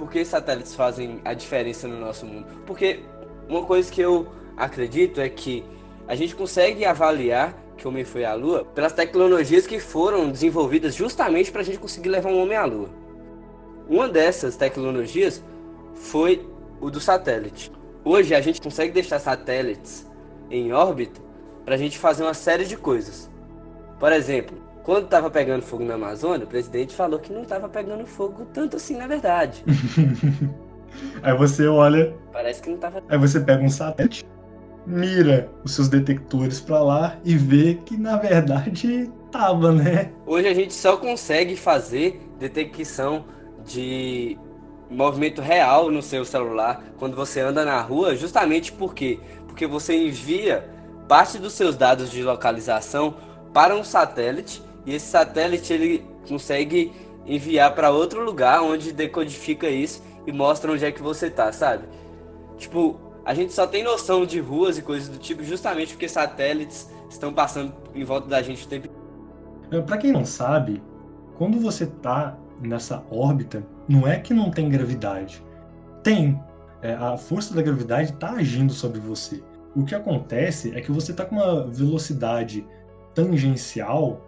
por 0.00 0.10
que 0.10 0.24
satélites 0.24 0.74
fazem 0.74 1.20
a 1.26 1.34
diferença 1.34 1.86
no 1.86 2.00
nosso 2.00 2.24
mundo? 2.24 2.46
Porque 2.66 3.00
uma 3.46 3.66
coisa 3.66 3.92
que 3.92 4.00
eu 4.00 4.26
acredito 4.56 5.20
é 5.20 5.28
que 5.28 5.62
a 6.08 6.14
gente 6.14 6.34
consegue 6.34 6.86
avaliar 6.86 7.54
que 7.76 7.86
o 7.86 7.90
homem 7.90 8.02
foi 8.02 8.24
à 8.24 8.32
Lua 8.32 8.64
pelas 8.64 8.94
tecnologias 8.94 9.66
que 9.66 9.78
foram 9.78 10.30
desenvolvidas 10.30 10.94
justamente 10.94 11.52
para 11.52 11.60
a 11.60 11.64
gente 11.64 11.78
conseguir 11.78 12.08
levar 12.08 12.30
um 12.30 12.40
homem 12.42 12.56
à 12.56 12.64
Lua. 12.64 12.88
Uma 13.90 14.08
dessas 14.08 14.56
tecnologias 14.56 15.42
foi 15.94 16.48
o 16.80 16.90
do 16.90 16.98
satélite. 16.98 17.70
Hoje 18.02 18.34
a 18.34 18.40
gente 18.40 18.58
consegue 18.58 18.94
deixar 18.94 19.18
satélites 19.18 20.06
em 20.50 20.72
órbita 20.72 21.20
para 21.62 21.74
a 21.74 21.78
gente 21.78 21.98
fazer 21.98 22.22
uma 22.22 22.32
série 22.32 22.64
de 22.64 22.76
coisas. 22.78 23.28
Por 23.98 24.10
exemplo, 24.14 24.56
quando 24.82 25.04
estava 25.04 25.30
pegando 25.30 25.62
fogo 25.62 25.84
na 25.84 25.94
Amazônia, 25.94 26.44
o 26.44 26.48
presidente 26.48 26.94
falou 26.94 27.18
que 27.18 27.32
não 27.32 27.42
estava 27.42 27.68
pegando 27.68 28.06
fogo 28.06 28.46
tanto 28.52 28.76
assim, 28.76 28.96
na 28.96 29.06
verdade. 29.06 29.64
Aí 31.22 31.36
você 31.36 31.66
olha. 31.66 32.14
Parece 32.32 32.62
que 32.62 32.68
não 32.68 32.76
estava. 32.76 33.02
Aí 33.08 33.18
você 33.18 33.40
pega 33.40 33.62
um 33.62 33.68
satélite, 33.68 34.24
mira 34.86 35.48
os 35.64 35.74
seus 35.74 35.88
detectores 35.88 36.60
para 36.60 36.82
lá 36.82 37.16
e 37.24 37.36
vê 37.36 37.74
que 37.84 37.96
na 37.96 38.16
verdade 38.16 39.10
tava, 39.30 39.72
né? 39.72 40.10
Hoje 40.26 40.48
a 40.48 40.54
gente 40.54 40.74
só 40.74 40.96
consegue 40.96 41.56
fazer 41.56 42.20
detecção 42.38 43.24
de 43.64 44.36
movimento 44.90 45.40
real 45.40 45.90
no 45.90 46.02
seu 46.02 46.24
celular 46.24 46.82
quando 46.98 47.14
você 47.14 47.40
anda 47.40 47.64
na 47.64 47.80
rua, 47.80 48.16
justamente 48.16 48.72
por 48.72 48.94
quê? 48.94 49.20
Porque 49.46 49.66
você 49.66 49.94
envia 49.94 50.68
parte 51.06 51.38
dos 51.38 51.52
seus 51.52 51.76
dados 51.76 52.10
de 52.10 52.22
localização 52.22 53.14
para 53.52 53.74
um 53.74 53.84
satélite 53.84 54.62
e 54.86 54.94
esse 54.94 55.06
satélite 55.06 55.72
ele 55.72 56.04
consegue 56.28 56.92
enviar 57.26 57.74
para 57.74 57.90
outro 57.90 58.24
lugar 58.24 58.62
onde 58.62 58.92
decodifica 58.92 59.68
isso 59.68 60.02
e 60.26 60.32
mostra 60.32 60.72
onde 60.72 60.84
é 60.84 60.92
que 60.92 61.02
você 61.02 61.30
tá, 61.30 61.52
sabe? 61.52 61.84
Tipo, 62.56 62.98
a 63.24 63.34
gente 63.34 63.52
só 63.52 63.66
tem 63.66 63.84
noção 63.84 64.24
de 64.24 64.40
ruas 64.40 64.78
e 64.78 64.82
coisas 64.82 65.08
do 65.08 65.18
tipo 65.18 65.42
justamente 65.44 65.92
porque 65.92 66.08
satélites 66.08 66.90
estão 67.08 67.32
passando 67.32 67.72
em 67.94 68.04
volta 68.04 68.28
da 68.28 68.42
gente 68.42 68.64
o 68.64 68.68
tempo. 68.68 68.88
Para 69.86 69.98
quem 69.98 70.12
não 70.12 70.24
sabe, 70.24 70.82
quando 71.36 71.58
você 71.60 71.86
tá 71.86 72.36
nessa 72.60 73.02
órbita, 73.10 73.64
não 73.88 74.06
é 74.06 74.18
que 74.18 74.34
não 74.34 74.50
tem 74.50 74.68
gravidade. 74.68 75.42
Tem. 76.02 76.40
É, 76.82 76.94
a 76.94 77.16
força 77.16 77.54
da 77.54 77.60
gravidade 77.60 78.12
está 78.12 78.32
agindo 78.32 78.72
sobre 78.72 79.00
você. 79.00 79.42
O 79.76 79.84
que 79.84 79.94
acontece 79.94 80.74
é 80.74 80.80
que 80.80 80.90
você 80.90 81.12
está 81.12 81.24
com 81.24 81.36
uma 81.36 81.66
velocidade 81.66 82.66
tangencial, 83.14 84.26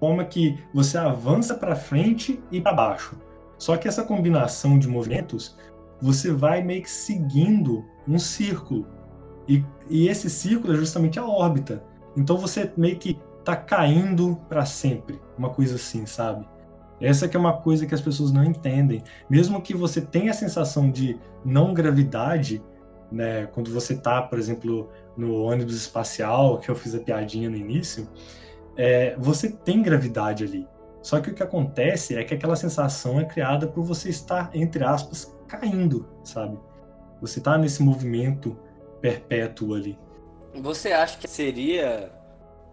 forma 0.00 0.24
que 0.24 0.58
você 0.74 0.98
avança 0.98 1.54
para 1.54 1.76
frente 1.76 2.42
e 2.50 2.60
para 2.60 2.72
baixo. 2.72 3.16
Só 3.58 3.76
que 3.76 3.86
essa 3.86 4.02
combinação 4.02 4.78
de 4.78 4.88
movimentos, 4.88 5.56
você 6.00 6.32
vai 6.32 6.62
meio 6.62 6.82
que 6.82 6.90
seguindo 6.90 7.84
um 8.08 8.18
círculo. 8.18 8.86
E, 9.46 9.62
e 9.88 10.08
esse 10.08 10.30
círculo 10.30 10.72
é 10.72 10.76
justamente 10.76 11.18
a 11.18 11.26
órbita. 11.26 11.84
Então 12.16 12.38
você 12.38 12.72
meio 12.76 12.96
que 12.96 13.20
está 13.38 13.54
caindo 13.54 14.38
para 14.48 14.64
sempre, 14.64 15.20
uma 15.36 15.50
coisa 15.50 15.76
assim, 15.76 16.06
sabe? 16.06 16.48
Essa 17.00 17.28
que 17.28 17.36
é 17.36 17.40
uma 17.40 17.56
coisa 17.56 17.86
que 17.86 17.94
as 17.94 18.00
pessoas 18.00 18.32
não 18.32 18.44
entendem. 18.44 19.02
Mesmo 19.28 19.60
que 19.60 19.74
você 19.74 20.00
tenha 20.00 20.30
a 20.30 20.34
sensação 20.34 20.90
de 20.90 21.18
não 21.44 21.72
gravidade, 21.72 22.62
né, 23.10 23.46
quando 23.46 23.72
você 23.72 23.94
está, 23.94 24.22
por 24.22 24.38
exemplo, 24.38 24.88
no 25.16 25.42
ônibus 25.42 25.74
espacial, 25.74 26.58
que 26.58 26.70
eu 26.70 26.74
fiz 26.74 26.94
a 26.94 27.00
piadinha 27.00 27.48
no 27.48 27.56
início, 27.56 28.06
é, 28.76 29.16
você 29.18 29.50
tem 29.50 29.82
gravidade 29.82 30.44
ali. 30.44 30.66
Só 31.02 31.20
que 31.20 31.30
o 31.30 31.34
que 31.34 31.42
acontece 31.42 32.16
é 32.16 32.24
que 32.24 32.34
aquela 32.34 32.56
sensação 32.56 33.18
é 33.18 33.24
criada 33.24 33.66
por 33.66 33.84
você 33.84 34.10
estar, 34.10 34.50
entre 34.54 34.84
aspas, 34.84 35.34
caindo, 35.48 36.06
sabe? 36.22 36.58
Você 37.20 37.38
está 37.38 37.56
nesse 37.56 37.82
movimento 37.82 38.56
perpétuo 39.00 39.74
ali. 39.74 39.98
Você 40.54 40.92
acha 40.92 41.18
que 41.18 41.28
seria 41.28 42.12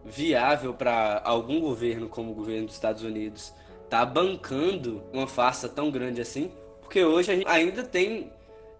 viável 0.03 0.73
para 0.73 1.21
algum 1.23 1.59
governo, 1.59 2.09
como 2.09 2.31
o 2.31 2.35
governo 2.35 2.65
dos 2.65 2.75
Estados 2.75 3.03
Unidos, 3.03 3.53
tá 3.89 4.05
bancando 4.05 5.03
uma 5.13 5.27
farsa 5.27 5.69
tão 5.69 5.89
grande 5.89 6.21
assim, 6.21 6.51
porque 6.81 7.03
hoje 7.03 7.31
a 7.31 7.35
gente 7.35 7.47
ainda 7.47 7.83
tem 7.83 8.31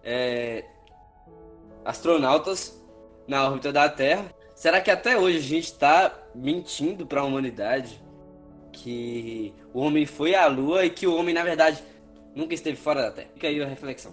é, 0.02 0.64
astronautas 1.84 2.78
na 3.26 3.46
órbita 3.46 3.72
da 3.72 3.88
Terra. 3.88 4.24
Será 4.58 4.80
que 4.80 4.90
até 4.90 5.16
hoje 5.16 5.38
a 5.38 5.40
gente 5.40 5.66
está 5.66 6.12
mentindo 6.34 7.06
para 7.06 7.20
a 7.20 7.24
humanidade 7.24 8.02
que 8.72 9.54
o 9.72 9.78
homem 9.78 10.04
foi 10.04 10.34
à 10.34 10.48
Lua 10.48 10.84
e 10.84 10.90
que 10.90 11.06
o 11.06 11.14
homem, 11.14 11.32
na 11.32 11.44
verdade, 11.44 11.80
nunca 12.34 12.54
esteve 12.54 12.76
fora 12.76 13.02
da 13.02 13.12
Terra? 13.12 13.28
Fica 13.34 13.46
aí 13.46 13.62
a 13.62 13.68
reflexão. 13.68 14.12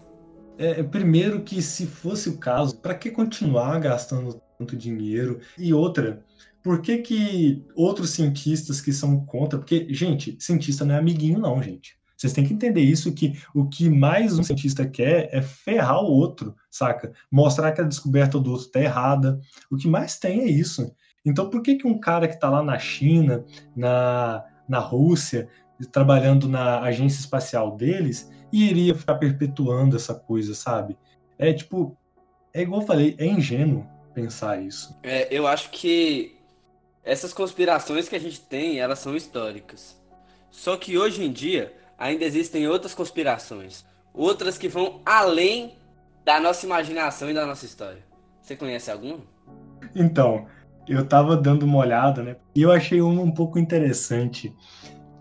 É, 0.60 0.84
primeiro 0.84 1.42
que 1.42 1.64
se 1.64 1.88
fosse 1.88 2.30
o 2.30 2.38
caso, 2.38 2.78
para 2.78 2.94
que 2.94 3.10
continuar 3.10 3.80
gastando 3.80 4.40
tanto 4.60 4.78
dinheiro? 4.78 5.40
E 5.58 5.74
outra, 5.74 6.24
por 6.62 6.80
que, 6.80 7.00
que 7.00 7.66
outros 7.76 8.12
cientistas 8.12 8.80
que 8.80 8.94
são 8.94 9.26
contra? 9.26 9.58
Porque, 9.58 9.88
gente, 9.90 10.38
cientista 10.40 10.86
não 10.86 10.94
é 10.94 11.00
amiguinho, 11.00 11.40
não, 11.40 11.60
gente. 11.60 11.98
Vocês 12.16 12.34
têm 12.34 12.46
que 12.46 12.54
entender 12.54 12.82
isso, 12.82 13.14
que 13.14 13.40
o 13.54 13.66
que 13.66 13.90
mais 13.90 14.38
um 14.38 14.44
cientista 14.44 14.88
quer 14.88 15.30
é 15.32 15.42
ferrar 15.42 16.02
o 16.02 16.12
outro, 16.12 16.56
saca? 16.70 17.12
Mostrar 17.32 17.72
que 17.72 17.82
a 17.82 17.86
descoberta 17.86 18.40
do 18.40 18.52
outro 18.52 18.68
está 18.68 18.80
errada. 18.80 19.40
O 19.70 19.78
que 19.78 19.88
mais 19.88 20.18
tem 20.18 20.42
é 20.42 20.48
isso. 20.48 20.94
Então, 21.26 21.50
por 21.50 21.62
que, 21.62 21.76
que 21.76 21.88
um 21.88 22.00
cara 22.00 22.28
que 22.28 22.36
está 22.36 22.50
lá 22.50 22.64
na 22.64 22.78
China, 22.78 23.44
na, 23.76 24.46
na 24.68 24.80
Rússia, 24.80 25.50
trabalhando 25.92 26.48
na 26.48 26.82
agência 26.82 27.20
espacial 27.20 27.76
deles, 27.76 28.32
iria 28.52 28.96
ficar 28.96 29.16
perpetuando 29.16 29.96
essa 29.96 30.14
coisa, 30.14 30.54
sabe? 30.54 30.98
É 31.38 31.52
tipo, 31.52 31.98
é 32.54 32.62
igual 32.62 32.82
eu 32.82 32.88
falei, 32.88 33.16
é 33.18 33.26
ingênuo 33.26 33.86
pensar 34.14 34.62
isso. 34.62 34.98
É, 35.04 35.28
eu 35.30 35.46
acho 35.46 35.70
que 35.72 36.38
essas 37.04 37.34
conspirações 37.34 38.08
que 38.08 38.16
a 38.16 38.20
gente 38.20 38.40
tem, 38.40 38.80
elas 38.80 39.00
são 39.00 39.16
históricas. 39.16 40.02
Só 40.50 40.78
que 40.78 40.98
hoje 40.98 41.24
em 41.24 41.32
dia 41.32 41.74
ainda 41.98 42.26
existem 42.26 42.68
outras 42.68 42.94
conspirações, 42.94 43.86
outras 44.14 44.58
que 44.58 44.68
vão 44.68 45.02
além 45.06 45.78
da 46.24 46.40
nossa 46.40 46.66
imaginação 46.66 47.30
e 47.30 47.34
da 47.34 47.46
nossa 47.46 47.66
história. 47.66 48.04
Você 48.42 48.56
conhece 48.56 48.92
alguma? 48.92 49.20
Então, 49.96 50.48
eu 50.88 51.06
tava 51.06 51.36
dando 51.36 51.64
uma 51.64 51.78
olhada, 51.78 52.22
né? 52.22 52.36
E 52.54 52.62
eu 52.62 52.72
achei 52.72 53.02
uma 53.02 53.22
um 53.22 53.32
pouco 53.32 53.58
interessante, 53.58 54.54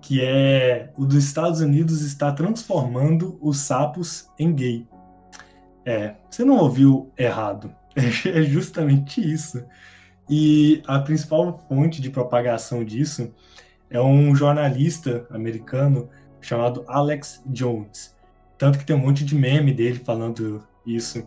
que 0.00 0.22
é 0.22 0.92
o 0.96 1.04
dos 1.06 1.24
Estados 1.24 1.60
Unidos 1.60 2.02
está 2.02 2.32
transformando 2.32 3.38
os 3.40 3.58
sapos 3.58 4.28
em 4.38 4.54
gay. 4.54 4.86
É, 5.84 6.14
você 6.28 6.44
não 6.44 6.58
ouviu 6.58 7.12
errado. 7.16 7.74
É 7.96 8.42
justamente 8.42 9.20
isso. 9.20 9.64
E 10.28 10.82
a 10.86 10.98
principal 10.98 11.64
fonte 11.68 12.02
de 12.02 12.10
propagação 12.10 12.84
disso 12.84 13.32
é 13.88 14.00
um 14.00 14.34
jornalista 14.34 15.26
americano 15.30 16.08
chamado 16.44 16.84
Alex 16.86 17.42
Jones. 17.46 18.14
Tanto 18.58 18.78
que 18.78 18.84
tem 18.84 18.94
um 18.94 19.00
monte 19.00 19.24
de 19.24 19.34
meme 19.34 19.72
dele 19.72 20.00
falando 20.04 20.62
isso. 20.86 21.26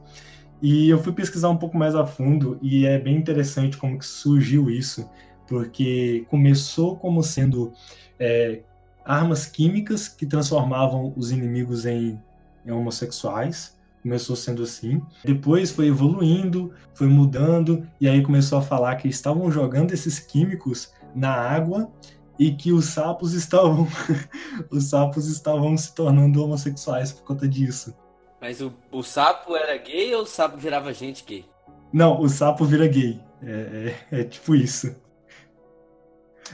E 0.62 0.90
eu 0.90 1.02
fui 1.02 1.14
pesquisar 1.14 1.50
um 1.50 1.58
pouco 1.58 1.78
mais 1.78 1.96
a 1.96 2.06
fundo 2.06 2.58
e 2.62 2.86
é 2.86 2.98
bem 2.98 3.16
interessante 3.16 3.78
como 3.78 3.98
que 3.98 4.06
surgiu 4.06 4.70
isso, 4.70 5.10
porque 5.48 6.26
começou 6.30 6.96
como 6.96 7.22
sendo 7.22 7.74
é, 8.20 8.62
armas 9.06 9.46
químicas 9.46 10.08
que 10.08 10.26
transformavam 10.26 11.14
os 11.16 11.32
inimigos 11.32 11.86
em, 11.86 12.20
em 12.66 12.72
homossexuais, 12.72 13.78
começou 14.02 14.36
sendo 14.36 14.64
assim. 14.64 15.02
Depois 15.24 15.72
foi 15.72 15.88
evoluindo, 15.88 16.74
foi 16.94 17.08
mudando, 17.08 17.88
e 18.02 18.08
aí 18.08 18.24
começou 18.24 18.58
a 18.58 18.62
falar 18.62 18.96
que 18.96 19.08
estavam 19.08 19.52
jogando 19.52 19.94
esses 19.94 20.20
químicos 20.20 20.92
na 21.16 21.32
água 21.32 21.92
e 22.40 22.52
que 22.52 22.72
os 22.72 22.86
sapos 22.86 23.34
estavam 23.34 23.88
os 24.72 24.86
sapos 24.86 25.28
estavam 25.28 25.76
se 25.78 25.94
tornando 25.94 26.44
homossexuais 26.44 27.12
por 27.12 27.24
conta 27.24 27.48
disso. 27.48 27.96
Mas 28.40 28.62
o, 28.62 28.74
o 28.92 29.02
sapo 29.02 29.56
era 29.56 29.76
gay 29.78 30.14
ou 30.16 30.22
o 30.24 30.26
sapo 30.26 30.58
virava 30.58 30.94
gente 30.94 31.24
gay? 31.26 31.46
Não, 31.92 32.20
o 32.22 32.30
sapo 32.30 32.66
vira 32.66 32.88
gay. 32.88 33.20
É, 33.42 33.96
é, 34.12 34.20
é 34.20 34.24
tipo 34.24 34.56
isso. 34.56 34.96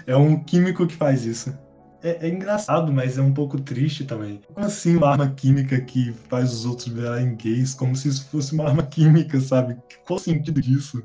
É 0.07 0.15
um 0.15 0.41
químico 0.41 0.88
que 0.88 0.95
faz 0.95 1.25
isso. 1.25 1.57
É, 2.01 2.27
é, 2.27 2.29
engraçado, 2.29 2.91
mas 2.91 3.17
é 3.17 3.21
um 3.21 3.34
pouco 3.34 3.59
triste 3.59 4.03
também. 4.03 4.41
Como 4.47 4.65
assim 4.65 4.97
uma 4.97 5.09
arma 5.09 5.29
química 5.29 5.79
que 5.79 6.11
faz 6.29 6.51
os 6.51 6.65
outros 6.65 6.89
virarem 6.89 7.36
gays? 7.36 7.73
Como 7.73 7.95
se 7.95 8.09
isso 8.09 8.25
fosse 8.29 8.53
uma 8.53 8.65
arma 8.65 8.84
química, 8.84 9.39
sabe? 9.39 9.77
Qual 10.05 10.17
o 10.17 10.21
sentido 10.21 10.61
disso? 10.61 11.01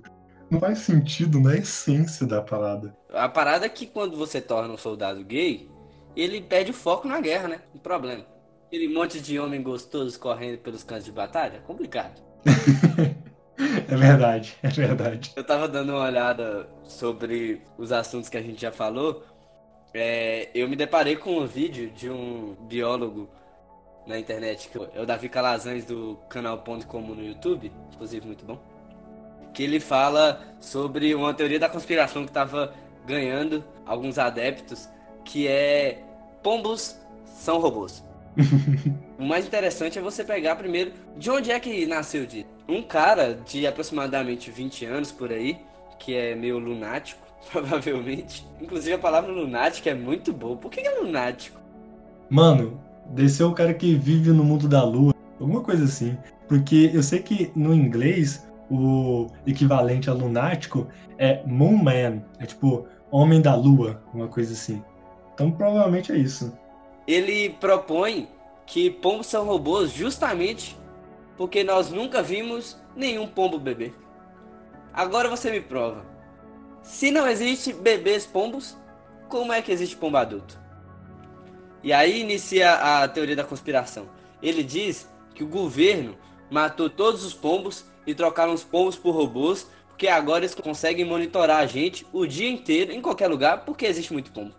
Não 0.50 0.60
faz 0.60 0.78
sentido 0.78 1.40
na 1.40 1.56
essência 1.56 2.26
da 2.26 2.40
parada. 2.40 2.96
A 3.12 3.28
parada 3.28 3.66
é 3.66 3.68
que 3.68 3.86
quando 3.86 4.16
você 4.16 4.40
torna 4.40 4.72
um 4.72 4.78
soldado 4.78 5.22
gay, 5.24 5.68
ele 6.16 6.40
perde 6.40 6.70
o 6.70 6.74
foco 6.74 7.06
na 7.06 7.20
guerra, 7.20 7.48
né? 7.48 7.60
Um 7.74 7.78
problema. 7.78 8.24
Aquele 8.66 8.88
monte 8.88 9.20
de 9.20 9.38
homem 9.38 9.62
gostoso 9.62 10.18
correndo 10.18 10.58
pelos 10.58 10.82
cantos 10.82 11.04
de 11.04 11.12
batalha, 11.12 11.56
é 11.56 11.60
complicado. 11.60 12.20
é 13.56 13.96
verdade, 13.96 14.56
é 14.62 14.68
verdade. 14.68 15.32
Eu 15.36 15.44
tava 15.44 15.68
dando 15.68 15.92
uma 15.92 16.04
olhada 16.04 16.68
sobre 16.84 17.62
os 17.76 17.92
assuntos 17.92 18.28
que 18.28 18.36
a 18.36 18.42
gente 18.42 18.60
já 18.60 18.72
falou 18.72 19.22
é, 19.94 20.50
eu 20.54 20.68
me 20.68 20.76
deparei 20.76 21.16
com 21.16 21.38
um 21.38 21.46
vídeo 21.46 21.90
de 21.90 22.10
um 22.10 22.54
biólogo 22.68 23.28
na 24.06 24.18
internet, 24.18 24.68
que 24.68 24.78
é 24.94 25.00
o 25.00 25.06
Davi 25.06 25.28
Calazans 25.28 25.84
do 25.84 26.18
canal 26.28 26.58
Ponto 26.58 26.86
Comum 26.86 27.14
no 27.14 27.24
YouTube, 27.24 27.72
inclusive 27.92 28.26
muito 28.26 28.44
bom, 28.44 28.58
que 29.52 29.62
ele 29.62 29.80
fala 29.80 30.40
sobre 30.60 31.14
uma 31.14 31.34
teoria 31.34 31.58
da 31.58 31.68
conspiração 31.68 32.24
que 32.24 32.30
estava 32.30 32.74
ganhando 33.06 33.64
alguns 33.86 34.18
adeptos, 34.18 34.88
que 35.24 35.46
é 35.48 36.02
pombos 36.42 36.96
são 37.24 37.58
robôs. 37.58 38.02
o 39.18 39.24
mais 39.24 39.46
interessante 39.46 39.98
é 39.98 40.02
você 40.02 40.22
pegar 40.22 40.56
primeiro 40.56 40.92
de 41.16 41.30
onde 41.30 41.50
é 41.50 41.58
que 41.58 41.86
nasceu 41.86 42.26
de 42.26 42.46
um 42.68 42.82
cara 42.82 43.34
de 43.46 43.66
aproximadamente 43.66 44.50
20 44.50 44.84
anos 44.84 45.10
por 45.10 45.32
aí, 45.32 45.58
que 45.98 46.14
é 46.14 46.34
meio 46.34 46.58
lunático, 46.58 47.20
provavelmente. 47.50 48.46
Inclusive 48.60 48.94
a 48.94 48.98
palavra 48.98 49.32
lunático 49.32 49.88
é 49.88 49.94
muito 49.94 50.32
boa. 50.32 50.56
Por 50.56 50.70
que 50.70 50.80
é 50.80 51.00
lunático? 51.00 51.58
Mano, 52.28 52.80
desceu 53.10 53.48
o 53.48 53.54
cara 53.54 53.72
que 53.72 53.94
vive 53.94 54.30
no 54.30 54.44
mundo 54.44 54.68
da 54.68 54.84
lua, 54.84 55.14
alguma 55.40 55.62
coisa 55.62 55.84
assim. 55.84 56.16
Porque 56.46 56.90
eu 56.92 57.02
sei 57.02 57.20
que 57.20 57.50
no 57.54 57.74
inglês 57.74 58.46
o 58.70 59.26
equivalente 59.46 60.10
a 60.10 60.12
lunático 60.12 60.86
é 61.16 61.42
Moon 61.46 61.76
Man, 61.76 62.22
é 62.38 62.46
tipo 62.46 62.86
homem 63.10 63.40
da 63.40 63.54
lua, 63.54 64.02
uma 64.12 64.28
coisa 64.28 64.52
assim. 64.52 64.82
Então 65.34 65.50
provavelmente 65.50 66.12
é 66.12 66.16
isso. 66.16 66.52
Ele 67.06 67.50
propõe 67.50 68.28
que 68.66 68.90
pombos 68.90 69.26
são 69.26 69.46
robôs 69.46 69.92
justamente 69.92 70.76
porque 71.36 71.62
nós 71.62 71.90
nunca 71.90 72.22
vimos 72.22 72.76
nenhum 72.94 73.26
pombo 73.26 73.58
bebê. 73.58 73.92
Agora 74.92 75.28
você 75.28 75.50
me 75.50 75.60
prova. 75.60 76.04
Se 76.82 77.10
não 77.10 77.26
existe 77.26 77.72
bebês 77.72 78.26
pombos, 78.26 78.76
como 79.28 79.52
é 79.52 79.62
que 79.62 79.70
existe 79.70 79.96
pombo 79.96 80.16
adulto? 80.16 80.58
E 81.82 81.92
aí 81.92 82.20
inicia 82.20 82.74
a 82.74 83.08
teoria 83.08 83.36
da 83.36 83.44
conspiração. 83.44 84.08
Ele 84.42 84.62
diz 84.62 85.08
que 85.34 85.44
o 85.44 85.48
governo 85.48 86.16
matou 86.50 86.90
todos 86.90 87.24
os 87.24 87.32
pombos 87.32 87.84
e 88.10 88.14
trocaram 88.14 88.52
os 88.52 88.64
pombos 88.64 88.96
por 88.96 89.14
robôs, 89.14 89.68
porque 89.88 90.08
agora 90.08 90.40
eles 90.40 90.54
conseguem 90.54 91.04
monitorar 91.04 91.60
a 91.60 91.66
gente 91.66 92.06
o 92.12 92.26
dia 92.26 92.48
inteiro, 92.48 92.92
em 92.92 93.02
qualquer 93.02 93.28
lugar, 93.28 93.64
porque 93.64 93.86
existe 93.86 94.12
muito 94.12 94.32
pombo. 94.32 94.54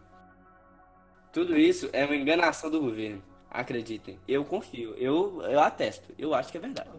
Tudo 1.32 1.58
isso 1.58 1.90
é 1.94 2.06
uma 2.06 2.16
enganação 2.16 2.70
do 2.70 2.80
governo. 2.80 3.22
Acreditem. 3.50 4.20
Eu 4.28 4.46
confio. 4.46 4.94
Eu, 4.98 5.42
eu 5.44 5.60
atesto. 5.60 6.14
Eu 6.18 6.34
acho 6.34 6.52
que 6.52 6.58
é 6.58 6.62
verdade. 6.62 6.90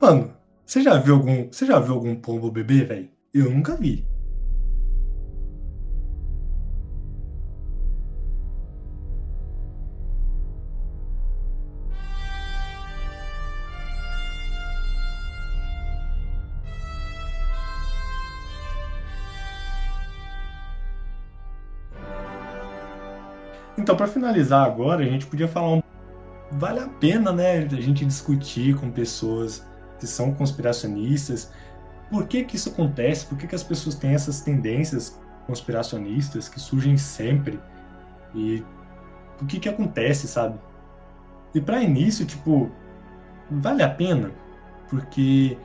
Mano, 0.00 0.34
você 0.64 0.82
já 0.82 0.96
viu 0.98 1.14
algum, 1.14 1.46
você 1.46 1.66
já 1.66 1.78
viu 1.78 1.94
algum 1.94 2.16
pombo 2.16 2.50
bebê, 2.50 2.84
velho? 2.84 3.08
Eu 3.32 3.50
nunca 3.50 3.76
vi. 3.76 4.04
Para 24.04 24.12
finalizar 24.12 24.66
agora, 24.66 25.02
a 25.02 25.06
gente 25.06 25.26
podia 25.26 25.48
falar 25.48 25.76
um. 25.76 25.82
Vale 26.52 26.80
a 26.80 26.88
pena, 26.88 27.32
né, 27.32 27.60
a 27.60 27.80
gente 27.80 28.04
discutir 28.04 28.76
com 28.76 28.90
pessoas 28.90 29.66
que 29.98 30.06
são 30.06 30.34
conspiracionistas. 30.34 31.50
Por 32.10 32.26
que 32.28 32.44
que 32.44 32.56
isso 32.56 32.68
acontece? 32.68 33.24
Por 33.24 33.38
que 33.38 33.46
que 33.46 33.54
as 33.54 33.62
pessoas 33.62 33.94
têm 33.94 34.12
essas 34.12 34.42
tendências 34.42 35.18
conspiracionistas 35.46 36.50
que 36.50 36.60
surgem 36.60 36.98
sempre? 36.98 37.58
E 38.34 38.62
o 39.40 39.46
que 39.46 39.58
que 39.58 39.70
acontece, 39.70 40.28
sabe? 40.28 40.58
E 41.54 41.60
para 41.60 41.82
início, 41.82 42.26
tipo, 42.26 42.70
vale 43.50 43.82
a 43.82 43.88
pena, 43.88 44.32
porque 44.90 45.56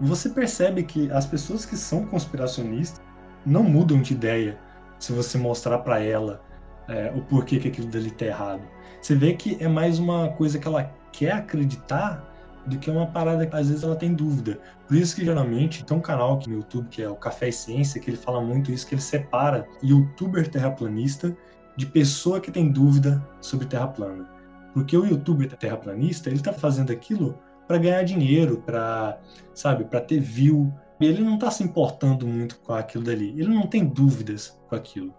você 0.00 0.30
percebe 0.30 0.82
que 0.82 1.10
as 1.12 1.26
pessoas 1.26 1.66
que 1.66 1.76
são 1.76 2.06
conspiracionistas 2.06 3.02
não 3.44 3.62
mudam 3.62 4.00
de 4.00 4.14
ideia 4.14 4.58
se 4.98 5.12
você 5.12 5.36
mostrar 5.36 5.78
para 5.80 6.00
ela 6.00 6.42
é, 6.88 7.12
o 7.14 7.22
porquê 7.22 7.58
que 7.58 7.68
aquilo 7.68 7.88
dali 7.88 8.10
tá 8.10 8.26
errado. 8.26 8.62
Você 9.00 9.14
vê 9.14 9.34
que 9.34 9.56
é 9.60 9.68
mais 9.68 9.98
uma 9.98 10.28
coisa 10.30 10.58
que 10.58 10.66
ela 10.66 10.84
quer 11.12 11.32
acreditar 11.32 12.28
do 12.66 12.78
que 12.78 12.90
uma 12.90 13.06
parada 13.06 13.46
que 13.46 13.56
às 13.56 13.68
vezes 13.68 13.82
ela 13.82 13.96
tem 13.96 14.14
dúvida. 14.14 14.60
Por 14.86 14.96
isso 14.96 15.16
que 15.16 15.24
geralmente 15.24 15.84
tem 15.84 15.96
um 15.96 16.00
canal 16.00 16.34
aqui 16.34 16.48
no 16.48 16.56
YouTube 16.56 16.88
que 16.88 17.02
é 17.02 17.08
o 17.08 17.16
Café 17.16 17.48
e 17.48 17.52
Ciência, 17.52 18.00
que 18.00 18.10
ele 18.10 18.16
fala 18.16 18.40
muito 18.40 18.70
isso, 18.70 18.86
que 18.86 18.94
ele 18.94 19.02
separa 19.02 19.66
youtuber 19.82 20.48
terraplanista 20.48 21.36
de 21.76 21.86
pessoa 21.86 22.40
que 22.40 22.50
tem 22.50 22.70
dúvida 22.70 23.26
sobre 23.40 23.66
terra 23.66 23.88
plana. 23.88 24.28
Porque 24.74 24.96
o 24.96 25.04
youtuber 25.04 25.48
terraplanista, 25.56 26.30
ele 26.30 26.40
tá 26.40 26.52
fazendo 26.52 26.92
aquilo 26.92 27.38
para 27.66 27.78
ganhar 27.78 28.02
dinheiro, 28.02 28.62
para, 28.64 29.18
sabe, 29.54 29.84
para 29.84 30.00
ter 30.00 30.20
view. 30.20 30.72
Ele 31.00 31.22
não 31.22 31.38
tá 31.38 31.50
se 31.50 31.62
importando 31.62 32.26
muito 32.26 32.58
com 32.60 32.72
aquilo 32.72 33.04
dali. 33.04 33.30
Ele 33.30 33.48
não 33.48 33.66
tem 33.66 33.84
dúvidas 33.84 34.58
com 34.68 34.76
aquilo. 34.76 35.14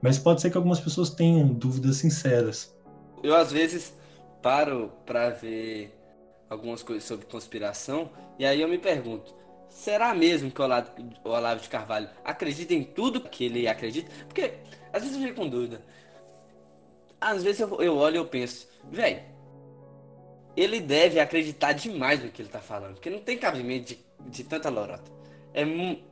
Mas 0.00 0.18
pode 0.18 0.40
ser 0.40 0.50
que 0.50 0.56
algumas 0.56 0.80
pessoas 0.80 1.10
tenham 1.10 1.46
dúvidas 1.46 1.96
sinceras. 1.96 2.74
Eu 3.22 3.34
às 3.34 3.50
vezes 3.50 3.92
paro 4.40 4.92
para 5.04 5.30
ver 5.30 5.94
algumas 6.48 6.82
coisas 6.82 7.04
sobre 7.04 7.26
conspiração 7.26 8.10
e 8.38 8.46
aí 8.46 8.60
eu 8.60 8.68
me 8.68 8.78
pergunto: 8.78 9.34
será 9.68 10.14
mesmo 10.14 10.50
que 10.50 10.60
o 10.60 10.64
Olavo, 11.24 11.60
de 11.60 11.68
Carvalho 11.68 12.08
acredita 12.24 12.74
em 12.74 12.84
tudo 12.84 13.20
que 13.20 13.44
ele 13.44 13.66
acredita? 13.66 14.10
Porque 14.26 14.54
às 14.92 15.02
vezes 15.02 15.16
eu 15.16 15.28
fico 15.28 15.40
com 15.40 15.48
dúvida. 15.48 15.82
Às 17.20 17.42
vezes 17.42 17.60
eu, 17.60 17.82
eu 17.82 17.96
olho 17.96 18.14
e 18.14 18.18
eu 18.18 18.26
penso, 18.26 18.68
velho, 18.92 19.20
ele 20.56 20.80
deve 20.80 21.18
acreditar 21.18 21.72
demais 21.72 22.22
no 22.22 22.30
que 22.30 22.40
ele 22.40 22.48
tá 22.48 22.60
falando, 22.60 22.94
porque 22.94 23.10
não 23.10 23.18
tem 23.18 23.36
cabimento 23.36 23.88
de, 23.88 23.98
de 24.30 24.44
tanta 24.44 24.68
lorota. 24.68 25.10
É, 25.52 25.62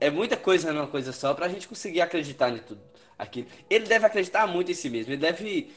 é 0.00 0.10
muita 0.10 0.36
coisa 0.36 0.72
numa 0.72 0.88
coisa 0.88 1.12
só 1.12 1.32
pra 1.32 1.48
gente 1.48 1.68
conseguir 1.68 2.00
acreditar 2.00 2.50
em 2.50 2.58
tudo 2.58 2.80
aquilo. 3.18 3.48
Ele 3.70 3.86
deve 3.86 4.06
acreditar 4.06 4.46
muito 4.46 4.70
em 4.70 4.74
si 4.74 4.90
mesmo. 4.90 5.12
Ele 5.12 5.20
deve 5.20 5.72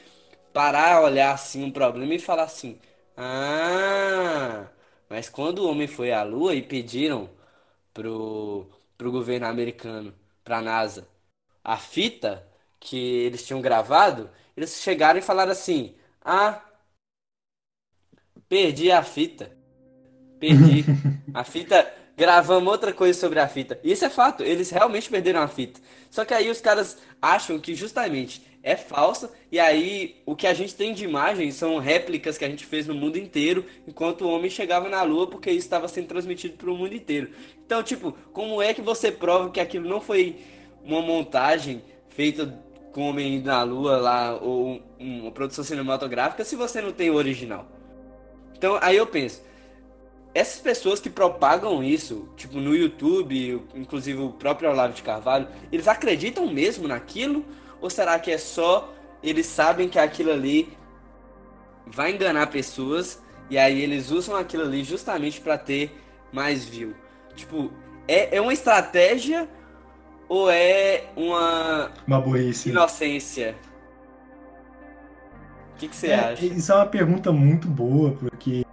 parar, 0.52 1.02
olhar 1.02 1.32
assim 1.34 1.64
um 1.64 1.70
problema 1.70 2.14
e 2.14 2.18
falar 2.18 2.44
assim: 2.44 2.78
Ah, 3.16 4.68
mas 5.08 5.28
quando 5.28 5.60
o 5.60 5.70
homem 5.70 5.86
foi 5.88 6.12
à 6.12 6.22
Lua 6.22 6.54
e 6.54 6.62
pediram 6.62 7.30
pro, 7.94 8.66
pro 8.96 9.12
governo 9.12 9.46
americano, 9.46 10.14
pra 10.44 10.60
NASA, 10.62 11.08
a 11.64 11.76
fita 11.76 12.46
que 12.78 12.96
eles 12.96 13.46
tinham 13.46 13.60
gravado, 13.60 14.30
eles 14.56 14.80
chegaram 14.82 15.18
e 15.18 15.22
falaram 15.22 15.52
assim: 15.52 15.94
Ah, 16.22 16.62
perdi 18.48 18.90
a 18.90 19.02
fita. 19.02 19.50
Perdi. 20.38 20.84
a 21.34 21.44
fita 21.44 21.92
gravamos 22.20 22.70
outra 22.70 22.92
coisa 22.92 23.18
sobre 23.18 23.40
a 23.40 23.48
fita. 23.48 23.80
Isso 23.82 24.04
é 24.04 24.10
fato, 24.10 24.42
eles 24.42 24.68
realmente 24.68 25.08
perderam 25.08 25.40
a 25.40 25.48
fita. 25.48 25.80
Só 26.10 26.22
que 26.22 26.34
aí 26.34 26.50
os 26.50 26.60
caras 26.60 26.98
acham 27.20 27.58
que 27.58 27.74
justamente 27.74 28.42
é 28.62 28.76
falsa, 28.76 29.32
e 29.50 29.58
aí 29.58 30.20
o 30.26 30.36
que 30.36 30.46
a 30.46 30.52
gente 30.52 30.74
tem 30.74 30.92
de 30.92 31.02
imagens 31.02 31.54
são 31.54 31.78
réplicas 31.78 32.36
que 32.36 32.44
a 32.44 32.48
gente 32.50 32.66
fez 32.66 32.86
no 32.86 32.94
mundo 32.94 33.16
inteiro, 33.16 33.64
enquanto 33.88 34.20
o 34.20 34.28
homem 34.28 34.50
chegava 34.50 34.86
na 34.86 35.02
lua, 35.02 35.28
porque 35.28 35.48
isso 35.48 35.60
estava 35.60 35.88
sendo 35.88 36.08
transmitido 36.08 36.58
para 36.58 36.70
o 36.70 36.76
mundo 36.76 36.94
inteiro. 36.94 37.30
Então, 37.64 37.82
tipo, 37.82 38.12
como 38.34 38.60
é 38.60 38.74
que 38.74 38.82
você 38.82 39.10
prova 39.10 39.48
que 39.48 39.58
aquilo 39.58 39.88
não 39.88 40.02
foi 40.02 40.36
uma 40.84 41.00
montagem 41.00 41.82
feita 42.08 42.54
com 42.92 43.04
o 43.04 43.08
homem 43.08 43.36
indo 43.36 43.46
na 43.46 43.62
lua 43.62 43.96
lá, 43.96 44.34
ou 44.34 44.82
uma 44.98 45.30
produção 45.30 45.64
cinematográfica, 45.64 46.44
se 46.44 46.54
você 46.54 46.82
não 46.82 46.92
tem 46.92 47.08
o 47.08 47.14
original? 47.14 47.66
Então, 48.54 48.78
aí 48.82 48.98
eu 48.98 49.06
penso, 49.06 49.40
essas 50.32 50.60
pessoas 50.60 51.00
que 51.00 51.10
propagam 51.10 51.82
isso, 51.82 52.28
tipo 52.36 52.60
no 52.60 52.74
YouTube, 52.74 53.62
inclusive 53.74 54.20
o 54.20 54.30
próprio 54.30 54.70
Olavo 54.70 54.94
de 54.94 55.02
Carvalho, 55.02 55.48
eles 55.72 55.88
acreditam 55.88 56.46
mesmo 56.46 56.86
naquilo? 56.86 57.44
Ou 57.80 57.90
será 57.90 58.18
que 58.18 58.30
é 58.30 58.38
só 58.38 58.92
eles 59.22 59.46
sabem 59.46 59.88
que 59.88 59.98
aquilo 59.98 60.30
ali 60.30 60.72
vai 61.86 62.12
enganar 62.12 62.46
pessoas 62.46 63.20
e 63.48 63.58
aí 63.58 63.80
eles 63.82 64.10
usam 64.10 64.36
aquilo 64.36 64.62
ali 64.62 64.84
justamente 64.84 65.40
para 65.40 65.58
ter 65.58 65.98
mais 66.32 66.64
view? 66.64 66.94
Tipo, 67.34 67.72
é, 68.06 68.36
é 68.36 68.40
uma 68.40 68.52
estratégia 68.52 69.48
ou 70.28 70.48
é 70.48 71.06
uma, 71.16 71.90
uma 72.06 72.20
burrice. 72.20 72.70
inocência? 72.70 73.56
O 75.74 75.78
que, 75.80 75.88
que 75.88 75.96
você 75.96 76.08
é, 76.08 76.14
acha? 76.14 76.44
Isso 76.44 76.70
é 76.70 76.74
uma 76.74 76.86
pergunta 76.86 77.32
muito 77.32 77.66
boa, 77.66 78.12
porque 78.12 78.64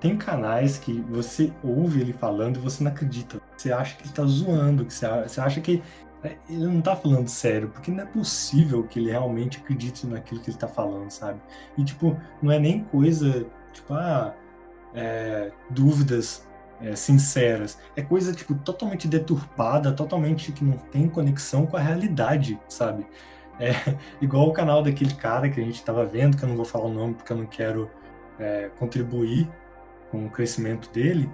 tem 0.00 0.16
canais 0.16 0.78
que 0.78 1.00
você 1.02 1.52
ouve 1.62 2.00
ele 2.00 2.12
falando 2.12 2.56
e 2.56 2.60
você 2.60 2.82
não 2.82 2.90
acredita. 2.90 3.40
Você 3.56 3.70
acha 3.70 3.96
que 3.96 4.04
ele 4.04 4.12
tá 4.12 4.24
zoando, 4.24 4.84
que 4.84 4.94
você, 4.94 5.40
acha 5.40 5.60
que 5.60 5.82
é, 6.24 6.36
ele 6.48 6.66
não 6.66 6.80
tá 6.80 6.96
falando 6.96 7.28
sério, 7.28 7.68
porque 7.68 7.90
não 7.90 8.02
é 8.02 8.06
possível 8.06 8.82
que 8.84 8.98
ele 8.98 9.10
realmente 9.10 9.58
acredite 9.58 10.06
naquilo 10.06 10.40
que 10.40 10.50
ele 10.50 10.58
tá 10.58 10.66
falando, 10.66 11.10
sabe? 11.10 11.40
E, 11.76 11.84
tipo, 11.84 12.18
não 12.42 12.50
é 12.50 12.58
nem 12.58 12.82
coisa, 12.84 13.46
tipo, 13.72 13.92
ah, 13.92 14.34
é, 14.94 15.52
dúvidas 15.68 16.48
é, 16.80 16.96
sinceras. 16.96 17.78
É 17.94 18.02
coisa, 18.02 18.32
tipo, 18.32 18.54
totalmente 18.54 19.06
deturpada, 19.06 19.92
totalmente 19.92 20.50
que 20.50 20.64
não 20.64 20.78
tem 20.78 21.08
conexão 21.08 21.66
com 21.66 21.76
a 21.76 21.80
realidade, 21.80 22.58
sabe? 22.68 23.06
É 23.58 23.72
igual 24.20 24.48
o 24.48 24.52
canal 24.52 24.82
daquele 24.82 25.14
cara 25.14 25.50
que 25.50 25.60
a 25.60 25.64
gente 25.64 25.84
tava 25.84 26.06
vendo, 26.06 26.38
que 26.38 26.42
eu 26.42 26.48
não 26.48 26.56
vou 26.56 26.64
falar 26.64 26.86
o 26.86 26.92
nome 26.92 27.14
porque 27.14 27.32
eu 27.32 27.36
não 27.36 27.46
quero 27.46 27.90
é, 28.38 28.70
contribuir 28.78 29.46
com 30.10 30.26
o 30.26 30.30
crescimento 30.30 30.90
dele, 30.90 31.30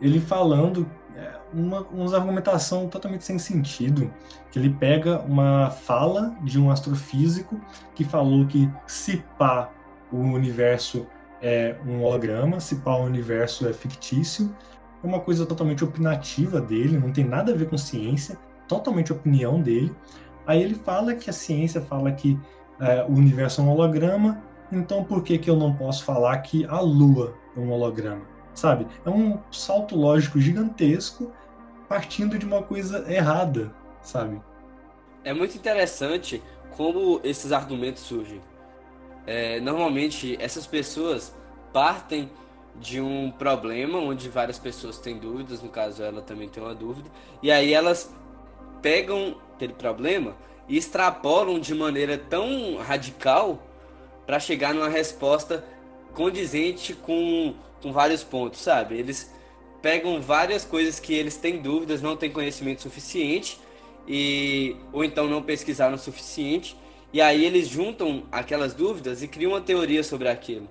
ele 0.00 0.20
falando 0.20 0.88
é, 1.16 1.32
uma, 1.52 1.80
uma 1.88 2.14
argumentação 2.16 2.88
totalmente 2.88 3.24
sem 3.24 3.38
sentido, 3.38 4.12
que 4.50 4.58
ele 4.58 4.70
pega 4.70 5.20
uma 5.20 5.70
fala 5.70 6.36
de 6.42 6.60
um 6.60 6.70
astrofísico 6.70 7.60
que 7.94 8.04
falou 8.04 8.46
que 8.46 8.70
se 8.86 9.24
pá 9.38 9.70
o 10.12 10.18
universo 10.18 11.06
é 11.40 11.76
um 11.86 12.02
holograma, 12.02 12.60
se 12.60 12.76
pá 12.76 12.96
o 12.96 13.04
universo 13.04 13.68
é 13.68 13.72
fictício, 13.72 14.54
é 15.02 15.06
uma 15.06 15.20
coisa 15.20 15.46
totalmente 15.46 15.84
opinativa 15.84 16.60
dele, 16.60 16.98
não 16.98 17.12
tem 17.12 17.24
nada 17.24 17.52
a 17.52 17.56
ver 17.56 17.68
com 17.68 17.78
ciência, 17.78 18.38
totalmente 18.66 19.12
opinião 19.12 19.60
dele. 19.60 19.94
Aí 20.46 20.62
ele 20.62 20.74
fala 20.74 21.14
que 21.14 21.30
a 21.30 21.32
ciência 21.32 21.80
fala 21.80 22.10
que 22.12 22.38
é, 22.80 23.04
o 23.04 23.12
universo 23.12 23.60
é 23.60 23.64
um 23.64 23.70
holograma, 23.70 24.42
então 24.70 25.04
por 25.04 25.22
que, 25.22 25.38
que 25.38 25.48
eu 25.48 25.56
não 25.56 25.74
posso 25.74 26.04
falar 26.04 26.36
que 26.38 26.64
a 26.66 26.80
Lua 26.80 27.34
um 27.60 27.70
holograma? 27.70 28.22
Sabe? 28.54 28.86
É 29.04 29.10
um 29.10 29.38
salto 29.50 29.96
lógico 29.96 30.40
gigantesco 30.40 31.32
partindo 31.88 32.38
de 32.38 32.44
uma 32.44 32.62
coisa 32.62 33.10
errada, 33.10 33.72
sabe? 34.02 34.40
É 35.24 35.32
muito 35.32 35.56
interessante 35.56 36.42
como 36.76 37.20
esses 37.24 37.52
argumentos 37.52 38.02
surgem. 38.02 38.40
É, 39.26 39.60
normalmente 39.60 40.36
essas 40.40 40.66
pessoas 40.66 41.34
partem 41.72 42.30
de 42.76 43.00
um 43.00 43.30
problema 43.30 43.98
onde 43.98 44.28
várias 44.28 44.58
pessoas 44.58 44.98
têm 44.98 45.18
dúvidas, 45.18 45.62
no 45.62 45.68
caso 45.68 46.02
ela 46.02 46.22
também 46.22 46.48
tem 46.48 46.62
uma 46.62 46.74
dúvida, 46.74 47.10
e 47.42 47.50
aí 47.50 47.72
elas 47.72 48.12
pegam 48.80 49.36
aquele 49.54 49.72
problema 49.72 50.36
e 50.68 50.76
extrapolam 50.76 51.58
de 51.58 51.74
maneira 51.74 52.16
tão 52.16 52.76
radical 52.76 53.58
para 54.26 54.38
chegar 54.38 54.74
numa 54.74 54.88
resposta 54.88 55.64
condizente 56.18 56.94
com, 56.94 57.54
com 57.80 57.92
vários 57.92 58.24
pontos, 58.24 58.60
sabe? 58.60 58.96
Eles 58.96 59.32
pegam 59.80 60.20
várias 60.20 60.64
coisas 60.64 60.98
que 60.98 61.14
eles 61.14 61.36
têm 61.36 61.62
dúvidas, 61.62 62.02
não 62.02 62.16
têm 62.16 62.28
conhecimento 62.28 62.82
suficiente 62.82 63.60
e 64.06 64.74
ou 64.92 65.04
então 65.04 65.28
não 65.28 65.40
pesquisaram 65.40 65.94
o 65.94 65.98
suficiente, 65.98 66.76
e 67.12 67.20
aí 67.20 67.44
eles 67.44 67.68
juntam 67.68 68.24
aquelas 68.32 68.74
dúvidas 68.74 69.22
e 69.22 69.28
criam 69.28 69.52
uma 69.52 69.60
teoria 69.60 70.02
sobre 70.02 70.28
aquilo. 70.28 70.68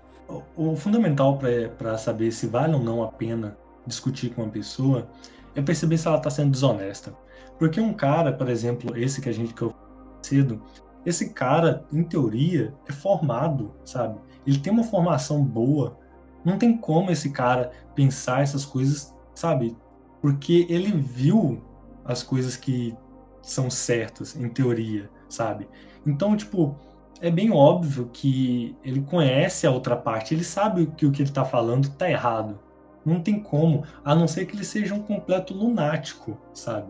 O, 0.58 0.76
fundamental 0.76 1.40
para 1.78 1.98
saber 1.98 2.34
se 2.34 2.48
vale 2.48 2.74
ou 2.74 2.84
não 2.84 3.02
a 3.02 3.08
pena 3.08 3.58
discutir 3.86 4.32
com 4.32 4.44
uma 4.44 4.52
pessoa 4.52 5.08
é 5.56 5.62
perceber 5.62 5.98
se 5.98 6.08
ela 6.08 6.18
está 6.18 6.30
sendo 6.30 6.52
desonesta. 6.52 7.16
Porque 7.58 7.80
um 7.80 7.94
cara, 7.94 8.34
por 8.34 8.50
exemplo, 8.50 8.98
esse 8.98 9.22
que 9.22 9.30
a 9.30 9.32
gente 9.32 9.54
que 9.54 9.62
eu 9.62 9.74
cedo, 10.22 10.62
esse 11.06 11.30
cara, 11.30 11.86
em 11.94 12.04
teoria, 12.04 12.74
é 12.86 12.92
formado, 12.92 13.74
sabe? 13.86 14.20
Ele 14.48 14.58
tem 14.58 14.72
uma 14.72 14.84
formação 14.84 15.44
boa. 15.44 16.00
Não 16.44 16.58
tem 16.58 16.78
como 16.78 17.12
esse 17.12 17.32
cara 17.32 17.72
pensar 17.94 18.42
essas 18.42 18.64
coisas, 18.64 19.14
sabe? 19.36 19.76
Porque 20.22 20.66
ele 20.70 20.92
viu 20.92 21.62
as 22.06 22.24
coisas 22.24 22.56
que 22.56 22.96
são 23.42 23.70
certas, 23.70 24.36
em 24.36 24.48
teoria, 24.48 25.10
sabe? 25.28 25.68
Então, 26.06 26.38
tipo, 26.38 26.76
é 27.22 27.30
bem 27.30 27.52
óbvio 27.52 28.10
que 28.14 28.76
ele 28.84 29.02
conhece 29.02 29.68
a 29.68 29.72
outra 29.72 29.96
parte, 29.96 30.34
ele 30.34 30.44
sabe 30.44 30.88
que 30.98 31.06
o 31.06 31.12
que 31.12 31.22
ele 31.22 31.30
está 31.30 31.44
falando 31.44 31.86
está 31.86 32.10
errado. 32.10 32.60
Não 33.06 33.22
tem 33.22 33.42
como, 33.42 33.84
a 34.04 34.16
não 34.16 34.28
ser 34.28 34.46
que 34.46 34.56
ele 34.56 34.66
seja 34.66 34.94
um 34.94 35.02
completo 35.02 35.54
lunático, 35.54 36.38
sabe? 36.54 36.88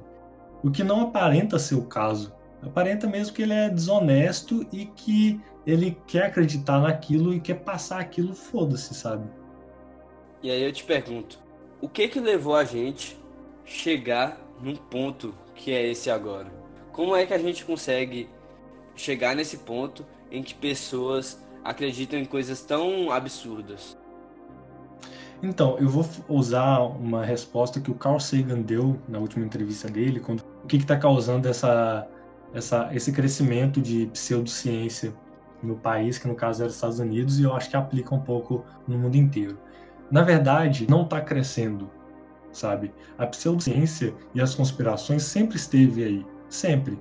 O 0.63 0.71
que 0.71 0.83
não 0.83 1.01
aparenta 1.01 1.59
ser 1.59 1.75
o 1.75 1.83
caso. 1.83 2.33
Aparenta 2.61 3.07
mesmo 3.07 3.35
que 3.35 3.43
ele 3.43 3.53
é 3.53 3.69
desonesto 3.69 4.65
e 4.71 4.85
que 4.85 5.39
ele 5.67 5.97
quer 6.07 6.27
acreditar 6.27 6.79
naquilo 6.79 7.33
e 7.33 7.41
quer 7.41 7.55
passar 7.55 7.99
aquilo, 7.99 8.33
foda-se, 8.33 8.93
sabe? 8.93 9.29
E 10.41 10.49
aí 10.49 10.63
eu 10.63 10.71
te 10.71 10.85
pergunto, 10.85 11.39
o 11.81 11.89
que 11.89 12.07
que 12.07 12.21
levou 12.21 12.55
a 12.55 12.63
gente 12.63 13.19
chegar 13.65 14.39
num 14.61 14.77
ponto 14.77 15.35
que 15.53 15.73
é 15.73 15.85
esse 15.85 16.09
agora? 16.09 16.47
Como 16.93 17.13
é 17.13 17.25
que 17.25 17.33
a 17.33 17.37
gente 17.37 17.65
consegue 17.65 18.29
chegar 18.95 19.35
nesse 19.35 19.57
ponto 19.57 20.05
em 20.31 20.41
que 20.41 20.55
pessoas 20.55 21.37
acreditam 21.65 22.17
em 22.17 22.25
coisas 22.25 22.61
tão 22.61 23.11
absurdas? 23.11 23.97
Então, 25.43 25.77
eu 25.79 25.89
vou 25.89 26.05
usar 26.29 26.79
uma 26.79 27.25
resposta 27.25 27.81
que 27.81 27.91
o 27.91 27.93
Carl 27.93 28.21
Sagan 28.21 28.61
deu 28.61 28.97
na 29.07 29.19
última 29.19 29.45
entrevista 29.45 29.89
dele, 29.89 30.21
quando, 30.21 30.45
o 30.63 30.67
que 30.67 30.77
está 30.77 30.97
causando 30.97 31.47
essa 31.47 32.07
essa, 32.53 32.89
esse 32.93 33.11
crescimento 33.11 33.81
de 33.81 34.07
pseudociência 34.07 35.13
no 35.61 35.75
país, 35.75 36.17
que 36.17 36.27
no 36.27 36.35
caso 36.35 36.61
era 36.61 36.69
os 36.69 36.75
Estados 36.75 36.99
Unidos, 36.99 37.39
e 37.39 37.43
eu 37.43 37.53
acho 37.53 37.69
que 37.69 37.77
aplica 37.77 38.13
um 38.13 38.19
pouco 38.19 38.63
no 38.87 38.97
mundo 38.97 39.15
inteiro. 39.15 39.57
Na 40.09 40.21
verdade, 40.21 40.87
não 40.89 41.03
está 41.03 41.19
crescendo, 41.19 41.89
sabe? 42.51 42.93
A 43.17 43.25
pseudociência 43.25 44.13
e 44.33 44.41
as 44.41 44.55
conspirações 44.55 45.23
sempre 45.23 45.57
esteve 45.57 46.03
aí, 46.03 46.25
sempre. 46.49 46.99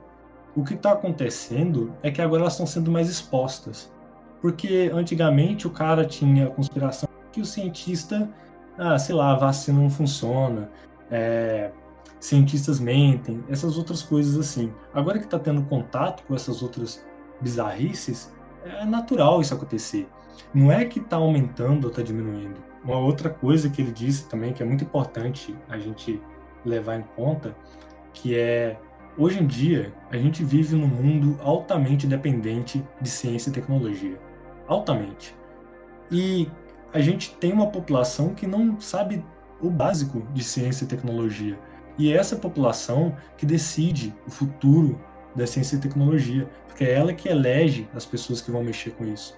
O 0.56 0.64
que 0.64 0.74
está 0.74 0.92
acontecendo 0.92 1.92
é 2.02 2.10
que 2.10 2.20
agora 2.22 2.42
elas 2.42 2.54
estão 2.54 2.66
sendo 2.66 2.90
mais 2.90 3.08
expostas. 3.08 3.92
Porque 4.40 4.90
antigamente 4.92 5.66
o 5.66 5.70
cara 5.70 6.04
tinha 6.04 6.46
a 6.46 6.50
conspiração 6.50 7.08
que 7.32 7.40
o 7.40 7.44
cientista, 7.44 8.30
ah, 8.78 8.98
sei 8.98 9.14
lá, 9.14 9.32
a 9.32 9.36
vacina 9.36 9.80
não 9.80 9.90
funciona, 9.90 10.70
é, 11.10 11.70
cientistas 12.18 12.80
mentem, 12.80 13.42
essas 13.48 13.76
outras 13.78 14.02
coisas 14.02 14.38
assim. 14.38 14.72
Agora 14.94 15.18
que 15.18 15.24
está 15.24 15.38
tendo 15.38 15.62
contato 15.62 16.22
com 16.24 16.34
essas 16.34 16.62
outras 16.62 17.04
bizarrices, 17.40 18.32
é 18.66 18.84
natural 18.84 19.40
isso 19.40 19.54
acontecer. 19.54 20.08
Não 20.52 20.70
é 20.70 20.84
que 20.84 20.98
está 20.98 21.16
aumentando 21.16 21.84
ou 21.84 21.90
está 21.90 22.02
diminuindo. 22.02 22.60
Uma 22.84 22.98
outra 22.98 23.30
coisa 23.30 23.68
que 23.68 23.82
ele 23.82 23.92
disse 23.92 24.28
também, 24.28 24.52
que 24.52 24.62
é 24.62 24.66
muito 24.66 24.84
importante 24.84 25.56
a 25.68 25.78
gente 25.78 26.20
levar 26.64 26.98
em 26.98 27.04
conta, 27.14 27.56
que 28.12 28.36
é 28.36 28.78
hoje 29.18 29.42
em 29.42 29.46
dia 29.46 29.92
a 30.10 30.16
gente 30.16 30.44
vive 30.44 30.76
num 30.76 30.86
mundo 30.86 31.38
altamente 31.42 32.06
dependente 32.06 32.84
de 33.00 33.08
ciência 33.08 33.50
e 33.50 33.52
tecnologia. 33.52 34.18
Altamente. 34.68 35.34
E 36.10 36.48
a 36.92 37.00
gente 37.00 37.34
tem 37.36 37.52
uma 37.52 37.68
população 37.68 38.34
que 38.34 38.46
não 38.46 38.80
sabe 38.80 39.24
o 39.60 39.70
básico 39.70 40.22
de 40.32 40.44
ciência 40.44 40.84
e 40.84 40.88
tecnologia. 40.88 41.58
E 41.98 42.12
é 42.12 42.16
essa 42.16 42.36
população 42.36 43.16
que 43.36 43.46
decide 43.46 44.14
o 44.26 44.30
futuro 44.30 45.00
da 45.36 45.46
ciência 45.46 45.76
e 45.76 45.80
tecnologia, 45.80 46.48
porque 46.66 46.84
é 46.84 46.94
ela 46.94 47.12
que 47.12 47.28
elege 47.28 47.88
as 47.94 48.04
pessoas 48.04 48.40
que 48.40 48.50
vão 48.50 48.64
mexer 48.64 48.90
com 48.90 49.04
isso. 49.04 49.36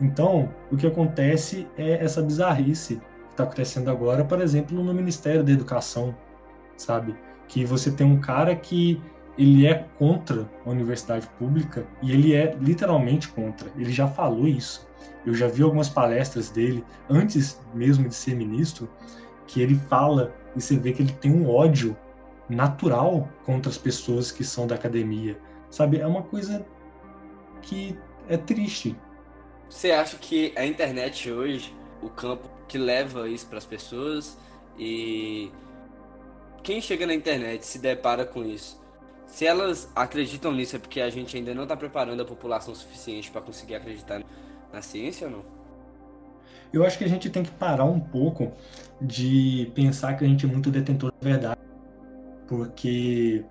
Então, 0.00 0.48
o 0.70 0.76
que 0.76 0.86
acontece 0.86 1.66
é 1.76 2.02
essa 2.02 2.22
bizarrice 2.22 2.96
que 2.96 3.32
está 3.32 3.44
acontecendo 3.44 3.90
agora, 3.90 4.24
por 4.24 4.40
exemplo, 4.40 4.82
no 4.82 4.94
Ministério 4.94 5.42
da 5.42 5.52
Educação, 5.52 6.14
sabe? 6.76 7.14
Que 7.48 7.64
você 7.64 7.90
tem 7.90 8.06
um 8.06 8.20
cara 8.20 8.54
que 8.54 9.00
ele 9.36 9.66
é 9.66 9.86
contra 9.98 10.48
a 10.66 10.70
universidade 10.70 11.26
pública 11.38 11.86
e 12.02 12.12
ele 12.12 12.34
é 12.34 12.54
literalmente 12.60 13.28
contra. 13.28 13.70
Ele 13.76 13.92
já 13.92 14.06
falou 14.06 14.46
isso. 14.46 14.88
Eu 15.24 15.34
já 15.34 15.48
vi 15.48 15.62
algumas 15.62 15.88
palestras 15.88 16.50
dele 16.50 16.84
antes 17.08 17.60
mesmo 17.74 18.08
de 18.08 18.14
ser 18.14 18.34
ministro, 18.34 18.88
que 19.46 19.60
ele 19.60 19.74
fala 19.88 20.34
e 20.54 20.60
você 20.60 20.76
vê 20.76 20.92
que 20.92 21.02
ele 21.02 21.12
tem 21.12 21.32
um 21.32 21.48
ódio 21.48 21.96
natural 22.50 23.28
contra 23.44 23.70
as 23.70 23.78
pessoas 23.78 24.30
que 24.30 24.44
são 24.44 24.66
da 24.66 24.74
academia. 24.74 25.38
Sabe? 25.70 26.00
É 26.00 26.06
uma 26.06 26.22
coisa 26.22 26.66
que 27.62 27.98
é 28.28 28.36
triste. 28.36 28.96
Você 29.68 29.92
acha 29.92 30.16
que 30.16 30.52
a 30.56 30.66
internet 30.66 31.30
hoje, 31.30 31.72
o 32.02 32.08
campo 32.08 32.48
que 32.66 32.76
leva 32.76 33.28
isso 33.28 33.46
para 33.46 33.58
as 33.58 33.64
pessoas 33.64 34.36
e 34.78 35.50
quem 36.62 36.80
chega 36.80 37.06
na 37.06 37.14
internet 37.14 37.64
se 37.64 37.78
depara 37.78 38.24
com 38.24 38.44
isso. 38.44 38.80
Se 39.26 39.46
elas 39.46 39.88
acreditam 39.94 40.52
nisso 40.52 40.74
é 40.74 40.78
porque 40.78 41.00
a 41.00 41.08
gente 41.08 41.36
ainda 41.36 41.54
não 41.54 41.62
está 41.62 41.76
preparando 41.76 42.20
a 42.20 42.24
população 42.24 42.74
suficiente 42.74 43.30
para 43.30 43.40
conseguir 43.40 43.76
acreditar 43.76 44.22
na 44.72 44.82
ciência 44.82 45.28
ou 45.28 45.32
não? 45.34 45.60
Eu 46.72 46.84
acho 46.84 46.98
que 46.98 47.04
a 47.04 47.08
gente 47.08 47.30
tem 47.30 47.42
que 47.42 47.50
parar 47.50 47.84
um 47.84 47.98
pouco 47.98 48.52
de 49.00 49.70
pensar 49.74 50.14
que 50.14 50.24
a 50.24 50.28
gente 50.28 50.44
é 50.44 50.48
muito 50.48 50.70
detentor 50.70 51.12
da 51.12 51.28
verdade, 51.28 51.60
porque 52.50 53.44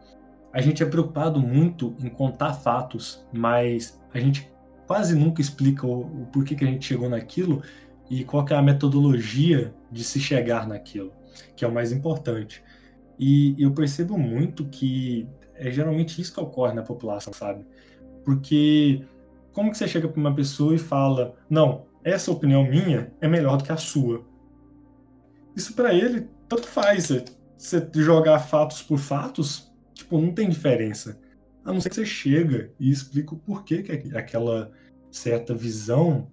a 0.51 0.59
gente 0.59 0.83
é 0.83 0.85
preocupado 0.85 1.39
muito 1.39 1.95
em 2.01 2.09
contar 2.09 2.53
fatos, 2.53 3.25
mas 3.31 3.97
a 4.13 4.19
gente 4.19 4.51
quase 4.85 5.15
nunca 5.15 5.39
explica 5.39 5.87
o, 5.87 6.01
o 6.01 6.25
porquê 6.33 6.53
que 6.53 6.65
a 6.65 6.67
gente 6.67 6.85
chegou 6.85 7.07
naquilo 7.07 7.63
e 8.09 8.25
qual 8.25 8.45
é 8.49 8.55
a 8.55 8.61
metodologia 8.61 9.73
de 9.89 10.03
se 10.03 10.19
chegar 10.19 10.67
naquilo, 10.67 11.13
que 11.55 11.63
é 11.63 11.67
o 11.67 11.73
mais 11.73 11.93
importante. 11.93 12.61
E 13.17 13.55
eu 13.57 13.71
percebo 13.71 14.17
muito 14.17 14.65
que 14.65 15.25
é 15.55 15.71
geralmente 15.71 16.21
isso 16.21 16.33
que 16.33 16.39
ocorre 16.41 16.73
na 16.73 16.83
população, 16.83 17.31
sabe? 17.31 17.65
Porque 18.25 19.01
como 19.53 19.71
que 19.71 19.77
você 19.77 19.87
chega 19.87 20.09
para 20.09 20.19
uma 20.19 20.35
pessoa 20.35 20.75
e 20.75 20.77
fala, 20.77 21.35
não, 21.49 21.85
essa 22.03 22.31
opinião 22.31 22.65
minha 22.65 23.13
é 23.21 23.29
melhor 23.29 23.55
do 23.55 23.63
que 23.63 23.71
a 23.71 23.77
sua? 23.77 24.25
Isso 25.55 25.73
para 25.73 25.93
ele 25.93 26.27
tanto 26.49 26.67
faz. 26.67 27.09
Você 27.59 27.85
jogar 27.93 28.39
fatos 28.39 28.81
por 28.81 28.97
fatos, 28.97 29.69
tipo, 29.93 30.17
não 30.17 30.31
tem 30.31 30.47
diferença. 30.47 31.19
A 31.65 31.73
não 31.73 31.81
ser 31.81 31.89
que 31.89 31.95
você 31.95 32.05
chega 32.05 32.71
e 32.79 32.89
explica 32.89 33.33
o 33.33 33.37
porquê 33.37 33.83
que 33.83 34.15
aquela 34.15 34.71
certa 35.11 35.53
visão 35.53 36.31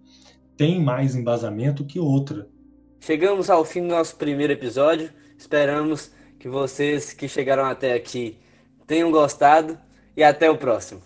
tem 0.57 0.81
mais 0.81 1.16
embasamento 1.16 1.85
que 1.85 1.99
outra. 1.99 2.49
Chegamos 3.01 3.51
ao 3.51 3.64
fim 3.64 3.83
do 3.83 3.89
nosso 3.89 4.14
primeiro 4.14 4.53
episódio. 4.53 5.11
Esperamos 5.37 6.12
que 6.39 6.49
vocês 6.49 7.12
que 7.12 7.27
chegaram 7.27 7.64
até 7.64 7.93
aqui 7.93 8.39
tenham 8.87 9.11
gostado 9.11 9.77
e 10.16 10.22
até 10.22 10.49
o 10.49 10.57
próximo. 10.57 11.03